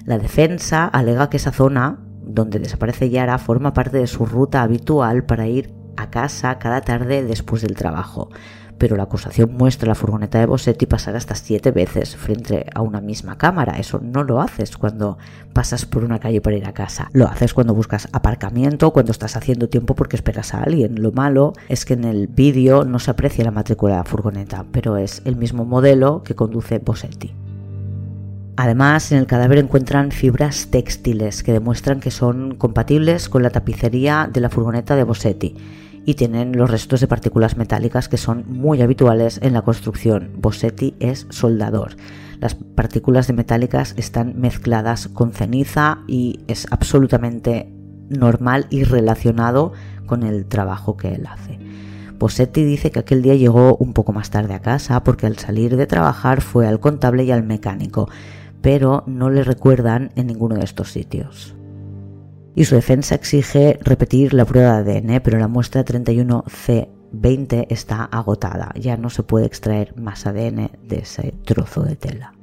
La 0.10 0.18
defensa 0.18 0.86
alega 0.86 1.30
que 1.30 1.38
esa 1.38 1.51
zona 1.51 1.99
donde 2.24 2.57
desaparece 2.57 3.12
Yara 3.12 3.38
forma 3.38 3.76
parte 3.76 3.99
de 3.99 4.07
su 4.07 4.26
ruta 4.26 4.64
habitual 4.64 5.24
para 5.24 5.45
ir 5.45 5.72
a 5.97 6.10
casa 6.10 6.57
cada 6.57 6.82
tarde 6.82 7.24
después 7.24 7.62
del 7.62 7.76
trabajo. 7.76 8.32
Pero 8.80 8.95
la 8.95 9.03
acusación 9.03 9.53
muestra 9.53 9.88
la 9.88 9.93
furgoneta 9.93 10.39
de 10.39 10.47
Bossetti 10.47 10.88
pasar 10.88 11.16
hasta 11.16 11.36
siete 11.36 11.70
veces 11.70 12.16
frente 12.16 12.66
a 12.74 12.82
una 12.82 13.01
misma 13.01 13.38
cámara. 13.38 13.78
Eso 13.78 13.99
no 14.01 14.24
lo 14.24 14.41
haces 14.41 14.78
cuando 14.78 15.20
pasas 15.53 15.86
por 15.86 16.03
una 16.03 16.18
calle 16.18 16.41
para 16.41 16.57
ir 16.57 16.66
a 16.66 16.74
casa. 16.74 17.10
Lo 17.14 17.28
haces 17.28 17.53
cuando 17.53 17.76
buscas 17.76 18.10
aparcamiento, 18.12 18.89
cuando 18.89 19.12
estás 19.12 19.38
haciendo 19.38 19.70
tiempo 19.70 19.93
porque 19.93 20.16
esperas 20.16 20.55
a 20.55 20.64
alguien. 20.64 21.03
Lo 21.03 21.12
malo 21.12 21.53
es 21.68 21.86
que 21.86 21.93
en 21.93 22.05
el 22.05 22.26
vídeo 22.26 22.84
no 22.84 22.97
se 22.97 23.12
aprecia 23.12 23.45
la 23.45 23.51
matrícula 23.51 23.93
de 23.93 23.99
la 23.99 24.05
furgoneta, 24.05 24.66
pero 24.72 24.97
es 24.97 25.22
el 25.26 25.36
mismo 25.36 25.66
modelo 25.66 26.24
que 26.24 26.34
conduce 26.34 26.80
Bossetti. 26.80 27.32
Además, 28.62 29.14
en 29.14 29.20
el 29.20 29.26
cadáver 29.26 29.57
encuentran 29.57 30.12
fibras 30.12 30.68
textiles 30.70 31.43
que 31.43 31.53
demuestran 31.53 32.01
que 32.01 32.12
son 32.12 32.55
compatibles 32.55 33.30
con 33.30 33.41
la 33.41 33.51
tapicería 33.51 34.30
de 34.30 34.41
la 34.41 34.49
furgoneta 34.49 34.97
de 34.97 35.05
Bossetti 35.05 35.55
y 36.05 36.16
tienen 36.16 36.57
los 36.57 36.70
restos 36.70 36.99
de 36.99 37.07
partículas 37.07 37.55
metálicas 37.55 38.10
que 38.10 38.18
son 38.18 38.43
muy 38.49 38.82
habituales 38.82 39.39
en 39.41 39.53
la 39.53 39.62
construcción. 39.62 40.34
Bossetti 40.36 40.93
es 40.99 41.26
soldador. 41.30 41.95
Las 42.41 42.55
partículas 42.55 43.28
de 43.28 43.34
metálicas 43.34 43.93
están 43.95 44.38
mezcladas 44.38 45.07
con 45.07 45.32
ceniza 45.32 45.99
y 46.05 46.41
es 46.49 46.68
absolutamente 46.70 47.72
normal 48.10 48.68
y 48.70 48.84
relacionado 48.84 49.72
con 50.05 50.24
el 50.24 50.47
trabajo 50.47 50.97
que 50.97 51.16
él 51.16 51.28
hace. 51.28 51.60
Bossetti 52.20 52.66
dice 52.66 52.91
que 52.91 52.99
aquel 52.99 53.22
día 53.22 53.36
llegó 53.36 53.78
un 53.78 53.93
poco 53.93 54.12
más 54.12 54.30
tarde 54.30 54.53
a 54.53 54.60
casa 54.60 55.01
porque 55.05 55.28
al 55.28 55.38
salir 55.38 55.78
de 55.78 55.88
trabajar 55.88 56.41
fue 56.41 56.68
al 56.68 56.82
contable 56.82 57.24
y 57.24 57.32
al 57.32 57.43
mecánico, 57.43 58.10
pero 58.62 59.03
no 59.07 59.30
le 59.30 59.43
recuerdan 59.43 60.12
en 60.16 60.28
ninguno 60.28 60.55
de 60.55 60.64
estos 60.64 60.91
sitios. 60.91 61.55
Y 62.55 62.66
su 62.66 62.76
defensa 62.76 63.16
exige 63.16 63.80
repetir 63.82 64.34
la 64.34 64.45
prueba 64.45 64.84
de 64.84 64.97
ADN, 64.97 65.22
pero 65.24 65.39
la 65.39 65.47
muestra 65.47 65.86
31C20 65.86 67.68
está 67.70 68.03
agotada, 68.03 68.74
ya 68.76 68.97
no 68.97 69.10
se 69.10 69.24
puede 69.24 69.45
extraer 69.45 69.95
más 69.95 70.26
ADN 70.26 70.72
de 70.84 70.99
ese 70.99 71.34
trozo 71.45 71.84
de 71.84 71.95
tela. 71.95 72.34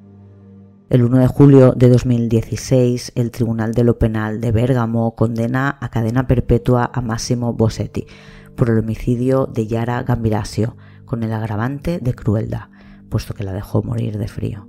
El 0.88 1.02
1 1.02 1.18
de 1.18 1.26
julio 1.26 1.72
de 1.72 1.88
2016, 1.88 3.12
el 3.16 3.32
Tribunal 3.32 3.74
de 3.74 3.82
lo 3.82 3.98
Penal 3.98 4.40
de 4.40 4.52
Bérgamo 4.52 5.16
condena 5.16 5.76
a 5.80 5.88
cadena 5.90 6.28
perpetua 6.28 6.88
a 6.94 7.00
Massimo 7.00 7.52
Bossetti 7.52 8.06
por 8.54 8.70
el 8.70 8.78
homicidio 8.78 9.46
de 9.46 9.66
Yara 9.66 10.04
Gambirasio, 10.04 10.76
con 11.04 11.24
el 11.24 11.32
agravante 11.32 11.98
de 11.98 12.14
crueldad, 12.14 12.68
puesto 13.08 13.34
que 13.34 13.42
la 13.42 13.52
dejó 13.52 13.82
morir 13.82 14.16
de 14.16 14.28
frío. 14.28 14.68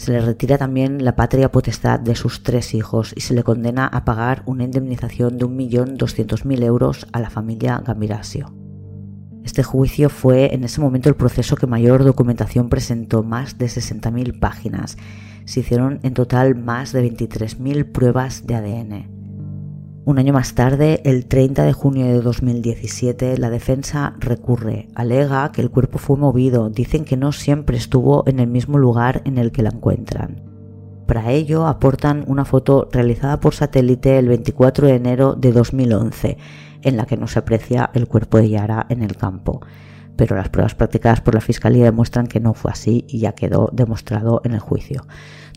Se 0.00 0.12
le 0.12 0.22
retira 0.22 0.56
también 0.56 1.04
la 1.04 1.14
patria 1.14 1.52
potestad 1.52 2.00
de 2.00 2.14
sus 2.14 2.42
tres 2.42 2.72
hijos 2.72 3.12
y 3.14 3.20
se 3.20 3.34
le 3.34 3.42
condena 3.42 3.84
a 3.86 4.06
pagar 4.06 4.42
una 4.46 4.64
indemnización 4.64 5.36
de 5.36 5.44
1.200.000 5.44 6.64
euros 6.64 7.06
a 7.12 7.20
la 7.20 7.28
familia 7.28 7.82
Gambirasio. 7.84 8.50
Este 9.44 9.62
juicio 9.62 10.08
fue 10.08 10.54
en 10.54 10.64
ese 10.64 10.80
momento 10.80 11.10
el 11.10 11.16
proceso 11.16 11.54
que 11.54 11.66
mayor 11.66 12.02
documentación 12.02 12.70
presentó, 12.70 13.22
más 13.22 13.58
de 13.58 13.66
60.000 13.66 14.40
páginas. 14.40 14.96
Se 15.44 15.60
hicieron 15.60 16.00
en 16.02 16.14
total 16.14 16.54
más 16.54 16.92
de 16.92 17.04
23.000 17.04 17.92
pruebas 17.92 18.46
de 18.46 18.54
ADN. 18.54 19.19
Un 20.06 20.18
año 20.18 20.32
más 20.32 20.54
tarde, 20.54 21.02
el 21.04 21.26
30 21.26 21.62
de 21.62 21.74
junio 21.74 22.06
de 22.06 22.22
2017, 22.22 23.36
la 23.36 23.50
defensa 23.50 24.14
recurre, 24.18 24.88
alega 24.94 25.52
que 25.52 25.60
el 25.60 25.70
cuerpo 25.70 25.98
fue 25.98 26.16
movido, 26.16 26.70
dicen 26.70 27.04
que 27.04 27.18
no 27.18 27.32
siempre 27.32 27.76
estuvo 27.76 28.26
en 28.26 28.40
el 28.40 28.46
mismo 28.46 28.78
lugar 28.78 29.20
en 29.26 29.36
el 29.36 29.52
que 29.52 29.62
la 29.62 29.68
encuentran. 29.68 30.42
Para 31.06 31.32
ello 31.32 31.66
aportan 31.66 32.24
una 32.28 32.46
foto 32.46 32.88
realizada 32.90 33.40
por 33.40 33.54
satélite 33.54 34.18
el 34.18 34.28
24 34.28 34.86
de 34.86 34.94
enero 34.94 35.34
de 35.34 35.52
2011, 35.52 36.38
en 36.82 36.96
la 36.96 37.04
que 37.04 37.18
no 37.18 37.26
se 37.26 37.40
aprecia 37.40 37.90
el 37.92 38.08
cuerpo 38.08 38.38
de 38.38 38.48
Yara 38.48 38.86
en 38.88 39.02
el 39.02 39.16
campo. 39.16 39.60
Pero 40.20 40.36
las 40.36 40.50
pruebas 40.50 40.74
practicadas 40.74 41.22
por 41.22 41.34
la 41.34 41.40
Fiscalía 41.40 41.84
demuestran 41.84 42.26
que 42.26 42.40
no 42.40 42.52
fue 42.52 42.70
así 42.70 43.06
y 43.08 43.20
ya 43.20 43.32
quedó 43.32 43.70
demostrado 43.72 44.42
en 44.44 44.52
el 44.52 44.60
juicio. 44.60 45.06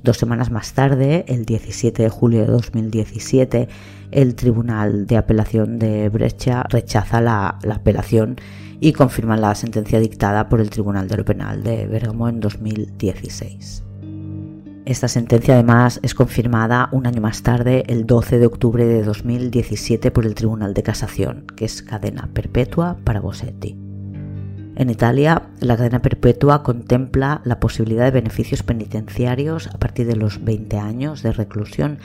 Dos 0.04 0.16
semanas 0.16 0.52
más 0.52 0.72
tarde, 0.72 1.26
el 1.28 1.44
17 1.44 2.02
de 2.02 2.08
julio 2.08 2.40
de 2.40 2.48
2017, 2.48 3.68
el 4.12 4.36
Tribunal 4.36 5.06
de 5.06 5.18
Apelación 5.18 5.80
de 5.80 6.08
Brescia 6.08 6.64
rechaza 6.70 7.20
la, 7.20 7.60
apelación 7.70 8.38
y 8.80 8.94
confirma 8.94 9.36
la 9.36 9.54
sentencia 9.54 10.00
dictada 10.00 10.48
por 10.48 10.62
el 10.62 10.70
Tribunal 10.70 11.10
de 11.10 11.18
lo 11.18 11.26
Penal 11.26 11.62
de 11.62 11.86
Bergamo 11.86 12.30
en 12.30 12.40
2016. 12.40 13.84
Esta 14.86 15.10
sentencia 15.10 15.56
además 15.56 16.00
es 16.04 16.16
confirmada 16.16 16.88
un 16.94 17.06
año 17.06 17.20
más 17.20 17.44
tarde, 17.44 17.84
el 17.88 18.06
12 18.06 18.40
de 18.40 18.46
octubre 18.46 18.86
de 18.86 19.04
2017, 19.04 20.10
por 20.12 20.26
el 20.26 20.36
Tribunal 20.36 20.74
de 20.74 20.84
Casación, 20.84 21.48
que 21.54 21.66
es 21.66 21.82
cadena 21.82 22.30
perpetua 22.34 22.96
para 23.04 23.20
Bossetti. 23.20 23.93
En 24.76 24.90
Italia, 24.90 25.50
la 25.60 25.78
cadena 25.78 26.02
perpetua 26.02 26.64
contempla 26.64 27.42
la 27.46 27.60
posibilidad 27.60 28.06
de 28.06 28.12
beneficios 28.12 28.64
penitenciarios 28.64 29.68
a 29.68 29.78
partir 29.78 30.08
de 30.08 30.16
los 30.16 30.44
20 30.44 30.78
años 30.78 31.22
de 31.22 31.32
reclusión 31.32 32.00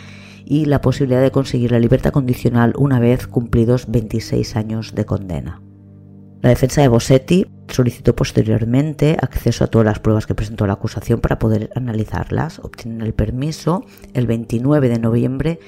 y 0.44 0.66
la 0.66 0.82
posibilidad 0.82 1.22
de 1.22 1.30
conseguir 1.30 1.72
la 1.72 1.78
libertad 1.78 2.12
condicional 2.12 2.74
una 2.76 3.00
vez 3.00 3.26
cumplidos 3.26 3.90
26 3.90 4.56
años 4.56 4.94
de 4.94 5.06
condena. 5.06 5.62
La 6.42 6.50
defensa 6.50 6.82
de 6.82 6.88
Bossetti 6.88 7.46
solicitó 7.68 8.14
posteriormente 8.14 9.16
acceso 9.20 9.64
a 9.64 9.66
todas 9.66 9.86
las 9.86 9.98
pruebas 9.98 10.26
que 10.26 10.34
presentó 10.34 10.66
la 10.66 10.74
acusación 10.74 11.20
para 11.20 11.38
poder 11.38 11.70
analizarlas. 11.74 12.60
Obtienen 12.60 13.00
el 13.00 13.14
permiso 13.14 13.84
el 14.12 14.26
29 14.26 14.88
de 14.88 14.98
noviembre 14.98 15.58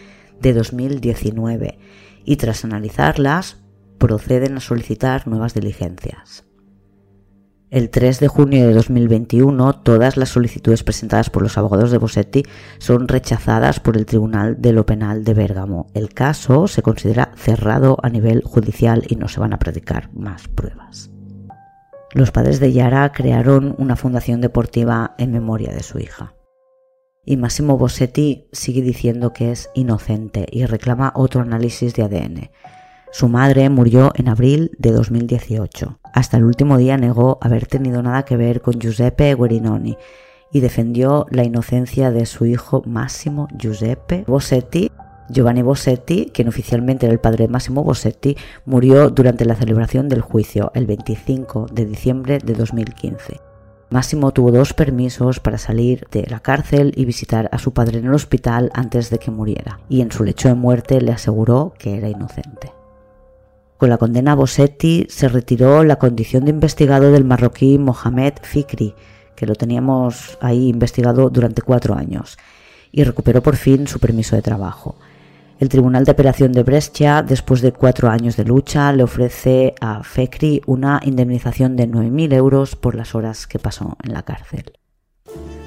de 0.41 0.53
2019 0.53 1.79
y 2.25 2.37
tras 2.37 2.65
analizarlas 2.65 3.57
proceden 3.99 4.59
a 4.59 4.61
solicitar 4.61 5.27
nuevas 5.27 5.55
diligencias. 5.55 6.45
El 7.71 7.89
3 7.89 8.19
de 8.19 8.27
junio 8.27 8.67
de 8.67 8.75
2021, 8.75 9.75
todas 9.85 10.17
las 10.17 10.31
solicitudes 10.31 10.83
presentadas 10.83 11.31
por 11.31 11.43
los 11.43 11.57
abogados 11.57 11.93
de 11.93 11.99
Bossetti 11.99 12.43
son 12.79 13.07
rechazadas 13.07 13.79
por 13.79 13.97
el 13.97 14.07
Tribunal 14.07 14.61
de 14.61 14.73
lo 14.73 14.85
Penal 14.85 15.23
de 15.23 15.35
Bérgamo. 15.35 15.87
El 15.95 16.13
caso 16.13 16.67
se 16.67 16.83
considera 16.83 17.31
cerrado 17.37 17.97
a 18.03 18.09
nivel 18.09 18.43
judicial 18.43 19.05
y 19.07 19.15
no 19.15 19.29
se 19.29 19.39
van 19.39 19.53
a 19.53 19.61
practicar 19.61 20.13
más 20.13 20.49
pruebas. 20.49 21.13
Los 22.13 22.33
padres 22.33 22.59
de 22.59 22.73
Yara 22.73 23.13
crearon 23.13 23.77
una 23.79 23.95
fundación 23.95 24.41
deportiva 24.41 25.15
en 25.17 25.31
memoria 25.31 25.73
de 25.73 25.85
su 25.85 26.01
hija. 26.01 26.35
Y 27.25 27.37
Massimo 27.37 27.79
Bossetti 27.79 28.49
sigue 28.51 28.83
diciendo 28.83 29.33
que 29.33 29.53
es 29.53 29.71
inocente 29.75 30.45
y 30.51 30.67
reclama 30.67 31.13
otro 31.15 31.43
análisis 31.43 31.95
de 31.95 32.03
ADN. 32.03 32.51
Su 33.13 33.29
madre 33.29 33.69
murió 33.71 34.13
en 34.15 34.29
abril 34.29 34.71
de 34.79 34.93
2018. 34.93 35.99
Hasta 36.15 36.37
el 36.37 36.45
último 36.45 36.79
día 36.79 36.97
negó 36.97 37.39
haber 37.41 37.67
tenido 37.67 38.03
nada 38.03 38.25
que 38.25 38.37
ver 38.37 38.61
con 38.61 38.79
Giuseppe 38.79 39.35
Guerinoni 39.35 39.97
y 40.53 40.61
defendió 40.61 41.27
la 41.31 41.43
inocencia 41.43 42.13
de 42.13 42.25
su 42.25 42.47
hijo 42.47 42.83
Massimo 42.87 43.49
Giuseppe 43.59 44.25
Bossetti. 44.29 44.93
Giovanni 45.29 45.63
Bossetti, 45.63 46.31
quien 46.33 46.49
oficialmente 46.49 47.07
era 47.07 47.13
el 47.13 47.21
padre 47.21 47.47
de 47.47 47.53
Massimo 47.53 47.83
Bossetti, 47.83 48.37
murió 48.65 49.11
durante 49.11 49.45
la 49.45 49.57
celebración 49.57 50.09
del 50.09 50.23
juicio 50.23 50.71
el 50.75 50.87
25 50.87 51.67
de 51.73 51.87
diciembre 51.87 52.39
de 52.39 52.55
2015. 52.55 53.41
Máximo 53.91 54.31
tuvo 54.31 54.53
dos 54.53 54.73
permisos 54.73 55.41
para 55.41 55.59
salir 55.59 56.07
de 56.13 56.27
la 56.29 56.39
cárcel 56.39 56.93
y 56.95 57.05
visitar 57.05 57.49
a 57.51 57.59
su 57.59 57.73
padre 57.73 57.99
en 57.99 58.07
el 58.07 58.15
hospital 58.15 58.71
antes 58.73 59.11
de 59.11 59.19
que 59.19 59.33
muriera, 59.33 59.81
y 59.89 60.01
en 60.01 60.13
su 60.13 60.23
lecho 60.23 60.49
de 60.49 60.55
muerte 60.55 61.01
le 61.01 61.11
aseguró 61.11 61.75
que 61.77 61.97
era 61.97 62.09
inocente. 62.09 62.80
Con 63.81 63.89
la 63.89 63.97
condena 63.97 64.33
a 64.33 64.35
Bossetti 64.35 65.07
se 65.09 65.27
retiró 65.27 65.85
la 65.85 65.97
condición 65.97 66.45
de 66.45 66.51
investigado 66.51 67.13
del 67.13 67.25
marroquí 67.25 67.79
Mohamed 67.79 68.35
Fikri, 68.43 68.95
que 69.35 69.47
lo 69.47 69.55
teníamos 69.55 70.37
ahí 70.43 70.69
investigado 70.69 71.31
durante 71.31 71.63
cuatro 71.63 71.95
años, 71.95 72.37
y 72.93 73.05
recuperó 73.05 73.43
por 73.43 73.57
fin 73.57 73.87
su 73.87 73.99
permiso 73.99 74.37
de 74.37 74.43
trabajo. 74.43 74.97
El 75.59 75.71
Tribunal 75.71 76.05
de 76.05 76.11
Apelación 76.11 76.53
de 76.53 76.63
Brescia, 76.63 77.23
después 77.23 77.63
de 77.63 77.73
cuatro 77.73 78.11
años 78.11 78.37
de 78.37 78.45
lucha, 78.45 78.93
le 78.93 79.03
ofrece 79.03 79.75
a 79.81 80.03
Fikri 80.03 80.61
una 80.67 81.01
indemnización 81.03 81.75
de 81.77 81.89
9.000 81.89 82.35
euros 82.35 82.77
por 82.77 82.95
las 82.95 83.15
horas 83.15 83.47
que 83.47 83.59
pasó 83.59 83.97
en 84.05 84.13
la 84.13 84.25
cárcel. 84.25 84.73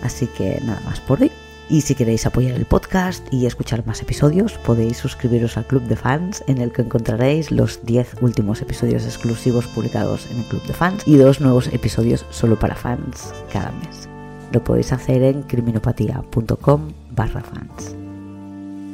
Así 0.03 0.28
que 0.38 0.59
nada 0.64 0.82
más 0.86 0.99
por 0.99 1.20
hoy. 1.20 1.32
Y 1.70 1.82
si 1.82 1.95
queréis 1.95 2.26
apoyar 2.26 2.55
el 2.55 2.66
podcast 2.66 3.26
y 3.32 3.45
escuchar 3.45 3.86
más 3.86 4.01
episodios, 4.01 4.53
podéis 4.59 4.97
suscribiros 4.97 5.57
al 5.57 5.66
Club 5.66 5.84
de 5.84 5.95
Fans, 5.95 6.43
en 6.47 6.59
el 6.59 6.72
que 6.72 6.82
encontraréis 6.82 7.51
los 7.51 7.84
10 7.86 8.22
últimos 8.22 8.61
episodios 8.61 9.05
exclusivos 9.05 9.68
publicados 9.68 10.28
en 10.30 10.39
el 10.39 10.45
Club 10.45 10.64
de 10.64 10.74
Fans 10.74 11.03
y 11.07 11.16
dos 11.16 11.41
nuevos 11.41 11.68
episodios 11.68 12.26
solo 12.30 12.59
para 12.59 12.76
fans 12.76 13.34
cada 13.51 13.72
mes. 13.72 14.09
Lo 14.51 14.64
podéis 14.64 14.91
hacer 14.91 15.24
en 15.24 15.43
criminopatía.com 15.43 16.91
barra 17.16 17.41
fans. 17.41 17.95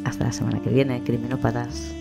Hasta 0.06 0.26
la 0.26 0.32
semana 0.32 0.62
que 0.62 0.70
viene, 0.70 1.04
criminópatas. 1.04 1.99